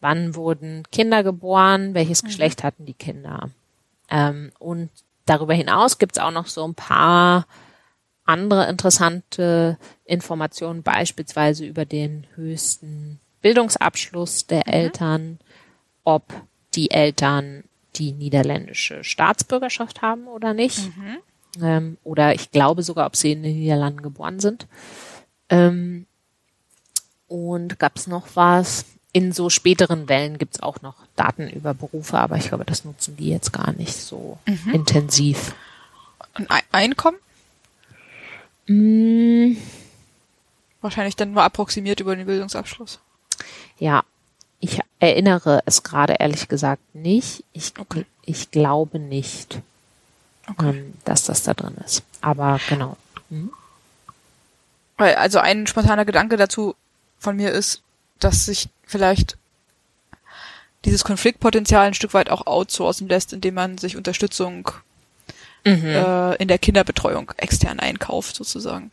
wann 0.00 0.34
wurden 0.34 0.82
Kinder 0.90 1.22
geboren, 1.22 1.94
welches 1.94 2.22
mhm. 2.22 2.26
Geschlecht 2.26 2.64
hatten 2.64 2.86
die 2.86 2.94
Kinder. 2.94 3.50
Ähm, 4.10 4.50
und 4.58 4.90
darüber 5.26 5.54
hinaus 5.54 5.98
gibt's 5.98 6.18
auch 6.18 6.32
noch 6.32 6.46
so 6.46 6.66
ein 6.66 6.74
paar 6.74 7.46
andere 8.24 8.68
interessante 8.68 9.78
Informationen, 10.04 10.82
beispielsweise 10.82 11.64
über 11.64 11.84
den 11.84 12.26
höchsten 12.34 13.20
Bildungsabschluss 13.40 14.46
der 14.46 14.64
mhm. 14.66 14.72
Eltern, 14.72 15.38
ob 16.04 16.24
die 16.74 16.90
Eltern 16.90 17.64
die 17.94 18.12
niederländische 18.12 19.04
Staatsbürgerschaft 19.04 20.02
haben 20.02 20.26
oder 20.26 20.52
nicht. 20.52 20.78
Mhm. 20.96 21.18
Ähm, 21.60 21.98
oder 22.04 22.34
ich 22.34 22.50
glaube 22.50 22.82
sogar, 22.82 23.06
ob 23.06 23.16
sie 23.16 23.32
in 23.32 23.42
den 23.42 23.58
Niederlanden 23.58 24.02
geboren 24.02 24.40
sind. 24.40 24.66
Ähm, 25.48 26.06
und 27.28 27.78
gab 27.78 27.96
es 27.96 28.06
noch 28.06 28.26
was? 28.34 28.84
In 29.12 29.32
so 29.32 29.50
späteren 29.50 30.08
Wellen 30.08 30.38
gibt 30.38 30.56
es 30.56 30.62
auch 30.62 30.82
noch 30.82 30.94
Daten 31.16 31.48
über 31.48 31.74
Berufe, 31.74 32.18
aber 32.18 32.36
ich 32.36 32.48
glaube, 32.48 32.64
das 32.64 32.84
nutzen 32.84 33.16
die 33.16 33.30
jetzt 33.30 33.52
gar 33.52 33.72
nicht 33.72 33.94
so 33.94 34.38
mhm. 34.46 34.74
intensiv. 34.74 35.54
Und 36.36 36.48
Einkommen? 36.72 37.16
Mm. 38.66 39.56
Wahrscheinlich 40.80 41.16
dann 41.16 41.32
nur 41.32 41.42
approximiert 41.42 42.00
über 42.00 42.14
den 42.14 42.26
Bildungsabschluss. 42.26 43.00
Ja, 43.78 44.04
ich 44.60 44.80
erinnere 45.00 45.62
es 45.66 45.82
gerade 45.82 46.16
ehrlich 46.18 46.48
gesagt 46.48 46.94
nicht. 46.94 47.44
Ich, 47.52 47.72
okay. 47.78 48.04
ich 48.24 48.50
glaube 48.50 48.98
nicht, 48.98 49.60
okay. 50.50 50.70
ähm, 50.70 50.94
dass 51.04 51.24
das 51.24 51.42
da 51.42 51.54
drin 51.54 51.76
ist. 51.84 52.02
Aber 52.20 52.60
genau. 52.68 52.96
Mhm. 53.30 53.50
Also 54.96 55.38
ein 55.38 55.66
spontaner 55.66 56.04
Gedanke 56.04 56.36
dazu 56.36 56.74
von 57.18 57.36
mir 57.36 57.52
ist, 57.52 57.82
dass 58.18 58.46
sich 58.46 58.68
vielleicht 58.84 59.36
dieses 60.84 61.04
Konfliktpotenzial 61.04 61.86
ein 61.86 61.94
Stück 61.94 62.14
weit 62.14 62.30
auch 62.30 62.46
outsourcen 62.46 63.08
lässt, 63.08 63.32
indem 63.32 63.54
man 63.54 63.78
sich 63.78 63.96
Unterstützung 63.96 64.70
mhm. 65.64 65.84
äh, 65.84 66.34
in 66.36 66.48
der 66.48 66.58
Kinderbetreuung 66.58 67.32
extern 67.36 67.80
einkauft, 67.80 68.36
sozusagen. 68.36 68.90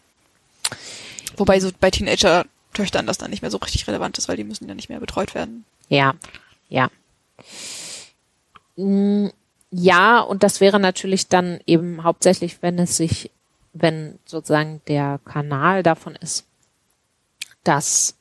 Wobei 1.37 1.59
so 1.59 1.71
bei 1.79 1.91
Teenager-Töchtern 1.91 3.07
das 3.07 3.17
dann 3.17 3.29
nicht 3.29 3.41
mehr 3.41 3.51
so 3.51 3.57
richtig 3.57 3.87
relevant 3.87 4.17
ist, 4.17 4.27
weil 4.27 4.37
die 4.37 4.43
müssen 4.43 4.67
ja 4.67 4.75
nicht 4.75 4.89
mehr 4.89 4.99
betreut 4.99 5.35
werden. 5.35 5.65
Ja, 5.89 6.13
ja. 6.69 6.89
Mm, 8.75 9.27
ja, 9.71 10.19
und 10.19 10.43
das 10.43 10.61
wäre 10.61 10.79
natürlich 10.79 11.27
dann 11.27 11.59
eben 11.65 12.03
hauptsächlich, 12.03 12.61
wenn 12.61 12.79
es 12.79 12.97
sich, 12.97 13.31
wenn 13.73 14.19
sozusagen 14.25 14.81
der 14.87 15.19
Kanal 15.25 15.83
davon 15.83 16.15
ist, 16.15 16.45
dass 17.63 18.15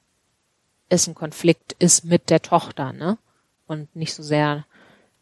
es 0.88 1.06
ein 1.06 1.14
Konflikt 1.14 1.74
ist 1.78 2.04
mit 2.04 2.30
der 2.30 2.42
Tochter, 2.42 2.92
ne? 2.92 3.18
Und 3.66 3.94
nicht 3.96 4.14
so 4.14 4.22
sehr 4.22 4.66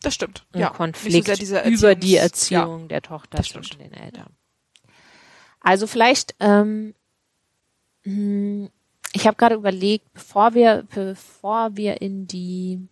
das 0.02 0.14
stimmt. 0.14 0.44
Ein 0.52 0.60
ja. 0.60 0.70
Konflikt 0.70 1.36
so 1.46 1.60
über 1.60 1.94
die 1.94 2.16
Erziehung 2.16 2.82
ja. 2.82 2.88
der 2.88 3.02
Tochter 3.02 3.42
zwischen 3.42 3.78
den 3.78 3.92
Eltern. 3.92 4.34
Also 5.60 5.86
vielleicht, 5.86 6.34
ähm, 6.40 6.94
hm, 8.02 8.68
ich 9.12 9.26
habe 9.26 9.36
gerade 9.36 9.54
überlegt, 9.54 10.12
bevor 10.12 10.54
wir, 10.54 10.84
bevor 10.92 11.76
wir 11.76 12.02
in 12.02 12.26
die 12.26 12.88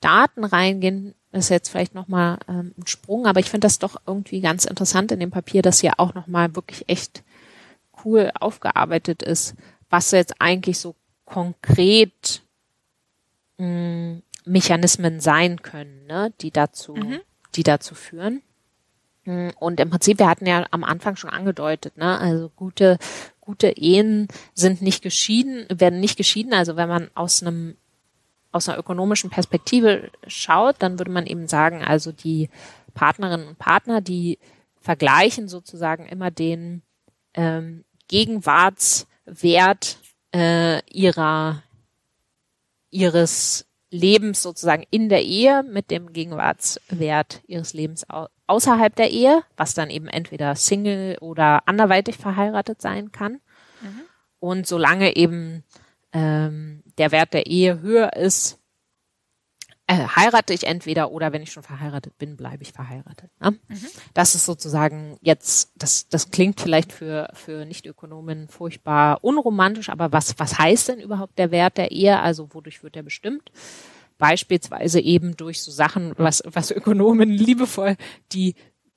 Daten 0.00 0.44
reingehen, 0.44 1.14
ist 1.34 1.48
jetzt 1.48 1.68
vielleicht 1.68 1.94
nochmal 1.94 2.38
ähm, 2.48 2.74
ein 2.78 2.86
Sprung, 2.86 3.26
aber 3.26 3.40
ich 3.40 3.50
finde 3.50 3.66
das 3.66 3.78
doch 3.78 3.96
irgendwie 4.06 4.40
ganz 4.40 4.64
interessant 4.64 5.12
in 5.12 5.20
dem 5.20 5.30
Papier, 5.30 5.62
dass 5.62 5.80
hier 5.80 5.94
auch 5.98 6.14
nochmal 6.14 6.54
wirklich 6.54 6.88
echt 6.88 7.22
cool 8.04 8.30
aufgearbeitet 8.38 9.22
ist, 9.22 9.54
was 9.90 10.10
jetzt 10.10 10.40
eigentlich 10.40 10.78
so 10.78 10.94
konkret 11.24 12.42
mh, 13.58 13.66
hm, 13.66 14.22
Mechanismen 14.44 15.20
sein 15.20 15.62
können, 15.62 16.06
ne, 16.06 16.32
die 16.40 16.50
dazu, 16.50 16.94
mhm. 16.94 17.20
die 17.54 17.62
dazu 17.62 17.94
führen. 17.94 18.42
Mm, 19.24 19.50
und 19.58 19.80
im 19.80 19.90
Prinzip, 19.90 20.18
wir 20.18 20.28
hatten 20.28 20.46
ja 20.46 20.66
am 20.70 20.84
Anfang 20.84 21.16
schon 21.16 21.30
angedeutet, 21.30 21.96
ne, 21.96 22.18
also 22.18 22.50
gute, 22.50 22.98
gute 23.40 23.68
Ehen 23.68 24.28
sind 24.54 24.82
nicht 24.82 25.02
geschieden, 25.02 25.66
werden 25.70 26.00
nicht 26.00 26.16
geschieden. 26.16 26.52
Also 26.52 26.76
wenn 26.76 26.88
man 26.88 27.10
aus 27.14 27.42
einem, 27.42 27.76
aus 28.54 28.68
einer 28.68 28.78
ökonomischen 28.78 29.30
Perspektive 29.30 30.10
schaut, 30.28 30.76
dann 30.78 30.98
würde 30.98 31.10
man 31.10 31.26
eben 31.26 31.48
sagen, 31.48 31.82
also 31.82 32.12
die 32.12 32.48
Partnerinnen 32.94 33.48
und 33.48 33.58
Partner, 33.58 34.00
die 34.00 34.38
vergleichen 34.80 35.48
sozusagen 35.48 36.06
immer 36.06 36.30
den 36.30 36.82
ähm, 37.34 37.84
Gegenwartswert 38.06 39.98
äh, 40.32 40.80
ihrer 40.88 41.62
ihres 42.90 43.66
Lebens 43.90 44.42
sozusagen 44.42 44.84
in 44.90 45.08
der 45.08 45.24
Ehe 45.24 45.64
mit 45.64 45.90
dem 45.90 46.12
Gegenwartswert 46.12 47.42
ihres 47.48 47.74
Lebens 47.74 48.06
außerhalb 48.46 48.94
der 48.94 49.10
Ehe, 49.10 49.42
was 49.56 49.74
dann 49.74 49.90
eben 49.90 50.06
entweder 50.06 50.54
Single 50.54 51.16
oder 51.20 51.66
anderweitig 51.66 52.16
verheiratet 52.18 52.80
sein 52.80 53.10
kann. 53.10 53.40
Mhm. 53.80 54.00
Und 54.38 54.66
solange 54.68 55.16
eben 55.16 55.64
ähm, 56.12 56.83
der 56.98 57.12
Wert 57.12 57.34
der 57.34 57.46
Ehe 57.46 57.80
höher 57.80 58.12
ist, 58.14 58.58
äh, 59.86 60.06
heirate 60.16 60.54
ich 60.54 60.66
entweder 60.66 61.10
oder 61.10 61.32
wenn 61.32 61.42
ich 61.42 61.52
schon 61.52 61.62
verheiratet 61.62 62.16
bin, 62.16 62.36
bleibe 62.36 62.62
ich 62.62 62.72
verheiratet. 62.72 63.30
Ne? 63.38 63.50
Mhm. 63.68 63.86
Das 64.14 64.34
ist 64.34 64.46
sozusagen 64.46 65.18
jetzt, 65.20 65.72
das, 65.76 66.08
das 66.08 66.30
klingt 66.30 66.60
vielleicht 66.60 66.90
für, 66.90 67.28
für 67.34 67.66
Nicht-Ökonomen 67.66 68.48
furchtbar 68.48 69.22
unromantisch, 69.22 69.90
aber 69.90 70.10
was, 70.10 70.38
was 70.38 70.58
heißt 70.58 70.88
denn 70.88 71.00
überhaupt 71.00 71.38
der 71.38 71.50
Wert 71.50 71.76
der 71.76 71.90
Ehe? 71.90 72.18
Also 72.18 72.54
wodurch 72.54 72.82
wird 72.82 72.96
er 72.96 73.02
bestimmt? 73.02 73.52
Beispielsweise 74.16 75.00
eben 75.00 75.36
durch 75.36 75.60
so 75.60 75.70
Sachen, 75.70 76.14
was, 76.16 76.42
was 76.46 76.70
Ökonomen 76.70 77.28
liebevoll 77.30 77.96
die 78.32 78.54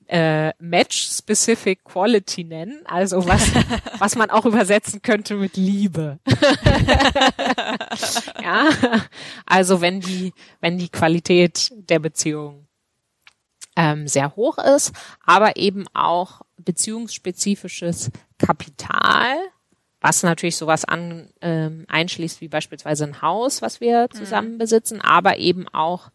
äh, 0.08 0.52
Match-Specific 0.58 1.84
Quality 1.84 2.44
nennen, 2.44 2.80
also 2.86 3.26
was, 3.26 3.50
was 3.98 4.16
man 4.16 4.30
auch 4.30 4.46
übersetzen 4.46 5.02
könnte 5.02 5.34
mit 5.34 5.56
Liebe. 5.56 6.18
ja, 8.42 8.70
also 9.44 9.80
wenn 9.80 10.00
die, 10.00 10.32
wenn 10.60 10.78
die 10.78 10.88
Qualität 10.88 11.70
der 11.72 11.98
Beziehung 11.98 12.66
ähm, 13.76 14.08
sehr 14.08 14.34
hoch 14.34 14.58
ist, 14.58 14.92
aber 15.24 15.56
eben 15.56 15.84
auch 15.92 16.40
beziehungsspezifisches 16.56 18.10
Kapital, 18.38 19.36
was 20.00 20.22
natürlich 20.22 20.56
sowas 20.56 20.84
an, 20.84 21.28
ähm, 21.42 21.84
einschließt 21.88 22.40
wie 22.40 22.48
beispielsweise 22.48 23.04
ein 23.04 23.20
Haus, 23.20 23.62
was 23.62 23.80
wir 23.80 24.08
mhm. 24.10 24.16
zusammen 24.16 24.52
mhm. 24.54 24.58
besitzen, 24.58 25.00
aber 25.00 25.36
eben 25.36 25.68
auch 25.68 26.10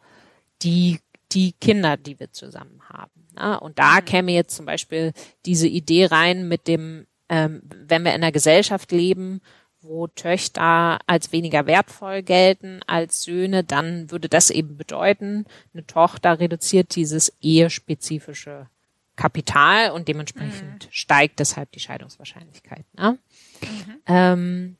die, 0.63 0.99
die 1.33 1.53
Kinder, 1.53 1.97
die 1.97 2.19
wir 2.19 2.31
zusammen 2.31 2.81
haben. 2.89 3.27
Ne? 3.35 3.59
Und 3.59 3.79
da 3.79 4.01
mhm. 4.01 4.05
käme 4.05 4.31
jetzt 4.31 4.55
zum 4.55 4.65
Beispiel 4.65 5.13
diese 5.45 5.67
Idee 5.67 6.05
rein 6.05 6.47
mit 6.47 6.67
dem, 6.67 7.07
ähm, 7.29 7.61
wenn 7.63 8.03
wir 8.03 8.11
in 8.11 8.23
einer 8.23 8.31
Gesellschaft 8.31 8.91
leben, 8.91 9.41
wo 9.81 10.07
Töchter 10.07 10.99
als 11.07 11.31
weniger 11.31 11.65
wertvoll 11.65 12.23
gelten 12.23 12.79
als 12.87 13.23
Söhne, 13.23 13.63
dann 13.63 14.11
würde 14.11 14.29
das 14.29 14.49
eben 14.49 14.77
bedeuten, 14.77 15.45
eine 15.73 15.85
Tochter 15.85 16.39
reduziert 16.39 16.95
dieses 16.95 17.33
ehespezifische 17.41 18.67
Kapital 19.15 19.91
und 19.91 20.07
dementsprechend 20.07 20.85
mhm. 20.85 20.89
steigt 20.89 21.39
deshalb 21.39 21.71
die 21.71 21.79
Scheidungswahrscheinlichkeit. 21.79 22.85
Ne? 22.93 23.19
Mhm. 23.61 24.01
Ähm, 24.07 24.77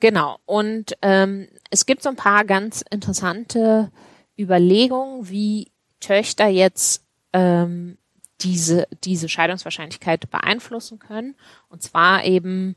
genau. 0.00 0.38
Und 0.46 0.96
ähm, 1.02 1.48
es 1.70 1.86
gibt 1.86 2.02
so 2.02 2.08
ein 2.08 2.16
paar 2.16 2.44
ganz 2.44 2.82
interessante 2.90 3.90
Überlegungen, 4.38 5.28
wie 5.28 5.70
Töchter 6.00 6.46
jetzt 6.46 7.04
ähm, 7.32 7.98
diese, 8.40 8.86
diese 9.04 9.28
Scheidungswahrscheinlichkeit 9.28 10.30
beeinflussen 10.30 10.98
können. 10.98 11.34
Und 11.68 11.82
zwar 11.82 12.24
eben 12.24 12.76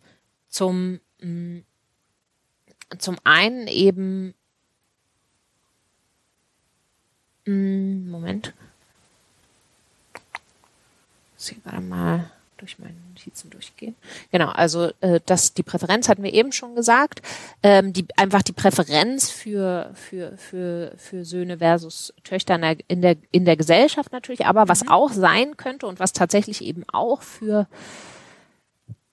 zum, 0.49 0.99
mh, 1.19 1.27
mm, 1.27 1.63
zum 2.97 3.17
einen 3.23 3.67
eben, 3.67 4.33
mh, 7.45 7.53
mm, 7.53 8.09
Moment, 8.09 8.53
ich 11.37 11.63
gerade 11.63 11.81
mal 11.81 12.31
durch 12.61 12.79
meine 12.79 12.95
Notizen 13.09 13.49
durchgehen. 13.49 13.95
Genau, 14.31 14.49
also 14.49 14.91
äh, 15.01 15.19
das 15.25 15.53
die 15.53 15.63
Präferenz 15.63 16.07
hatten 16.07 16.23
wir 16.23 16.33
eben 16.33 16.51
schon 16.51 16.75
gesagt, 16.75 17.21
ähm, 17.63 17.91
die 17.91 18.05
einfach 18.15 18.41
die 18.41 18.53
Präferenz 18.53 19.29
für 19.29 19.91
für 19.93 20.37
für 20.37 20.93
für 20.95 21.25
Söhne 21.25 21.57
versus 21.57 22.13
Töchter 22.23 22.55
in 22.55 22.61
der 22.61 22.77
in 22.87 23.01
der, 23.01 23.17
in 23.31 23.45
der 23.45 23.57
Gesellschaft 23.57 24.11
natürlich, 24.13 24.45
aber 24.45 24.69
was 24.69 24.83
mhm. 24.85 24.89
auch 24.89 25.11
sein 25.11 25.57
könnte 25.57 25.87
und 25.87 25.99
was 25.99 26.13
tatsächlich 26.13 26.63
eben 26.63 26.85
auch 26.91 27.21
für 27.21 27.67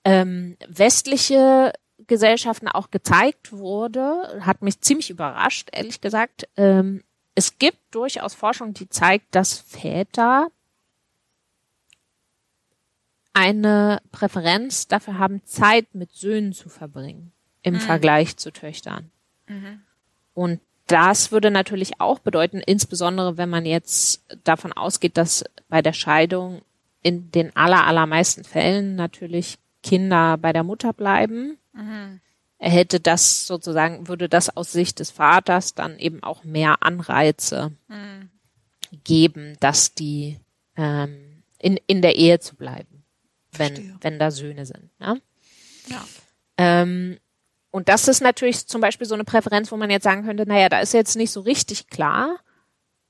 ähm, 0.05 0.55
westliche 0.67 1.73
Gesellschaften 2.07 2.67
auch 2.67 2.91
gezeigt 2.91 3.51
wurde, 3.51 4.39
hat 4.41 4.61
mich 4.61 4.81
ziemlich 4.81 5.09
überrascht, 5.09 5.69
ehrlich 5.71 6.01
gesagt. 6.01 6.47
Ähm, 6.55 7.03
es 7.35 7.57
gibt 7.57 7.79
durchaus 7.91 8.33
Forschung, 8.33 8.73
die 8.73 8.89
zeigt, 8.89 9.35
dass 9.35 9.59
Väter 9.59 10.47
eine 13.33 14.01
Präferenz 14.11 14.87
dafür 14.87 15.17
haben, 15.17 15.43
Zeit 15.45 15.93
mit 15.93 16.11
Söhnen 16.11 16.53
zu 16.53 16.69
verbringen 16.69 17.31
im 17.61 17.75
mhm. 17.75 17.79
Vergleich 17.79 18.37
zu 18.37 18.51
Töchtern. 18.51 19.11
Mhm. 19.47 19.81
Und 20.33 20.59
das 20.87 21.31
würde 21.31 21.51
natürlich 21.51 21.99
auch 22.01 22.19
bedeuten, 22.19 22.61
insbesondere 22.65 23.37
wenn 23.37 23.49
man 23.49 23.65
jetzt 23.65 24.23
davon 24.43 24.73
ausgeht, 24.73 25.17
dass 25.17 25.43
bei 25.67 25.81
der 25.81 25.93
Scheidung 25.93 26.61
in 27.03 27.31
den 27.31 27.55
aller, 27.55 27.85
allermeisten 27.85 28.43
Fällen 28.43 28.95
natürlich 28.95 29.57
Kinder 29.83 30.37
bei 30.37 30.51
der 30.51 30.63
Mutter 30.63 30.91
bleiben, 30.93 31.57
mhm. 31.73 32.21
hätte 32.57 32.99
das 32.99 33.45
sozusagen, 33.45 34.07
würde 34.07 34.27
das 34.27 34.55
aus 34.55 34.71
Sicht 34.71 34.99
des 34.99 35.11
Vaters 35.11 35.75
dann 35.75 35.97
eben 35.99 36.23
auch 36.23 36.43
mehr 36.43 36.81
Anreize 36.81 37.71
mhm. 37.87 38.29
geben, 39.03 39.57
dass 39.59 39.93
die 39.93 40.39
ähm, 40.75 41.43
in, 41.59 41.77
in 41.87 42.01
der 42.01 42.15
Ehe 42.15 42.39
zu 42.39 42.55
bleiben 42.55 42.98
wenn, 43.59 43.97
wenn 44.01 44.19
da 44.19 44.31
Söhne 44.31 44.65
sind. 44.65 44.89
Ne? 44.99 45.21
Ja. 45.87 46.05
Ähm, 46.57 47.17
und 47.71 47.87
das 47.89 48.07
ist 48.07 48.21
natürlich 48.21 48.67
zum 48.67 48.81
Beispiel 48.81 49.05
so 49.05 49.13
eine 49.13 49.23
Präferenz, 49.23 49.71
wo 49.71 49.77
man 49.77 49.89
jetzt 49.89 50.03
sagen 50.03 50.25
könnte, 50.25 50.47
naja, 50.47 50.69
da 50.69 50.79
ist 50.79 50.93
jetzt 50.93 51.15
nicht 51.15 51.31
so 51.31 51.41
richtig 51.41 51.87
klar. 51.87 52.37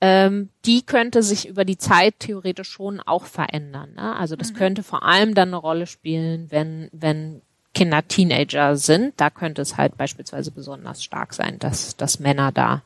Ähm, 0.02 0.50
die 0.64 0.82
könnte 0.82 1.22
sich 1.22 1.48
über 1.48 1.64
die 1.64 1.78
Zeit 1.78 2.14
theoretisch 2.20 2.68
schon 2.68 3.00
auch 3.00 3.24
verändern. 3.24 3.94
Ne? 3.94 4.16
Also 4.16 4.36
das 4.36 4.52
mhm. 4.52 4.56
könnte 4.56 4.82
vor 4.82 5.02
allem 5.02 5.34
dann 5.34 5.48
eine 5.48 5.56
Rolle 5.56 5.86
spielen, 5.86 6.50
wenn, 6.50 6.88
wenn 6.92 7.42
Kinder 7.74 8.06
Teenager 8.06 8.76
sind. 8.76 9.18
Da 9.18 9.30
könnte 9.30 9.62
es 9.62 9.76
halt 9.76 9.96
beispielsweise 9.96 10.50
besonders 10.50 11.04
stark 11.04 11.34
sein, 11.34 11.58
dass, 11.58 11.96
dass 11.96 12.18
Männer 12.18 12.50
da 12.52 12.82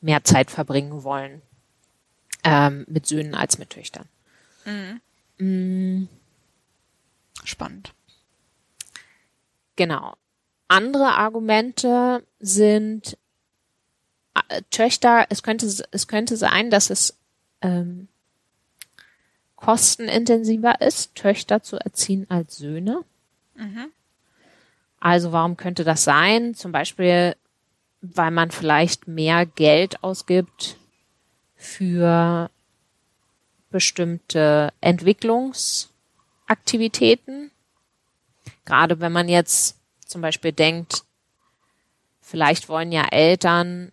mehr 0.00 0.24
Zeit 0.24 0.50
verbringen 0.50 1.02
wollen 1.02 1.42
ähm, 2.44 2.84
mit 2.88 3.06
Söhnen 3.06 3.34
als 3.34 3.58
mit 3.58 3.70
Töchtern. 3.70 4.06
Mhm. 4.64 5.00
Mm. 5.38 6.08
Spannend. 7.44 7.94
Genau. 9.76 10.14
Andere 10.68 11.14
Argumente 11.14 12.26
sind 12.38 13.18
äh, 14.34 14.62
Töchter, 14.70 15.26
es 15.28 15.42
könnte, 15.42 15.66
es 15.90 16.08
könnte 16.08 16.36
sein, 16.36 16.70
dass 16.70 16.90
es 16.90 17.18
ähm, 17.60 18.08
kostenintensiver 19.56 20.80
ist, 20.80 21.14
Töchter 21.14 21.62
zu 21.62 21.76
erziehen 21.76 22.26
als 22.30 22.56
Söhne. 22.56 23.04
Mhm. 23.54 23.92
Also 24.98 25.32
warum 25.32 25.56
könnte 25.56 25.84
das 25.84 26.04
sein? 26.04 26.54
Zum 26.54 26.72
Beispiel, 26.72 27.36
weil 28.00 28.30
man 28.30 28.50
vielleicht 28.50 29.08
mehr 29.08 29.46
Geld 29.46 30.02
ausgibt 30.02 30.76
für 31.56 32.50
bestimmte 33.70 34.72
Entwicklungs- 34.80 35.91
Aktivitäten. 36.46 37.50
Gerade 38.64 39.00
wenn 39.00 39.12
man 39.12 39.28
jetzt 39.28 39.76
zum 40.06 40.20
Beispiel 40.20 40.52
denkt, 40.52 41.04
vielleicht 42.20 42.68
wollen 42.68 42.92
ja 42.92 43.04
Eltern, 43.10 43.92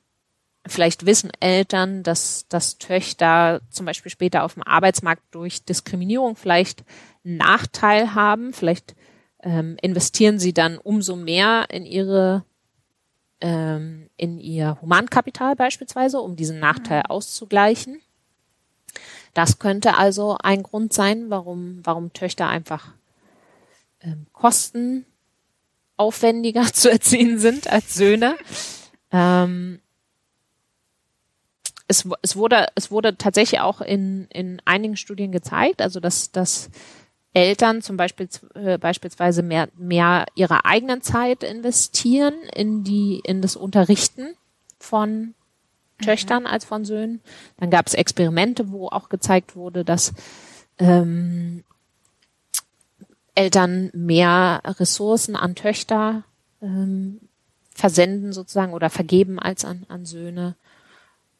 vielleicht 0.65 1.05
wissen 1.05 1.31
Eltern, 1.39 2.03
dass, 2.03 2.47
dass 2.49 2.77
Töchter 2.77 3.61
zum 3.69 3.85
Beispiel 3.85 4.11
später 4.11 4.43
auf 4.43 4.53
dem 4.55 4.63
Arbeitsmarkt 4.63 5.23
durch 5.31 5.63
Diskriminierung 5.65 6.35
vielleicht 6.35 6.83
einen 7.25 7.37
Nachteil 7.37 8.13
haben. 8.13 8.53
Vielleicht 8.53 8.95
ähm, 9.41 9.77
investieren 9.81 10.39
sie 10.39 10.53
dann 10.53 10.77
umso 10.77 11.15
mehr 11.15 11.67
in 11.69 11.85
ihre 11.85 12.43
ähm, 13.41 14.09
in 14.17 14.37
ihr 14.39 14.77
Humankapital 14.81 15.55
beispielsweise, 15.55 16.19
um 16.19 16.35
diesen 16.35 16.59
Nachteil 16.59 16.99
mhm. 16.99 17.11
auszugleichen. 17.11 18.01
Das 19.33 19.59
könnte 19.59 19.97
also 19.97 20.37
ein 20.41 20.63
Grund 20.63 20.93
sein, 20.93 21.29
warum, 21.29 21.81
warum 21.83 22.13
Töchter 22.13 22.47
einfach 22.47 22.93
ähm, 24.01 24.25
kostenaufwendiger 24.33 26.63
zu 26.73 26.91
erziehen 26.91 27.39
sind 27.39 27.71
als 27.71 27.95
Söhne. 27.95 28.35
Ähm, 29.11 29.79
es, 31.87 32.07
es, 32.21 32.35
wurde, 32.35 32.67
es 32.75 32.91
wurde 32.91 33.17
tatsächlich 33.17 33.61
auch 33.61 33.81
in, 33.81 34.27
in 34.29 34.61
einigen 34.65 34.95
Studien 34.95 35.31
gezeigt, 35.31 35.81
also 35.81 35.99
dass, 35.99 36.31
dass 36.31 36.69
Eltern 37.33 37.81
zum 37.81 37.97
Beispiel 37.97 38.29
äh, 38.55 38.77
beispielsweise 38.77 39.43
mehr, 39.43 39.69
mehr 39.75 40.25
ihrer 40.35 40.65
eigenen 40.65 41.01
Zeit 41.01 41.43
investieren 41.43 42.35
in 42.55 42.83
die 42.83 43.21
in 43.23 43.41
das 43.41 43.55
Unterrichten 43.55 44.35
von 44.79 45.33
Töchtern 45.99 46.45
als 46.45 46.65
von 46.65 46.85
Söhnen. 46.85 47.21
Dann 47.57 47.69
gab 47.69 47.87
es 47.87 47.93
Experimente, 47.93 48.71
wo 48.71 48.87
auch 48.87 49.09
gezeigt 49.09 49.55
wurde, 49.55 49.85
dass 49.85 50.13
ähm, 50.77 51.63
Eltern 53.35 53.89
mehr 53.93 54.61
Ressourcen 54.65 55.35
an 55.35 55.55
Töchter 55.55 56.23
ähm, 56.61 57.21
versenden 57.73 58.33
sozusagen 58.33 58.73
oder 58.73 58.89
vergeben 58.89 59.39
als 59.39 59.63
an, 59.63 59.85
an 59.87 60.05
Söhne 60.05 60.55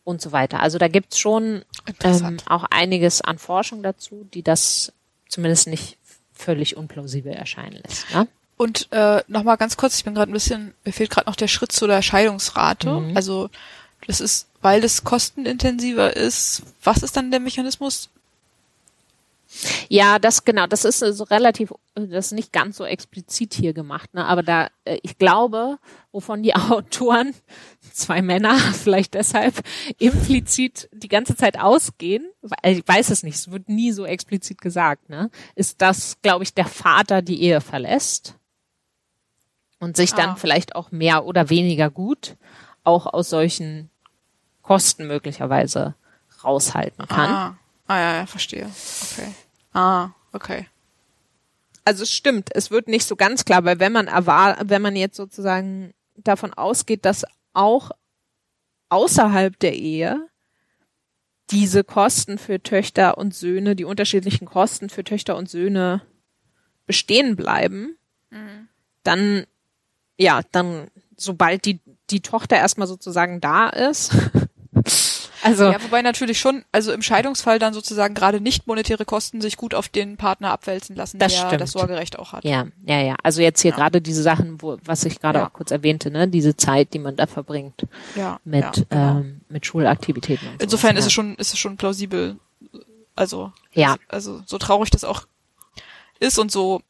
und 0.04 0.22
so 0.22 0.32
weiter. 0.32 0.62
Also 0.62 0.78
da 0.78 0.88
gibt's 0.88 1.20
schon 1.20 1.64
ähm, 2.04 2.38
auch 2.48 2.64
einiges 2.70 3.22
an 3.22 3.38
Forschung 3.38 3.84
dazu, 3.84 4.26
die 4.34 4.44
das 4.44 4.94
zumindest 5.28 5.68
nicht 5.68 5.98
völlig 6.34 6.78
unplausibel 6.78 7.34
erscheinen 7.34 7.82
lässt. 7.84 8.14
Ne? 8.14 8.28
Und 8.58 8.88
äh, 8.92 9.24
nochmal 9.28 9.58
ganz 9.58 9.78
kurz, 9.78 9.98
ich 9.98 10.04
bin 10.04 10.16
gerade 10.16 10.32
ein 10.32 10.34
bisschen, 10.34 10.74
mir 10.84 10.92
fehlt 10.92 11.10
gerade 11.10 11.30
noch 11.30 11.36
der 11.36 11.48
Schritt 11.48 11.72
zu 11.72 11.88
der 11.88 12.02
Scheidungsrate. 12.02 12.92
Mhm. 12.92 13.16
Also 13.16 13.50
das 14.06 14.20
ist, 14.20 14.49
weil 14.62 14.82
das 14.82 15.04
kostenintensiver 15.04 16.16
ist. 16.16 16.64
Was 16.84 17.04
ist 17.04 17.16
dann 17.16 17.32
der 17.32 17.40
Mechanismus? 17.40 18.10
Ja, 19.88 20.20
das 20.20 20.46
genau, 20.46 20.68
das 20.68 20.86
ist 20.86 21.00
so 21.00 21.24
relativ, 21.24 21.74
das 21.96 22.28
ist 22.28 22.32
nicht 22.34 22.54
ganz 22.54 22.78
so 22.78 22.86
explizit 22.86 23.56
hier 23.56 23.74
gemacht, 23.74 24.14
ne? 24.14 24.24
Aber 24.26 24.44
da, 24.44 24.70
äh, 24.86 25.00
ich 25.02 25.18
glaube, 25.18 25.80
wovon 26.12 26.44
die 26.44 26.56
Autoren, 26.56 27.34
zwei 27.92 28.22
Männer, 28.22 28.56
vielleicht 28.74 29.16
deshalb, 29.16 29.56
implizit 29.98 30.88
die 30.94 31.08
ganze 31.08 31.36
Zeit 31.36 31.60
ausgehen, 31.60 32.30
ich 32.64 32.88
weiß 32.88 33.10
es 33.10 33.24
nicht, 33.24 33.36
es 33.36 33.52
wird 33.52 33.70
nie 33.70 33.92
so 33.92 34.06
explizit 34.06 34.62
gesagt, 34.62 35.10
ne? 35.10 35.32
Ist, 35.56 35.82
dass, 35.82 36.22
glaube 36.22 36.44
ich, 36.44 36.54
der 36.54 36.68
Vater 36.68 37.24
die 37.24 37.42
Ehe 37.42 37.60
verlässt 37.60 38.36
und 39.80 39.98
sich 39.98 40.14
dann 40.14 40.32
ah. 40.32 40.36
vielleicht 40.36 40.76
auch 40.76 40.92
mehr 40.92 41.26
oder 41.26 41.50
weniger 41.50 41.90
gut 41.90 42.36
auch 42.84 43.08
aus 43.08 43.30
solchen 43.30 43.90
Kosten 44.70 45.08
möglicherweise 45.08 45.96
raushalten 46.44 47.08
kann. 47.08 47.32
Ah, 47.32 47.58
ah 47.88 47.98
ja, 47.98 48.16
ja, 48.18 48.26
verstehe. 48.28 48.70
Okay. 49.02 49.34
Ah, 49.74 50.10
okay. 50.32 50.68
Also 51.86 52.04
es 52.04 52.12
stimmt, 52.12 52.52
es 52.54 52.70
wird 52.70 52.88
nicht 52.88 53.08
so 53.08 53.16
ganz 53.16 53.46
klar, 53.46 53.66
weil 53.66 53.80
wenn 53.80 53.92
man 53.92 54.06
erwartet, 54.06 54.70
wenn 54.70 54.84
man 54.84 54.96
jetzt 54.96 55.18
sozusagen 55.18 55.96
davon 56.18 56.54
ausgeht, 56.54 57.04
dass 57.04 57.26
auch 57.54 57.90
außerhalb 58.90 59.58
der 59.58 59.74
Ehe 59.74 60.30
diese 61.50 61.84
Kosten 61.84 62.38
für 62.38 62.62
Töchter 62.62 63.18
und 63.18 63.34
Söhne, 63.34 63.76
die 63.76 63.86
unterschiedlichen 63.86 64.46
Kosten 64.46 64.90
für 64.90 65.04
Töchter 65.04 65.36
und 65.36 65.50
Söhne 65.50 66.04
bestehen 66.86 67.36
bleiben, 67.36 67.98
mhm. 68.30 68.68
dann, 69.02 69.48
ja, 70.16 70.42
dann, 70.52 70.92
sobald 71.18 71.66
die, 71.66 71.82
die 72.12 72.22
Tochter 72.22 72.58
erstmal 72.58 72.88
sozusagen 72.88 73.42
da 73.42 73.68
ist, 73.70 74.12
Also 75.42 75.72
ja, 75.72 75.82
wobei 75.84 76.02
natürlich 76.02 76.40
schon, 76.40 76.66
also 76.72 76.92
im 76.92 77.02
Scheidungsfall 77.02 77.60
dann 77.60 77.74
sozusagen 77.74 78.14
gerade 78.14 78.42
nicht 78.42 78.68
monetäre 78.68 79.06
Kosten 79.06 79.42
sich 79.42 79.58
gut 79.58 79.74
auf 79.74 79.88
den 79.90 80.18
Partner 80.18 80.52
abwälzen 80.52 80.96
lassen, 80.96 81.20
das 81.20 81.34
der 81.34 81.48
stimmt. 81.48 81.62
das 81.62 81.72
Sorgerecht 81.72 82.20
auch 82.20 82.34
hat. 82.34 82.44
Ja, 82.44 82.68
ja, 82.86 83.02
ja. 83.02 83.16
Also 83.24 83.42
jetzt 83.42 83.62
hier 83.62 83.72
ja. 83.72 83.78
gerade 83.78 84.02
diese 84.02 84.22
Sachen, 84.22 84.62
wo, 84.62 84.78
was 84.84 85.06
ich 85.06 85.20
gerade 85.20 85.40
ja. 85.40 85.48
auch 85.48 85.54
kurz 85.54 85.72
erwähnte, 85.72 86.12
ne, 86.12 86.28
diese 86.28 86.58
Zeit, 86.58 86.94
die 86.94 87.00
man 87.00 87.16
da 87.16 87.28
verbringt 87.28 87.88
ja, 88.16 88.40
mit 88.44 88.64
ja, 88.64 88.72
genau. 88.90 89.20
ähm, 89.20 89.42
mit 89.50 89.66
Schulaktivitäten. 89.66 90.48
Und 90.50 90.62
Insofern 90.62 90.92
sowas, 90.92 91.00
ist 91.00 91.08
es 91.08 91.14
schon 91.14 91.36
ist 91.36 91.54
es 91.54 91.60
schon 91.60 91.78
plausibel. 91.78 92.38
Also 93.16 93.52
ja, 93.74 93.96
also 94.08 94.42
so 94.46 94.58
traurig 94.58 94.90
das 94.90 95.04
auch 95.04 95.24
ist 96.20 96.38
und 96.38 96.52
so 96.52 96.82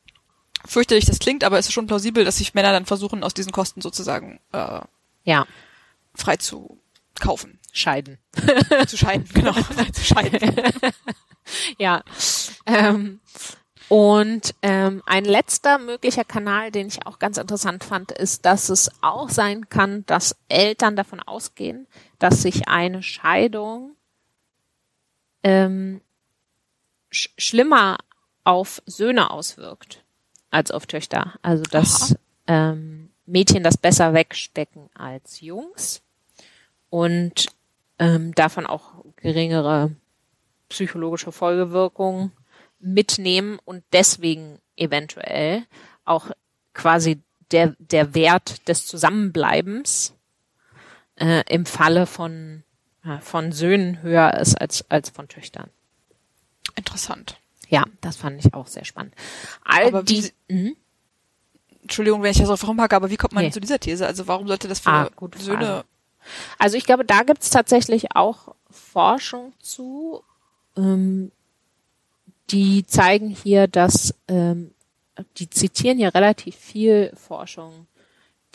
fürchterlich 0.66 1.06
das 1.06 1.20
klingt, 1.20 1.44
aber 1.44 1.60
es 1.60 1.68
ist 1.68 1.74
schon 1.74 1.88
plausibel, 1.88 2.26
dass 2.26 2.38
sich 2.38 2.54
Männer 2.54 2.72
dann 2.72 2.86
versuchen, 2.86 3.24
aus 3.24 3.34
diesen 3.34 3.52
Kosten 3.52 3.82
sozusagen 3.82 4.40
äh, 4.52 4.82
ja 5.24 5.46
frei 6.16 6.38
zu 6.38 6.80
kaufen. 7.20 7.59
Scheiden. 7.80 8.20
zu 8.88 8.98
scheiden, 8.98 9.28
genau. 9.34 9.54
zu 9.94 10.04
scheiden. 10.04 10.56
ja. 11.78 12.04
Ähm, 12.66 13.20
und 13.90 14.54
ähm, 14.62 15.02
ein 15.08 15.26
letzter 15.26 15.80
möglicher 15.80 16.24
Kanal, 16.24 16.70
den 16.70 16.88
ich 16.88 17.08
auch 17.08 17.18
ganz 17.18 17.38
interessant 17.38 17.84
fand, 17.84 18.12
ist, 18.12 18.46
dass 18.46 18.70
es 18.70 18.92
auch 19.02 19.30
sein 19.30 19.68
kann, 19.70 20.06
dass 20.06 20.36
Eltern 20.48 20.96
davon 20.96 21.20
ausgehen, 21.20 21.88
dass 22.20 22.44
sich 22.44 22.68
eine 22.68 23.02
Scheidung 23.02 23.96
ähm, 25.44 26.02
sch 27.12 27.30
schlimmer 27.40 27.98
auf 28.44 28.84
Söhne 28.86 29.32
auswirkt 29.32 30.04
als 30.52 30.70
auf 30.70 30.86
Töchter. 30.86 31.40
Also 31.42 31.64
dass 31.64 32.16
ähm, 32.46 33.10
Mädchen 33.26 33.64
das 33.64 33.78
besser 33.78 34.14
wegstecken 34.14 34.90
als 34.94 35.42
Jungs 35.42 36.02
und 36.90 37.48
ähm, 38.00 38.34
davon 38.34 38.66
auch 38.66 39.04
geringere 39.18 39.92
psychologische 40.70 41.32
Folgewirkungen 41.32 42.32
mitnehmen 42.80 43.60
und 43.66 43.84
deswegen 43.92 44.60
eventuell 44.78 45.66
auch 46.06 46.32
quasi 46.74 47.22
der, 47.52 47.76
der 47.80 48.14
Wert 48.14 48.68
des 48.68 48.86
Zusammenbleibens 48.86 50.16
äh, 51.16 51.44
im 51.50 51.66
Falle 51.66 52.06
von, 52.06 52.64
äh, 53.04 53.20
von 53.20 53.52
Söhnen 53.52 54.02
höher 54.02 54.36
ist 54.36 54.60
als, 54.60 54.90
als 54.90 55.10
von 55.10 55.28
Töchtern. 55.28 55.70
Interessant. 56.76 57.38
Ja, 57.68 57.84
das 58.02 58.16
fand 58.16 58.44
ich 58.44 58.54
auch 58.54 58.68
sehr 58.68 58.86
spannend. 58.86 59.14
All 59.64 59.88
aber 59.88 60.04
die, 60.04 60.32
wie, 60.48 60.54
mh? 60.54 60.72
Entschuldigung, 61.82 62.22
wenn 62.22 62.32
ich 62.32 62.38
das 62.38 62.48
drauf 62.48 62.68
rumpacke, 62.68 62.96
aber 62.96 63.10
wie 63.10 63.18
kommt 63.18 63.34
man 63.34 63.44
nee. 63.44 63.52
zu 63.52 63.60
dieser 63.60 63.80
These? 63.80 64.06
Also 64.06 64.28
warum 64.28 64.48
sollte 64.48 64.68
das 64.68 64.80
für 64.80 64.90
ah, 64.90 65.10
Söhne 65.38 65.66
Frage. 65.66 65.86
Also 66.58 66.78
ich 66.78 66.86
glaube, 66.86 67.06
da 67.06 67.24
gibt 67.24 67.44
es 67.44 67.50
tatsächlich 67.50 68.16
auch 68.16 68.56
Forschung 68.70 69.54
zu, 69.60 70.24
ähm, 70.78 71.32
die 72.50 72.86
zeigen 72.86 73.30
hier, 73.30 73.68
dass 73.68 74.14
ähm, 74.28 74.72
die 75.38 75.50
zitieren 75.50 75.98
hier 75.98 76.14
relativ 76.14 76.56
viel 76.56 77.12
Forschung, 77.16 77.88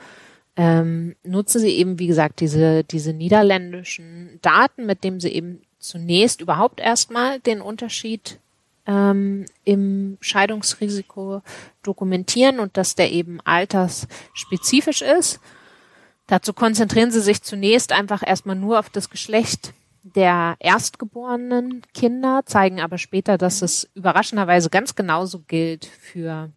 ähm, 0.57 1.15
nutzen 1.23 1.61
sie 1.61 1.71
eben, 1.71 1.99
wie 1.99 2.09
gesagt, 2.09 2.41
diese, 2.41 2.83
diese 2.83 3.13
niederländischen 3.13 4.41
Daten, 4.43 4.87
mit 4.87 5.05
denen 5.05 5.21
sie 5.21 5.31
eben 5.31 5.63
zunächst 5.79 6.41
überhaupt 6.41 6.81
erstmal 6.81 7.39
den 7.41 7.61
Unterschied 7.61 8.41
ähm, 8.87 9.47
im 9.65 10.19
Scheidungsrisiko 10.21 11.43
dokumentieren 11.83 12.59
und 12.59 12.77
dass 12.77 12.97
der 12.97 13.13
eben 13.13 13.41
altersspezifisch 13.43 15.03
ist. 15.03 15.39
Dazu 16.27 16.53
konzentrieren 16.53 17.13
sie 17.13 17.21
sich 17.21 17.43
zunächst 17.43 17.93
einfach 17.93 18.27
erstmal 18.27 18.57
nur 18.57 18.81
auf 18.81 18.91
das 18.91 19.11
Geschlecht 19.11 19.75
der 20.15 20.57
erstgeborenen 20.61 21.83
Kinder, 21.95 22.43
zeigen 22.47 22.81
aber 22.81 22.99
später, 22.99 23.39
dass 23.39 23.63
es 23.63 23.91
überraschenderweise 23.95 24.71
ganz 24.71 24.95
genauso 24.95 25.41
gilt 25.41 25.87
für 25.87 26.51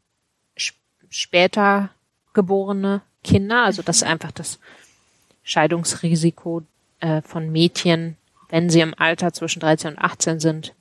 später 1.10 1.90
geborene 2.34 3.02
Kinder, 3.24 3.64
also 3.64 3.82
dass 3.82 4.04
einfach 4.04 4.32
das 4.32 4.60
Scheidungsrisiko 5.44 6.64
äh, 7.00 7.22
von 7.22 7.52
Mädchen 7.52 8.18
wenn 8.50 8.70
sie 8.70 8.82
im 8.82 8.94
Alter 8.98 9.32
zwischen 9.32 9.60
13 9.60 9.92
und 9.92 10.00
18 10.00 10.40
sind, 10.40 10.74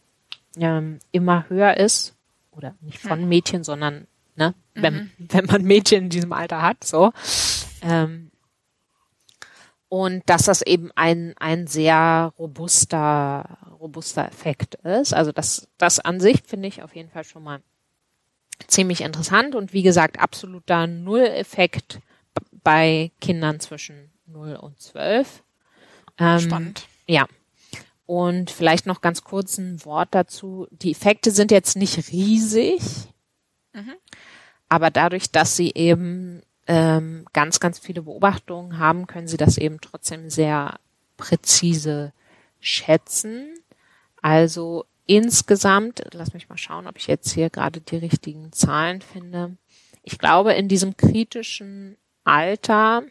ähm, 0.57 0.99
immer 1.13 1.49
höher 1.49 1.77
ist. 1.77 2.15
Oder 2.53 2.75
nicht 2.81 2.99
von. 2.99 3.29
Mädchen, 3.29 3.63
sondern 3.63 4.09
ne, 4.35 4.55
wenn, 4.75 4.95
mhm. 4.95 5.11
wenn 5.29 5.45
man 5.45 5.63
Mädchen 5.63 6.05
in 6.05 6.11
diesem 6.11 6.33
Alter 6.33 6.63
hat, 6.63 6.83
so. 6.83 7.13
Ähm, 7.83 8.28
und 9.89 10.23
dass 10.27 10.45
das 10.45 10.63
eben 10.63 10.91
ein, 10.95 11.35
ein 11.39 11.67
sehr 11.67 12.33
robuster, 12.39 13.59
robuster 13.81 14.27
Effekt 14.27 14.75
ist. 14.77 15.15
Also 15.15 15.33
das, 15.33 15.69
das 15.79 15.99
an 16.01 16.21
sich 16.21 16.43
finde 16.47 16.69
ich 16.69 16.83
auf 16.83 16.95
jeden 16.95 17.11
Fall 17.11 17.25
schon 17.25 17.43
mal 17.43 17.61
ziemlich 18.67 19.01
interessant 19.01 19.55
und 19.55 19.73
wie 19.73 19.83
gesagt, 19.83 20.19
absoluter 20.19 20.87
Null-Effekt 20.87 22.01
bei 22.65 23.13
Kindern 23.21 23.61
zwischen 23.61 24.11
0 24.27 24.57
und 24.57 24.79
12. 24.81 25.43
Ähm, 26.19 26.41
Spannend. 26.41 26.87
Ja. 27.07 27.27
Und 28.05 28.51
vielleicht 28.51 28.87
noch 28.87 29.01
ganz 29.01 29.23
kurz 29.23 29.59
ein 29.59 29.85
Wort 29.85 30.09
dazu. 30.13 30.67
Die 30.71 30.91
Effekte 30.91 31.31
sind 31.31 31.51
jetzt 31.51 31.77
nicht 31.77 32.11
riesig, 32.11 32.81
mhm. 33.75 33.95
aber 34.69 34.91
dadurch, 34.91 35.31
dass 35.31 35.57
sie 35.57 35.73
eben 35.75 36.43
ähm, 36.69 37.25
ganz, 37.33 37.61
ganz 37.61 37.79
viele 37.79 38.03
Beobachtungen 38.03 38.79
haben, 38.79 39.07
können 39.07 39.27
sie 39.27 39.37
das 39.37 39.59
eben 39.59 39.81
trotzdem 39.81 40.31
sehr 40.31 40.79
präzise 41.17 42.13
schätzen. 42.61 43.55
Also 44.23 44.85
insgesamt, 45.07 46.03
lass 46.13 46.35
mich 46.35 46.49
mal 46.49 46.59
schauen, 46.59 46.87
ob 46.87 46.99
ich 46.99 47.07
jetzt 47.07 47.33
hier 47.33 47.51
gerade 47.51 47.81
die 47.81 47.97
richtigen 47.97 48.53
Zahlen 48.53 49.01
finde. 49.01 49.57
Ich 50.03 50.19
glaube, 50.19 50.53
in 50.53 50.69
diesem 50.69 50.97
kritischen 50.97 51.97
Alter 52.25 53.03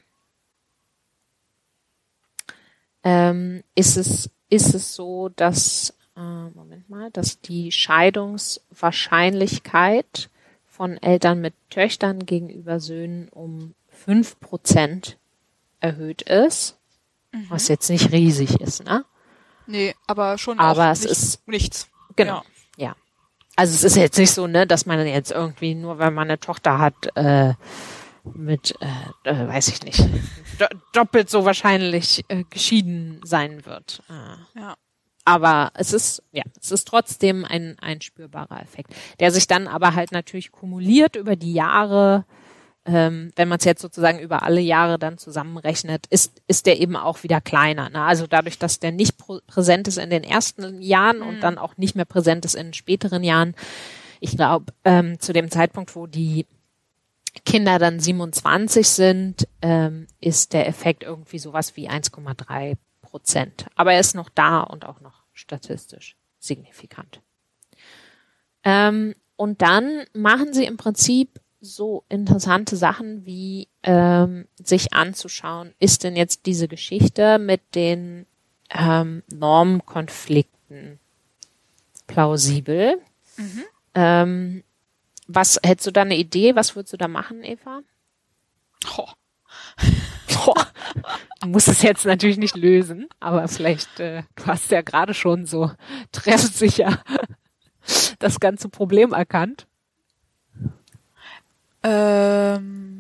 ähm, 3.04 3.64
ist 3.76 3.98
es 3.98 4.30
ist 4.50 4.74
es 4.74 4.96
so, 4.96 5.30
dass, 5.30 5.94
äh, 6.16 6.22
Moment 6.22 6.90
mal, 6.90 7.12
dass 7.12 7.42
die 7.42 7.72
Scheidungswahrscheinlichkeit 7.72 10.32
von 10.78 10.98
Eltern 10.98 11.42
mit 11.42 11.56
Töchtern 11.72 12.26
gegenüber 12.26 12.80
Söhnen 12.80 13.30
um 13.30 13.74
fünf 13.90 14.40
Prozent 14.40 15.18
erhöht 15.80 16.22
ist. 16.22 16.78
Mhm. 17.32 17.48
Was 17.50 17.68
jetzt 17.68 17.90
nicht 17.90 18.12
riesig 18.12 18.62
ist, 18.62 18.86
ne? 18.86 19.04
Nee, 19.66 19.96
aber 20.06 20.38
schon 20.38 20.60
aber 20.60 20.92
es 20.92 21.02
nicht, 21.02 21.12
ist 21.12 21.48
nichts. 21.48 21.90
Genau. 22.16 22.44
Ja. 22.78 22.90
ja. 22.90 22.96
Also 23.56 23.74
es 23.74 23.84
ist 23.84 23.98
jetzt 23.98 24.20
nicht 24.20 24.32
so, 24.32 24.46
ne, 24.46 24.68
dass 24.68 24.86
man 24.86 25.06
jetzt 25.06 25.32
irgendwie 25.32 25.74
nur, 25.74 25.98
wenn 25.98 26.14
man 26.14 26.28
eine 26.30 26.40
Tochter 26.40 26.78
hat, 26.78 27.10
äh, 27.16 27.56
mit, 28.36 28.76
äh, 28.80 29.30
äh, 29.30 29.48
weiß 29.48 29.70
ich 29.70 29.82
nicht, 29.84 30.00
do 30.60 30.66
doppelt 30.94 31.30
so 31.30 31.44
wahrscheinlich 31.44 32.24
äh, 32.28 32.44
geschieden 32.50 33.20
sein 33.24 33.66
wird. 33.66 34.04
Äh. 34.10 34.60
Ja. 34.60 34.76
Aber 35.28 35.72
es 35.74 35.92
ist, 35.92 36.24
ja, 36.32 36.44
es 36.58 36.72
ist 36.72 36.88
trotzdem 36.88 37.44
ein, 37.44 37.76
ein 37.82 38.00
spürbarer 38.00 38.62
Effekt, 38.62 38.96
der 39.20 39.30
sich 39.30 39.46
dann 39.46 39.68
aber 39.68 39.94
halt 39.94 40.14
natürlich 40.14 40.54
kumuliert 40.54 41.18
über 41.18 41.36
die 41.36 41.52
Jahre. 41.52 42.24
Ähm, 42.86 43.34
wenn 43.36 43.50
man 43.50 43.58
es 43.58 43.66
jetzt 43.66 43.82
sozusagen 43.82 44.20
über 44.20 44.44
alle 44.44 44.62
Jahre 44.62 44.98
dann 44.98 45.18
zusammenrechnet, 45.18 46.08
ist, 46.08 46.42
ist 46.48 46.66
der 46.66 46.80
eben 46.80 46.96
auch 46.96 47.24
wieder 47.24 47.42
kleiner. 47.42 47.90
Ne? 47.90 48.02
Also 48.04 48.26
dadurch, 48.26 48.58
dass 48.58 48.80
der 48.80 48.94
nicht 48.94 49.16
präsent 49.48 49.90
ist 49.90 49.98
in 49.98 50.10
den 50.10 50.24
ersten 50.24 50.82
Jahren 50.82 51.18
mhm. 51.18 51.28
und 51.28 51.40
dann 51.42 51.58
auch 51.58 51.76
nicht 51.76 51.98
mehr 51.98 52.06
präsent 52.06 52.46
ist 52.46 52.56
in 52.56 52.74
späteren 52.74 53.22
Jahren. 53.22 53.54
Ich 54.22 54.38
glaube, 54.38 54.72
ähm, 54.86 55.20
zu 55.20 55.34
dem 55.34 55.52
Zeitpunkt, 55.52 55.94
wo 55.98 56.08
die 56.08 56.46
Kinder 57.46 57.80
dann 57.80 58.00
27 58.00 58.88
sind, 58.88 59.46
ähm, 59.62 60.08
ist 60.22 60.54
der 60.54 60.70
Effekt 60.70 61.04
irgendwie 61.04 61.40
sowas 61.40 61.76
wie 61.76 61.90
1,3 61.90 62.78
Prozent. 63.02 63.66
Aber 63.76 63.92
er 63.92 64.00
ist 64.00 64.16
noch 64.16 64.30
da 64.30 64.62
und 64.62 64.86
auch 64.86 65.02
noch 65.02 65.17
statistisch 65.38 66.16
signifikant. 66.40 67.22
Ähm, 68.64 69.16
und 69.36 69.62
dann 69.62 70.04
machen 70.14 70.54
sie 70.54 70.66
im 70.66 70.78
Prinzip 70.78 71.40
so 71.62 72.04
interessante 72.10 72.76
Sachen 72.76 73.26
wie 73.26 73.68
ähm, 73.84 74.48
sich 74.58 74.94
anzuschauen, 74.94 75.74
ist 75.80 76.04
denn 76.04 76.16
jetzt 76.16 76.46
diese 76.46 76.68
Geschichte 76.68 77.40
mit 77.40 77.62
den 77.76 78.26
ähm, 78.70 79.24
Normkonflikten 79.32 81.00
plausibel? 82.06 83.02
Mhm. 83.38 83.64
Ähm, 83.96 84.64
was 85.28 85.60
hättest 85.64 85.88
du 85.88 85.92
da 85.92 86.02
eine 86.02 86.18
Idee? 86.18 86.56
Was 86.56 86.76
würdest 86.76 86.94
du 86.94 86.98
da 86.98 87.08
machen, 87.08 87.44
Eva? 87.44 87.82
Oh. 88.98 89.10
Du 91.42 91.50
musst 91.50 91.68
es 91.68 91.82
jetzt 91.84 92.06
natürlich 92.06 92.38
nicht 92.38 92.56
lösen, 92.56 93.08
aber 93.20 93.48
vielleicht, 93.48 94.00
äh, 94.00 94.24
du 94.36 94.46
hast 94.48 94.72
ja 94.72 94.82
gerade 94.82 95.14
schon 95.14 95.46
so 95.46 95.72
treffsicher 96.12 97.00
das 98.20 98.40
ganze 98.40 98.70
Problem 98.70 99.14
erkannt. 99.14 99.68
Ähm 101.84 102.97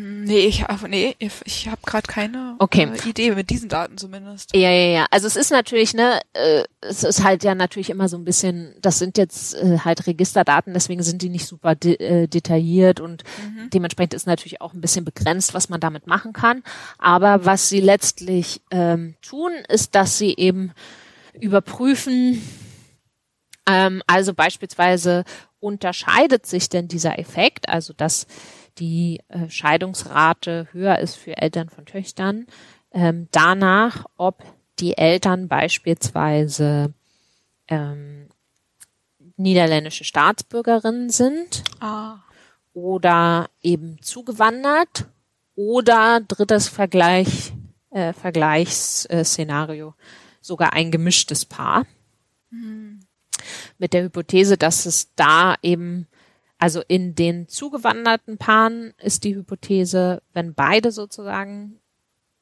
Nee, 0.00 0.46
ich 0.46 0.62
habe 0.62 0.88
nee, 0.88 1.16
ich 1.18 1.68
habe 1.68 1.80
gerade 1.84 2.06
keine 2.06 2.54
okay. 2.60 2.84
äh, 2.84 3.08
Idee 3.08 3.32
mit 3.32 3.50
diesen 3.50 3.68
Daten 3.68 3.98
zumindest. 3.98 4.54
Ja, 4.54 4.70
ja, 4.70 4.90
ja. 4.90 5.06
Also 5.10 5.26
es 5.26 5.34
ist 5.34 5.50
natürlich, 5.50 5.92
ne, 5.92 6.20
äh, 6.34 6.62
es 6.82 7.02
ist 7.02 7.24
halt 7.24 7.42
ja 7.42 7.56
natürlich 7.56 7.90
immer 7.90 8.08
so 8.08 8.16
ein 8.16 8.24
bisschen, 8.24 8.76
das 8.80 9.00
sind 9.00 9.18
jetzt 9.18 9.54
äh, 9.56 9.78
halt 9.80 10.06
Registerdaten, 10.06 10.72
deswegen 10.72 11.02
sind 11.02 11.22
die 11.22 11.30
nicht 11.30 11.46
super 11.46 11.74
de 11.74 11.96
äh, 11.96 12.28
detailliert 12.28 13.00
und 13.00 13.24
mhm. 13.42 13.70
dementsprechend 13.70 14.14
ist 14.14 14.28
natürlich 14.28 14.60
auch 14.60 14.72
ein 14.72 14.80
bisschen 14.80 15.04
begrenzt, 15.04 15.52
was 15.52 15.68
man 15.68 15.80
damit 15.80 16.06
machen 16.06 16.32
kann. 16.32 16.62
Aber 16.98 17.44
was 17.44 17.68
sie 17.68 17.80
letztlich 17.80 18.60
ähm, 18.70 19.16
tun, 19.20 19.50
ist, 19.68 19.96
dass 19.96 20.16
sie 20.16 20.32
eben 20.36 20.72
überprüfen, 21.40 22.40
ähm, 23.66 24.00
also 24.06 24.32
beispielsweise 24.32 25.24
unterscheidet 25.58 26.46
sich 26.46 26.68
denn 26.68 26.86
dieser 26.86 27.18
Effekt, 27.18 27.68
also 27.68 27.92
dass 27.92 28.28
die 28.78 29.20
äh, 29.28 29.48
Scheidungsrate 29.48 30.68
höher 30.72 30.98
ist 30.98 31.16
für 31.16 31.36
Eltern 31.36 31.68
von 31.68 31.86
Töchtern. 31.86 32.46
Ähm, 32.92 33.28
danach, 33.32 34.06
ob 34.16 34.42
die 34.78 34.96
Eltern 34.96 35.48
beispielsweise 35.48 36.92
ähm, 37.68 38.28
niederländische 39.36 40.04
Staatsbürgerinnen 40.04 41.10
sind 41.10 41.64
ah. 41.80 42.18
oder 42.72 43.50
eben 43.62 44.00
zugewandert 44.02 45.06
oder 45.54 46.20
drittes 46.20 46.68
Vergleich, 46.68 47.52
äh, 47.90 48.12
Vergleichsszenario, 48.12 49.94
sogar 50.40 50.72
ein 50.72 50.90
gemischtes 50.90 51.44
Paar. 51.44 51.86
Mhm. 52.50 53.00
Mit 53.78 53.92
der 53.92 54.04
Hypothese, 54.04 54.56
dass 54.56 54.86
es 54.86 55.14
da 55.14 55.54
eben 55.62 56.06
also 56.58 56.82
in 56.86 57.14
den 57.14 57.48
zugewanderten 57.48 58.36
Paaren 58.36 58.92
ist 58.98 59.22
die 59.24 59.36
Hypothese, 59.36 60.22
wenn 60.32 60.54
beide 60.54 60.90
sozusagen, 60.90 61.78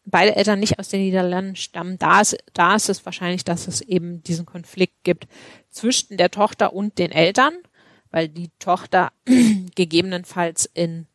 beide 0.07 0.35
Eltern 0.35 0.59
nicht 0.59 0.79
aus 0.79 0.89
den 0.89 1.03
Niederlanden 1.03 1.55
stammen, 1.55 1.99
da 1.99 2.23
ist, 2.23 2.39
da 2.55 2.75
ist 2.75 2.89
es 2.89 3.05
wahrscheinlich, 3.05 3.45
dass 3.45 3.69
es 3.69 3.83
eben 3.83 4.23
diesen 4.23 4.47
Konflikt 4.47 5.05
gibt 5.05 5.29
zwischen 5.71 6.17
der 6.17 6.31
Tochter 6.31 6.73
und 6.73 6.99
den 6.99 7.13
Eltern, 7.13 7.53
weil 8.11 8.29
die 8.29 8.51
Tochter 8.59 9.13
gegebenenfalls 9.75 10.65
in, 10.73 11.07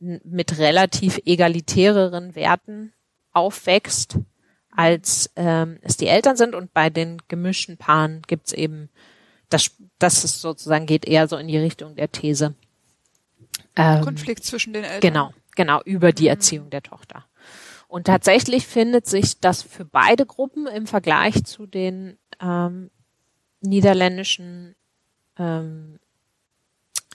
mit 0.00 0.58
relativ 0.58 1.20
egalitäreren 1.24 2.34
Werten 2.34 2.92
aufwächst, 3.32 4.18
als 4.74 5.30
ähm, 5.36 5.78
es 5.82 5.96
die 5.96 6.08
Eltern 6.08 6.36
sind. 6.36 6.56
Und 6.56 6.72
bei 6.72 6.90
den 6.90 7.22
gemischten 7.28 7.76
Paaren 7.76 8.22
gibt's 8.26 8.52
eben 8.52 8.88
das, 9.52 9.70
das 9.98 10.24
ist 10.24 10.40
sozusagen 10.40 10.86
geht 10.86 11.04
eher 11.04 11.28
so 11.28 11.36
in 11.36 11.48
die 11.48 11.58
Richtung 11.58 11.96
der 11.96 12.10
These. 12.10 12.54
Ähm, 13.76 14.02
Konflikt 14.02 14.44
zwischen 14.44 14.72
den 14.72 14.84
Eltern. 14.84 15.00
Genau, 15.00 15.34
genau, 15.56 15.80
über 15.84 16.12
die 16.12 16.24
mhm. 16.24 16.30
Erziehung 16.30 16.70
der 16.70 16.82
Tochter. 16.82 17.24
Und 17.88 18.06
tatsächlich 18.06 18.66
findet 18.66 19.06
sich 19.06 19.40
das 19.40 19.62
für 19.62 19.84
beide 19.84 20.24
Gruppen 20.24 20.66
im 20.66 20.86
Vergleich 20.86 21.44
zu 21.44 21.66
den 21.66 22.18
ähm, 22.40 22.90
niederländischen 23.60 24.74
ähm, 25.38 25.98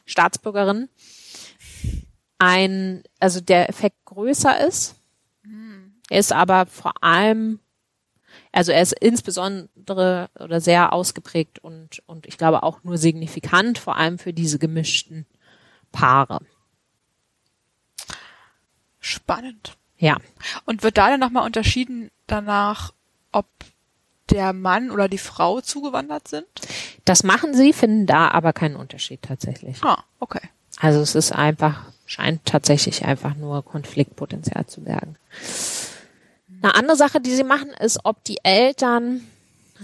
Staatsbürgerinnen 0.05 0.89
ein, 2.39 3.03
also 3.19 3.41
der 3.41 3.69
Effekt 3.69 3.97
größer 4.05 4.65
ist. 4.67 4.95
Mhm. 5.43 5.95
Er 6.09 6.19
ist 6.19 6.31
aber 6.31 6.65
vor 6.65 6.93
allem 7.01 7.59
also 8.57 8.71
er 8.71 8.81
ist 8.81 8.93
insbesondere 8.93 10.29
oder 10.39 10.59
sehr 10.59 10.91
ausgeprägt 10.91 11.59
und, 11.59 12.01
und 12.07 12.25
ich 12.25 12.39
glaube 12.39 12.63
auch 12.63 12.83
nur 12.83 12.97
signifikant, 12.97 13.77
vor 13.77 13.97
allem 13.97 14.17
für 14.17 14.33
diese 14.33 14.57
gemischten 14.57 15.27
Paare. 15.91 16.39
Spannend. 18.99 19.77
Ja. 19.99 20.17
Und 20.65 20.81
wird 20.81 20.97
da 20.97 21.09
dann 21.09 21.19
nochmal 21.19 21.45
unterschieden 21.45 22.09
danach, 22.25 22.93
ob 23.31 23.45
der 24.31 24.53
Mann 24.53 24.89
oder 24.89 25.07
die 25.07 25.19
Frau 25.19 25.61
zugewandert 25.61 26.27
sind? 26.27 26.47
Das 27.05 27.21
machen 27.23 27.53
sie, 27.53 27.73
finden 27.73 28.07
da 28.07 28.29
aber 28.29 28.53
keinen 28.53 28.75
Unterschied 28.75 29.21
tatsächlich. 29.21 29.83
Ah, 29.83 30.03
okay. 30.19 30.41
Also 30.79 30.99
es 30.99 31.13
ist 31.13 31.31
einfach, 31.31 31.91
scheint 32.07 32.43
tatsächlich 32.45 33.05
einfach 33.05 33.35
nur 33.35 33.63
Konfliktpotenzial 33.63 34.65
zu 34.65 34.81
bergen. 34.81 35.15
Eine 36.67 36.75
andere 36.75 36.97
Sache, 36.97 37.21
die 37.21 37.33
sie 37.33 37.45
machen, 37.45 37.69
ist, 37.79 38.01
ob 38.03 38.25
die 38.25 38.39
Eltern 38.43 39.25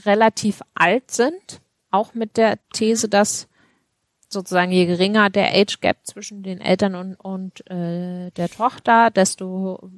relativ 0.06 0.62
alt 0.76 1.12
sind. 1.12 1.62
Auch 1.92 2.14
mit 2.14 2.36
der 2.36 2.58
These, 2.74 3.08
dass 3.08 3.48
sozusagen 4.28 4.70
je 4.74 4.86
geringer 4.86 5.30
der 5.30 5.54
Age 5.54 5.80
Gap 5.80 6.00
zwischen 6.04 6.44
den 6.44 6.60
Eltern 6.60 6.96
und, 6.96 7.16
und 7.16 7.72
äh, 7.72 8.32
der 8.32 8.50
Tochter, 8.50 9.12
desto 9.12 9.92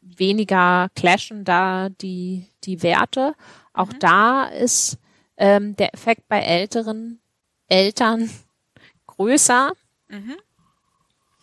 weniger 0.00 0.90
clashen 0.94 1.44
da 1.44 1.88
die, 1.88 2.46
die 2.62 2.84
Werte. 2.84 3.34
Auch 3.72 3.92
mhm. 3.92 3.98
da 3.98 4.44
ist 4.44 4.96
ähm, 5.38 5.74
der 5.74 5.92
Effekt 5.92 6.28
bei 6.28 6.38
älteren 6.38 7.18
Eltern 7.66 8.30
größer. 9.08 9.72
Mhm. 10.06 10.36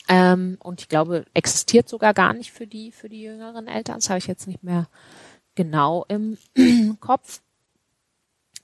Ähm, 0.08 0.58
und 0.62 0.82
ich 0.82 0.90
glaube, 0.90 1.26
existiert 1.34 1.90
sogar 1.90 2.14
gar 2.14 2.34
nicht 2.34 2.52
für 2.52 2.68
die, 2.68 2.92
für 2.92 3.10
die 3.10 3.22
jüngeren 3.22 3.68
Eltern. 3.68 3.96
Das 3.96 4.10
habe 4.10 4.20
ich 4.20 4.28
jetzt 4.28 4.48
nicht 4.48 4.64
mehr 4.64 4.88
genau 5.56 6.06
im 6.08 6.38
Kopf. 7.00 7.42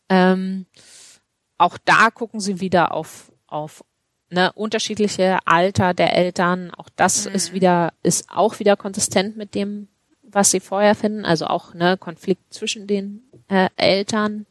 Ähm, 0.09 0.65
auch 1.57 1.77
da 1.83 2.09
gucken 2.11 2.39
sie 2.39 2.59
wieder 2.59 2.93
auf, 2.93 3.31
auf 3.47 3.83
ne, 4.29 4.51
unterschiedliche 4.53 5.39
Alter 5.45 5.93
der 5.93 6.15
Eltern. 6.15 6.71
Auch 6.71 6.89
das 6.95 7.27
mhm. 7.27 7.35
ist 7.35 7.53
wieder, 7.53 7.93
ist 8.03 8.29
auch 8.29 8.59
wieder 8.59 8.77
konsistent 8.77 9.35
mit 9.37 9.55
dem, 9.55 9.87
was 10.21 10.51
sie 10.51 10.59
vorher 10.59 10.95
finden. 10.95 11.25
Also 11.25 11.47
auch 11.47 11.73
ne, 11.73 11.97
Konflikt 11.97 12.53
zwischen 12.53 12.87
den 12.87 13.23
äh, 13.49 13.69
Eltern 13.75 14.45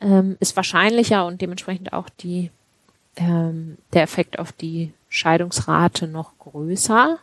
ähm, 0.00 0.36
ist 0.40 0.56
wahrscheinlicher 0.56 1.26
und 1.26 1.40
dementsprechend 1.40 1.92
auch 1.92 2.08
die 2.08 2.50
ähm, 3.16 3.78
der 3.92 4.02
Effekt 4.02 4.38
auf 4.38 4.52
die 4.52 4.92
Scheidungsrate 5.14 6.08
noch 6.08 6.38
größer. 6.38 7.18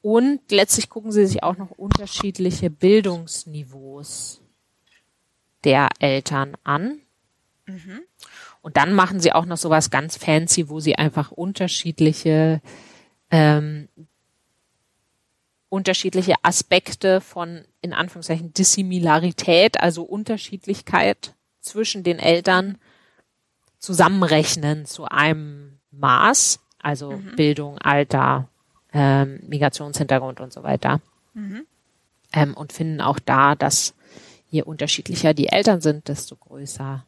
Und 0.00 0.40
letztlich 0.50 0.88
gucken 0.88 1.12
sie 1.12 1.26
sich 1.26 1.42
auch 1.42 1.56
noch 1.56 1.70
unterschiedliche 1.70 2.70
Bildungsniveaus 2.70 4.40
der 5.64 5.88
Eltern 5.98 6.56
an. 6.64 7.00
Mhm. 7.66 8.02
Und 8.62 8.76
dann 8.76 8.94
machen 8.94 9.20
sie 9.20 9.32
auch 9.32 9.44
noch 9.44 9.56
sowas 9.56 9.90
ganz 9.90 10.16
fancy, 10.16 10.68
wo 10.68 10.80
sie 10.80 10.96
einfach 10.96 11.32
unterschiedliche 11.32 12.60
ähm, 13.30 13.88
unterschiedliche 15.68 16.34
Aspekte 16.42 17.20
von 17.20 17.64
in 17.80 17.94
Anführungszeichen 17.94 18.52
Dissimilarität, 18.52 19.80
also 19.80 20.02
Unterschiedlichkeit 20.02 21.34
zwischen 21.60 22.02
den 22.04 22.18
Eltern 22.18 22.78
zusammenrechnen 23.78 24.84
zu 24.84 25.06
einem 25.06 25.78
Maß, 25.90 26.60
also 26.82 27.12
mhm. 27.12 27.36
Bildung, 27.36 27.78
Alter, 27.78 28.48
ähm, 28.92 29.40
Migrationshintergrund 29.46 30.40
und 30.40 30.52
so 30.52 30.62
weiter. 30.62 31.00
Mhm. 31.34 31.66
Ähm, 32.32 32.54
und 32.54 32.72
finden 32.72 33.00
auch 33.00 33.18
da, 33.18 33.54
dass 33.54 33.94
je 34.48 34.62
unterschiedlicher 34.62 35.32
die 35.32 35.48
Eltern 35.48 35.80
sind, 35.80 36.08
desto 36.08 36.36
größer. 36.36 37.06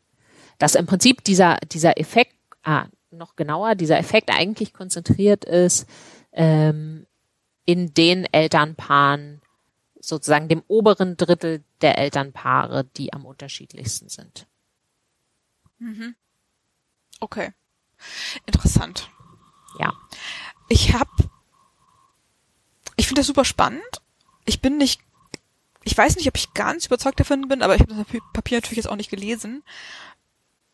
Dass 0.59 0.75
im 0.75 0.87
Prinzip 0.87 1.23
dieser, 1.25 1.59
dieser 1.73 1.99
Effekt, 1.99 2.35
ah, 2.63 2.87
noch 3.11 3.37
genauer, 3.37 3.75
dieser 3.75 3.99
Effekt 3.99 4.31
eigentlich 4.31 4.73
konzentriert 4.73 5.45
ist 5.45 5.87
ähm, 6.33 7.07
in 7.65 7.93
den 7.95 8.25
Elternpaaren, 8.33 9.41
sozusagen 10.01 10.49
dem 10.49 10.63
oberen 10.69 11.17
Drittel 11.17 11.63
der 11.81 11.99
Elternpaare, 11.99 12.85
die 12.97 13.13
am 13.13 13.25
unterschiedlichsten 13.25 14.09
sind. 14.09 14.47
Mhm. 15.79 16.15
Okay. 17.21 17.53
Interessant. 18.47 19.11
Ja. 19.79 19.93
Ich 20.69 20.95
habe, 20.95 21.11
ich 22.97 23.07
finde 23.07 23.21
das 23.21 23.27
super 23.27 23.45
spannend. 23.45 23.83
Ich 24.45 24.61
bin 24.61 24.77
nicht, 24.77 25.01
ich 25.85 25.97
weiß 25.97 26.17
nicht, 26.17 26.29
ob 26.29 26.37
ich 26.37 26.55
ganz 26.55 26.87
überzeugt 26.87 27.21
davon 27.21 27.49
bin, 27.49 27.63
aber 27.63 27.75
ich 27.75 27.83
habe 27.83 27.95
das 27.95 28.07
Papier 28.33 28.59
natürlich 28.59 28.79
jetzt 28.79 28.89
auch 28.89 28.97
nicht 28.97 29.11
gelesen 29.11 29.63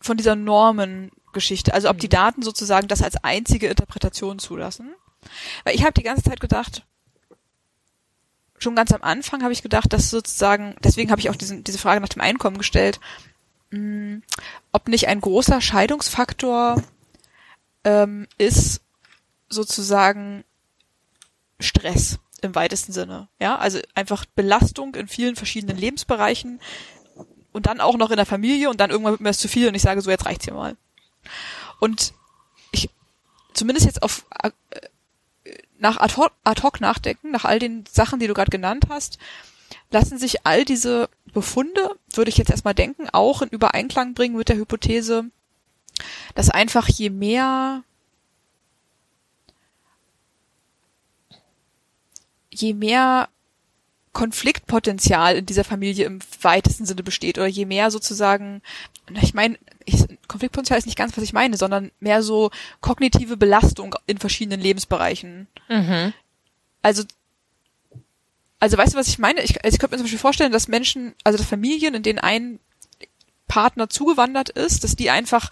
von 0.00 0.16
dieser 0.16 0.36
Normengeschichte. 0.36 1.74
Also 1.74 1.90
ob 1.90 1.98
die 1.98 2.06
mhm. 2.06 2.10
Daten 2.10 2.42
sozusagen 2.42 2.88
das 2.88 3.02
als 3.02 3.22
einzige 3.22 3.68
Interpretation 3.68 4.38
zulassen. 4.38 4.94
Weil 5.64 5.74
ich 5.74 5.82
habe 5.82 5.92
die 5.92 6.02
ganze 6.02 6.22
Zeit 6.22 6.40
gedacht, 6.40 6.84
schon 8.58 8.76
ganz 8.76 8.92
am 8.92 9.02
Anfang 9.02 9.42
habe 9.42 9.52
ich 9.52 9.62
gedacht, 9.62 9.92
dass 9.92 10.10
sozusagen, 10.10 10.76
deswegen 10.82 11.10
habe 11.10 11.20
ich 11.20 11.30
auch 11.30 11.36
diesen, 11.36 11.64
diese 11.64 11.78
Frage 11.78 12.00
nach 12.00 12.08
dem 12.08 12.22
Einkommen 12.22 12.58
gestellt, 12.58 13.00
mh, 13.70 13.78
hm, 13.78 14.22
ob 14.72 14.88
nicht 14.88 15.08
ein 15.08 15.20
großer 15.20 15.60
Scheidungsfaktor 15.60 16.82
ähm, 17.84 18.26
ist 18.38 18.82
sozusagen 19.50 20.44
Stress 21.58 22.18
im 22.40 22.54
weitesten 22.54 22.92
Sinne. 22.92 23.28
Ja, 23.38 23.56
also 23.58 23.78
einfach 23.94 24.24
Belastung 24.24 24.94
in 24.94 25.08
vielen 25.08 25.36
verschiedenen 25.36 25.76
Lebensbereichen 25.76 26.60
und 27.52 27.66
dann 27.66 27.80
auch 27.80 27.96
noch 27.96 28.10
in 28.10 28.16
der 28.16 28.26
Familie 28.26 28.70
und 28.70 28.80
dann 28.80 28.90
irgendwann 28.90 29.12
wird 29.12 29.20
mir 29.20 29.28
das 29.30 29.38
zu 29.38 29.48
viel 29.48 29.68
und 29.68 29.74
ich 29.74 29.82
sage 29.82 30.00
so, 30.00 30.10
jetzt 30.10 30.26
reicht's 30.26 30.44
hier 30.44 30.54
mal. 30.54 30.76
Und 31.80 32.14
ich, 32.72 32.88
zumindest 33.52 33.86
jetzt 33.86 34.02
auf, 34.02 34.24
äh, 34.42 34.50
nach 35.78 35.98
ad 35.98 36.16
hoc, 36.16 36.32
ad 36.44 36.62
hoc 36.62 36.80
nachdenken, 36.80 37.30
nach 37.30 37.44
all 37.44 37.58
den 37.58 37.84
Sachen, 37.90 38.20
die 38.20 38.26
du 38.26 38.34
gerade 38.34 38.50
genannt 38.50 38.86
hast, 38.88 39.18
lassen 39.90 40.18
sich 40.18 40.46
all 40.46 40.64
diese 40.64 41.08
Befunde, 41.32 41.96
würde 42.12 42.28
ich 42.28 42.36
jetzt 42.36 42.50
erstmal 42.50 42.74
denken, 42.74 43.08
auch 43.10 43.42
in 43.42 43.48
Übereinklang 43.48 44.14
bringen 44.14 44.36
mit 44.36 44.48
der 44.48 44.56
Hypothese, 44.56 45.26
dass 46.34 46.50
einfach 46.50 46.88
je 46.88 47.10
mehr 47.10 47.82
je 52.60 52.74
mehr 52.74 53.28
Konfliktpotenzial 54.12 55.36
in 55.36 55.46
dieser 55.46 55.64
Familie 55.64 56.04
im 56.06 56.18
weitesten 56.42 56.84
Sinne 56.84 57.02
besteht 57.02 57.38
oder 57.38 57.46
je 57.46 57.64
mehr 57.64 57.90
sozusagen, 57.90 58.60
ich 59.20 59.34
meine, 59.34 59.56
ich, 59.84 60.04
Konfliktpotenzial 60.26 60.78
ist 60.78 60.86
nicht 60.86 60.98
ganz, 60.98 61.16
was 61.16 61.24
ich 61.24 61.32
meine, 61.32 61.56
sondern 61.56 61.92
mehr 62.00 62.22
so 62.22 62.50
kognitive 62.80 63.36
Belastung 63.36 63.94
in 64.06 64.18
verschiedenen 64.18 64.60
Lebensbereichen. 64.60 65.46
Mhm. 65.68 66.12
Also 66.82 67.04
also 68.60 68.76
weißt 68.76 68.92
du, 68.92 68.98
was 68.98 69.08
ich 69.08 69.18
meine? 69.18 69.42
Ich, 69.42 69.64
also 69.64 69.74
ich 69.74 69.80
könnte 69.80 69.94
mir 69.94 69.98
zum 69.98 70.04
Beispiel 70.04 70.18
vorstellen, 70.18 70.52
dass 70.52 70.68
Menschen, 70.68 71.14
also 71.24 71.38
dass 71.38 71.46
Familien, 71.46 71.94
in 71.94 72.02
denen 72.02 72.18
ein 72.18 72.60
Partner 73.48 73.88
zugewandert 73.88 74.50
ist, 74.50 74.84
dass 74.84 74.96
die 74.96 75.10
einfach, 75.10 75.50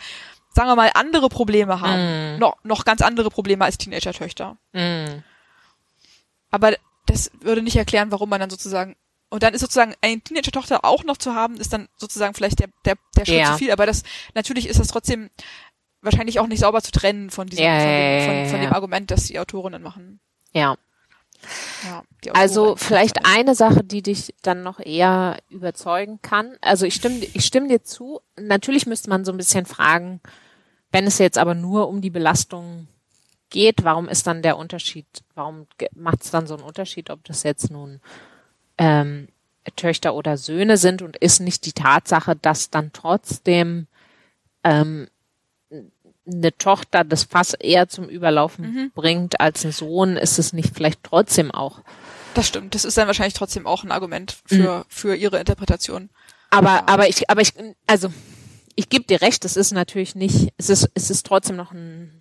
sagen 0.53 0.69
wir 0.69 0.77
mal, 0.77 0.91
andere 0.95 1.31
Probleme 1.31 1.81
haben. 1.81 2.37
Mm. 2.37 2.39
Noch, 2.39 2.57
noch 2.65 2.85
ganz 2.85 3.01
andere 3.01 3.31
Probleme 3.31 3.65
als 3.65 3.79
Teenager-Töchter. 3.79 4.59
Mm. 4.73 5.23
Aber 6.51 6.77
das 7.09 7.31
würde 7.41 7.63
nicht 7.63 7.77
erklären, 7.77 8.13
warum 8.13 8.29
man 8.29 8.41
dann 8.41 8.51
sozusagen 8.51 8.97
und 9.31 9.43
dann 9.43 9.53
ist 9.53 9.61
sozusagen 9.61 9.95
eine 10.01 10.21
Teenager-Tochter 10.21 10.85
auch 10.85 11.05
noch 11.05 11.19
zu 11.19 11.35
haben, 11.35 11.59
ist 11.59 11.73
dann 11.73 11.89
sozusagen 11.97 12.35
vielleicht 12.35 12.61
der, 12.61 12.69
der, 12.87 12.95
der 13.17 13.27
Schritt 13.27 13.41
ja. 13.41 13.53
zu 13.53 13.59
viel. 13.59 13.71
Aber 13.71 13.85
das, 13.85 14.03
natürlich 14.35 14.69
ist 14.69 14.81
das 14.81 14.89
trotzdem 14.89 15.29
wahrscheinlich 16.01 16.41
auch 16.41 16.47
nicht 16.47 16.61
sauber 16.61 16.81
zu 16.81 16.93
trennen 16.93 17.29
von 17.31 17.47
diesem, 17.47 17.65
ja, 17.65 17.79
von, 17.79 17.89
dem, 17.89 18.25
von, 18.25 18.51
von 18.53 18.61
dem 18.63 18.73
Argument, 18.73 19.11
das 19.11 19.25
die 19.25 19.39
Autorinnen 19.39 19.83
machen. 19.83 20.21
Ja. 20.53 20.77
Ja, 21.85 22.03
also 22.33 22.75
vielleicht 22.75 23.25
eine 23.25 23.55
Sache, 23.55 23.85
die 23.85 24.03
dich 24.03 24.35
dann 24.43 24.65
noch 24.65 24.81
eher 24.81 25.37
überzeugen 25.51 26.21
kann. 26.21 26.57
Also 26.61 26.85
ich 26.85 26.95
stimme, 26.95 27.19
ich 27.19 27.45
stimme 27.45 27.69
dir 27.69 27.85
zu. 27.85 28.21
Natürlich 28.37 28.87
müsste 28.87 29.09
man 29.09 29.25
so 29.25 29.31
ein 29.31 29.37
bisschen 29.37 29.65
fragen, 29.65 30.21
wenn 30.91 31.07
es 31.07 31.19
jetzt 31.19 31.39
aber 31.39 31.55
nur 31.55 31.89
um 31.89 32.01
die 32.01 32.11
Belastung 32.11 32.89
geht, 33.51 33.85
warum 33.85 34.09
ist 34.09 34.27
dann 34.27 34.43
der 34.43 34.57
Unterschied, 34.57 35.07
warum 35.35 35.67
macht 35.95 36.23
es 36.23 36.31
dann 36.31 36.47
so 36.47 36.55
einen 36.55 36.65
Unterschied, 36.65 37.11
ob 37.11 37.25
das 37.25 37.43
jetzt 37.43 37.71
nun 37.71 38.01
ähm, 38.77 39.29
Töchter 39.77 40.15
oder 40.15 40.37
Söhne 40.37 40.77
sind 40.77 41.03
und 41.03 41.17
ist 41.17 41.41
nicht 41.41 41.67
die 41.67 41.73
Tatsache, 41.73 42.37
dass 42.37 42.71
dann 42.71 42.93
trotzdem 42.93 43.87
ähm, 44.65 45.09
eine 46.27 46.57
Tochter 46.57 47.05
das 47.05 47.25
Fass 47.25 47.55
eher 47.55 47.89
zum 47.89 48.09
Überlaufen 48.09 48.65
mhm. 48.65 48.91
bringt 48.95 49.41
als 49.41 49.65
ein 49.65 49.73
Sohn, 49.73 50.17
ist 50.17 50.39
es 50.39 50.53
nicht 50.53 50.75
vielleicht 50.75 51.03
trotzdem 51.03 51.51
auch. 51.51 51.81
Das 52.35 52.47
stimmt. 52.47 52.75
Das 52.75 52.85
ist 52.85 52.97
dann 52.99 53.07
wahrscheinlich 53.07 53.35
trotzdem 53.35 53.67
auch 53.67 53.85
ein 53.85 53.93
Argument 53.93 54.37
für, 54.45 54.79
mhm. 54.79 54.85
für 54.89 55.17
ihre 55.17 55.39
Interpretation. 55.39 56.11
Aber, 56.51 56.69
ja. 56.69 56.85
aber 56.87 57.09
ich, 57.09 57.29
aber 57.31 57.41
ich, 57.41 57.53
also, 57.87 58.13
ich 58.75 58.89
gebe 58.89 59.05
dir 59.05 59.21
recht, 59.23 59.45
es 59.45 59.57
ist 59.57 59.73
natürlich 59.73 60.15
nicht, 60.15 60.53
es 60.57 60.71
ist, 60.71 60.91
es 60.95 61.11
ist 61.11 61.27
trotzdem 61.27 61.57
noch 61.57 61.73
ein, 61.73 62.18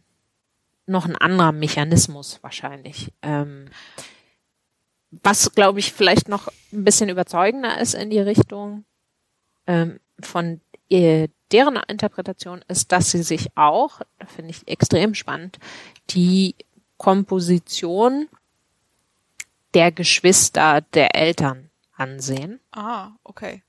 noch 0.87 1.05
ein 1.05 1.15
anderer 1.15 1.51
Mechanismus 1.51 2.39
wahrscheinlich. 2.41 3.11
Ähm, 3.21 3.69
was, 5.11 5.53
glaube 5.53 5.79
ich, 5.79 5.93
vielleicht 5.93 6.27
noch 6.27 6.47
ein 6.71 6.83
bisschen 6.83 7.09
überzeugender 7.09 7.79
ist 7.79 7.93
in 7.93 8.09
die 8.09 8.19
Richtung 8.19 8.85
ähm, 9.65 9.99
von 10.19 10.61
ihr, 10.89 11.29
deren 11.51 11.77
Interpretation 11.87 12.63
ist, 12.67 12.91
dass 12.91 13.11
sie 13.11 13.23
sich 13.23 13.49
auch, 13.55 14.01
da 14.19 14.25
finde 14.25 14.51
ich 14.51 14.67
extrem 14.67 15.13
spannend, 15.13 15.59
die 16.09 16.55
Komposition 16.97 18.27
der 19.73 19.91
Geschwister 19.91 20.81
der 20.81 21.15
Eltern 21.15 21.69
ansehen. 21.95 22.59
Ah, 22.71 23.11
okay. 23.23 23.63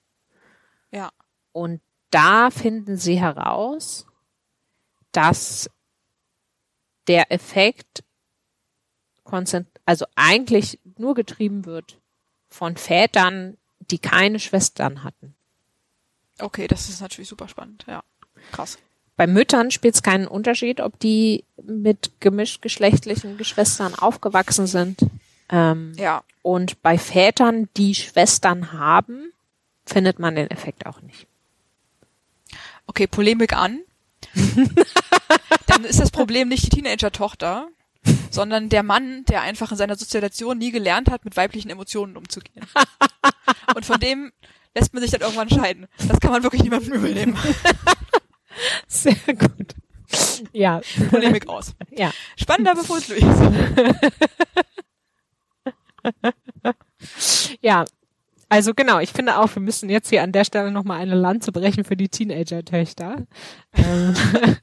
Ja. 0.90 1.10
Und 1.52 1.80
da 2.10 2.50
finden 2.50 2.96
sie 2.96 3.20
heraus, 3.20 4.06
dass 5.12 5.70
der 7.08 7.32
Effekt 7.32 8.02
also 9.84 10.06
eigentlich 10.14 10.78
nur 10.96 11.14
getrieben 11.14 11.66
wird 11.66 11.98
von 12.48 12.76
Vätern, 12.76 13.58
die 13.90 13.98
keine 13.98 14.40
Schwestern 14.40 15.04
hatten. 15.04 15.34
Okay, 16.38 16.66
das 16.66 16.88
ist 16.88 17.00
natürlich 17.00 17.28
super 17.28 17.48
spannend, 17.48 17.84
ja. 17.86 18.02
Krass. 18.52 18.78
Bei 19.16 19.26
Müttern 19.26 19.70
spielt 19.70 19.96
es 19.96 20.02
keinen 20.02 20.28
Unterschied, 20.28 20.80
ob 20.80 20.98
die 21.00 21.44
mit 21.62 22.12
gemischtgeschlechtlichen 22.20 23.36
Geschwistern 23.36 23.94
aufgewachsen 23.94 24.66
sind. 24.66 25.00
Ähm, 25.50 25.92
ja. 25.96 26.22
Und 26.42 26.80
bei 26.82 26.96
Vätern, 26.96 27.68
die 27.76 27.94
Schwestern 27.94 28.72
haben, 28.72 29.32
findet 29.84 30.20
man 30.20 30.36
den 30.36 30.50
Effekt 30.50 30.86
auch 30.86 31.00
nicht. 31.02 31.26
Okay, 32.86 33.06
Polemik 33.06 33.52
an. 33.54 33.80
Dann 35.66 35.84
ist 35.84 36.00
das 36.00 36.10
Problem 36.10 36.48
nicht 36.48 36.64
die 36.64 36.70
Teenager-Tochter, 36.70 37.68
sondern 38.30 38.68
der 38.68 38.82
Mann, 38.82 39.24
der 39.26 39.42
einfach 39.42 39.70
in 39.70 39.76
seiner 39.76 39.96
Sozialisation 39.96 40.58
nie 40.58 40.70
gelernt 40.70 41.10
hat, 41.10 41.24
mit 41.24 41.36
weiblichen 41.36 41.70
Emotionen 41.70 42.16
umzugehen. 42.16 42.66
Und 43.74 43.84
von 43.84 44.00
dem 44.00 44.32
lässt 44.74 44.94
man 44.94 45.02
sich 45.02 45.10
dann 45.10 45.20
irgendwann 45.20 45.50
scheiden. 45.50 45.86
Das 46.06 46.20
kann 46.20 46.30
man 46.30 46.42
wirklich 46.42 46.62
niemandem 46.62 46.94
übernehmen. 46.94 47.36
Sehr 48.86 49.16
gut. 49.26 49.74
Ja. 50.52 50.80
Polemik 51.10 51.48
aus. 51.48 51.74
Ja. 51.90 52.12
Spannender 52.36 52.74
Befund, 52.74 53.08
Luis. 53.08 53.22
ja. 57.60 57.84
Also 58.48 58.72
genau, 58.74 58.98
ich 58.98 59.12
finde 59.12 59.38
auch, 59.38 59.54
wir 59.54 59.62
müssen 59.62 59.90
jetzt 59.90 60.08
hier 60.08 60.22
an 60.22 60.32
der 60.32 60.44
Stelle 60.44 60.70
nochmal 60.70 61.00
eine 61.00 61.14
Lanze 61.14 61.52
brechen 61.52 61.84
für 61.84 61.96
die 61.96 62.08
Teenager-Töchter. 62.08 63.26
ähm, 63.74 64.14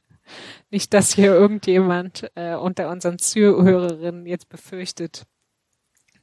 nicht, 0.72 0.94
dass 0.94 1.14
hier 1.14 1.34
irgendjemand 1.34 2.30
äh, 2.36 2.56
unter 2.56 2.90
unseren 2.90 3.20
Zuhörerinnen 3.20 4.26
jetzt 4.26 4.50
befürchtet, 4.50 5.24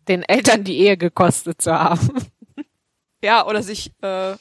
den 0.08 0.22
Eltern 0.22 0.64
die 0.64 0.78
Ehe 0.78 0.96
gekostet 0.96 1.60
zu 1.60 1.72
haben. 1.72 2.08
Ja, 3.24 3.46
oder 3.46 3.62
sich 3.62 3.92
äh, 4.02 4.34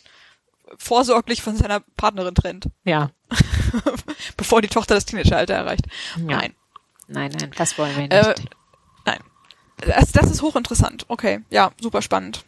vorsorglich 0.76 1.44
von 1.44 1.56
seiner 1.56 1.82
Partnerin 1.98 2.34
trennt. 2.34 2.66
Ja. 2.84 3.12
Bevor 4.38 4.64
die 4.64 4.70
Tochter 4.70 4.96
das 4.96 5.06
Teenageralter 5.06 5.54
erreicht. 5.54 5.86
Ja. 6.18 6.38
Nein. 6.38 6.56
Nein, 7.08 7.32
nein, 7.40 7.52
das 7.56 7.78
wollen 7.78 7.96
wir 7.96 8.02
nicht. 8.08 8.12
Äh, 8.12 8.34
nein. 9.06 9.20
Das, 9.78 10.12
das 10.12 10.32
ist 10.32 10.42
hochinteressant. 10.42 11.06
Okay, 11.10 11.42
ja, 11.52 11.72
super 11.80 12.02
spannend. 12.02 12.44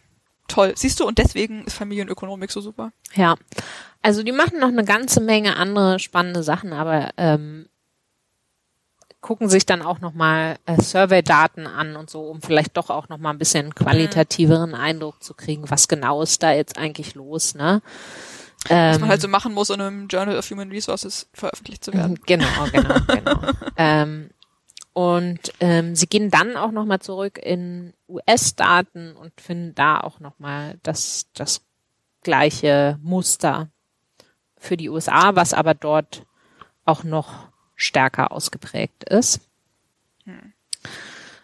Toll. 0.48 0.72
Siehst 0.76 1.00
du, 1.00 1.06
und 1.06 1.18
deswegen 1.18 1.64
ist 1.64 1.74
Familienökonomik 1.74 2.50
so 2.50 2.60
super. 2.60 2.92
Ja. 3.14 3.36
Also 4.02 4.22
die 4.22 4.32
machen 4.32 4.58
noch 4.60 4.68
eine 4.68 4.84
ganze 4.84 5.20
Menge 5.20 5.56
andere 5.56 5.98
spannende 5.98 6.42
Sachen, 6.42 6.72
aber 6.72 7.10
ähm, 7.16 7.66
gucken 9.22 9.48
sich 9.48 9.64
dann 9.64 9.80
auch 9.80 10.00
nochmal 10.00 10.58
äh, 10.66 10.80
Survey-Daten 10.80 11.66
an 11.66 11.96
und 11.96 12.10
so, 12.10 12.20
um 12.22 12.42
vielleicht 12.42 12.76
doch 12.76 12.90
auch 12.90 13.08
nochmal 13.08 13.32
ein 13.32 13.38
bisschen 13.38 13.74
qualitativeren 13.74 14.74
Eindruck 14.74 15.22
zu 15.22 15.32
kriegen, 15.32 15.70
was 15.70 15.88
genau 15.88 16.20
ist 16.20 16.42
da 16.42 16.52
jetzt 16.52 16.76
eigentlich 16.76 17.14
los, 17.14 17.54
ne? 17.54 17.80
Was 18.68 18.98
man 18.98 19.10
halt 19.10 19.20
so 19.20 19.28
machen 19.28 19.52
muss, 19.52 19.70
um 19.70 19.80
im 19.80 20.08
Journal 20.08 20.38
of 20.38 20.50
Human 20.50 20.70
Resources 20.70 21.26
veröffentlicht 21.34 21.84
zu 21.84 21.92
werden. 21.92 22.18
Genau, 22.26 22.46
genau, 22.72 22.94
genau. 23.06 23.40
ähm, 23.76 24.30
und 24.94 25.52
ähm, 25.58 25.96
sie 25.96 26.06
gehen 26.06 26.30
dann 26.30 26.56
auch 26.56 26.70
nochmal 26.70 27.00
zurück 27.00 27.38
in 27.42 27.92
US-Daten 28.08 29.16
und 29.16 29.38
finden 29.40 29.74
da 29.74 29.98
auch 29.98 30.20
nochmal 30.20 30.78
das, 30.84 31.26
das 31.34 31.62
gleiche 32.22 32.98
Muster 33.02 33.68
für 34.56 34.76
die 34.76 34.88
USA, 34.88 35.34
was 35.34 35.52
aber 35.52 35.74
dort 35.74 36.24
auch 36.84 37.02
noch 37.02 37.48
stärker 37.74 38.30
ausgeprägt 38.30 39.02
ist. 39.04 39.40
Hm. 40.24 40.52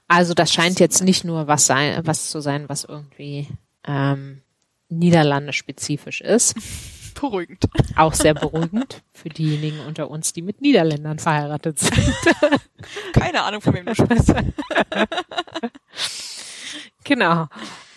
Also 0.06 0.32
das 0.32 0.52
scheint 0.52 0.78
jetzt 0.78 1.02
nicht 1.02 1.24
nur 1.24 1.48
was 1.48 1.66
sein, 1.66 2.06
was 2.06 2.30
zu 2.30 2.40
sein, 2.40 2.68
was 2.68 2.84
irgendwie 2.84 3.48
ähm, 3.84 4.42
Niederlande 4.88 5.52
spezifisch 5.52 6.20
ist. 6.20 6.54
Beruhigend. 7.20 7.68
Auch 7.96 8.14
sehr 8.14 8.32
beruhigend 8.32 9.02
für 9.12 9.28
diejenigen 9.28 9.80
unter 9.80 10.10
uns, 10.10 10.32
die 10.32 10.40
mit 10.40 10.62
Niederländern 10.62 11.18
verheiratet 11.18 11.78
sind. 11.78 11.92
Keine 13.12 13.42
Ahnung, 13.42 13.60
von 13.60 13.74
wem 13.74 13.84
du 13.84 13.94
sprichst. 13.94 14.34
genau. 17.04 17.48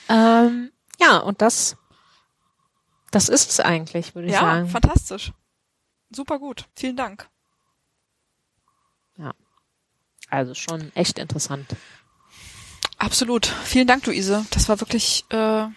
Ähm, 0.09 0.73
ja, 0.99 1.19
und 1.19 1.41
das, 1.41 1.77
das 3.11 3.29
ist 3.29 3.49
es 3.49 3.61
eigentlich, 3.61 4.13
würde 4.13 4.27
ich 4.27 4.33
ja, 4.33 4.41
sagen. 4.41 4.65
Ja, 4.65 4.71
fantastisch. 4.71 5.31
Super 6.11 6.37
gut. 6.37 6.67
Vielen 6.75 6.97
Dank. 6.97 7.29
Ja. 9.17 9.33
Also 10.29 10.53
schon 10.53 10.91
echt 10.95 11.17
interessant. 11.17 11.77
Absolut. 12.97 13.45
Vielen 13.45 13.87
Dank, 13.87 14.05
Luise. 14.05 14.45
Das 14.51 14.67
war 14.67 14.81
wirklich 14.81 15.23
äh, 15.29 15.67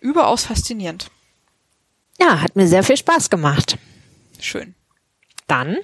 überaus 0.00 0.44
faszinierend. 0.44 1.10
Ja, 2.20 2.40
hat 2.40 2.56
mir 2.56 2.66
sehr 2.66 2.82
viel 2.82 2.96
Spaß 2.96 3.30
gemacht. 3.30 3.78
Schön. 4.40 4.74
Dann? 5.46 5.76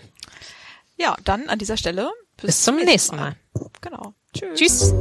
Ja, 0.97 1.17
dann 1.25 1.49
an 1.49 1.59
dieser 1.59 1.77
Stelle 1.77 2.11
bis, 2.37 2.47
bis 2.47 2.63
zum 2.63 2.77
nächsten 2.77 3.17
Mal. 3.17 3.37
Mal. 3.55 3.71
Genau. 3.81 4.15
Tschüss. 4.33 4.59
Tschüss. 4.59 4.95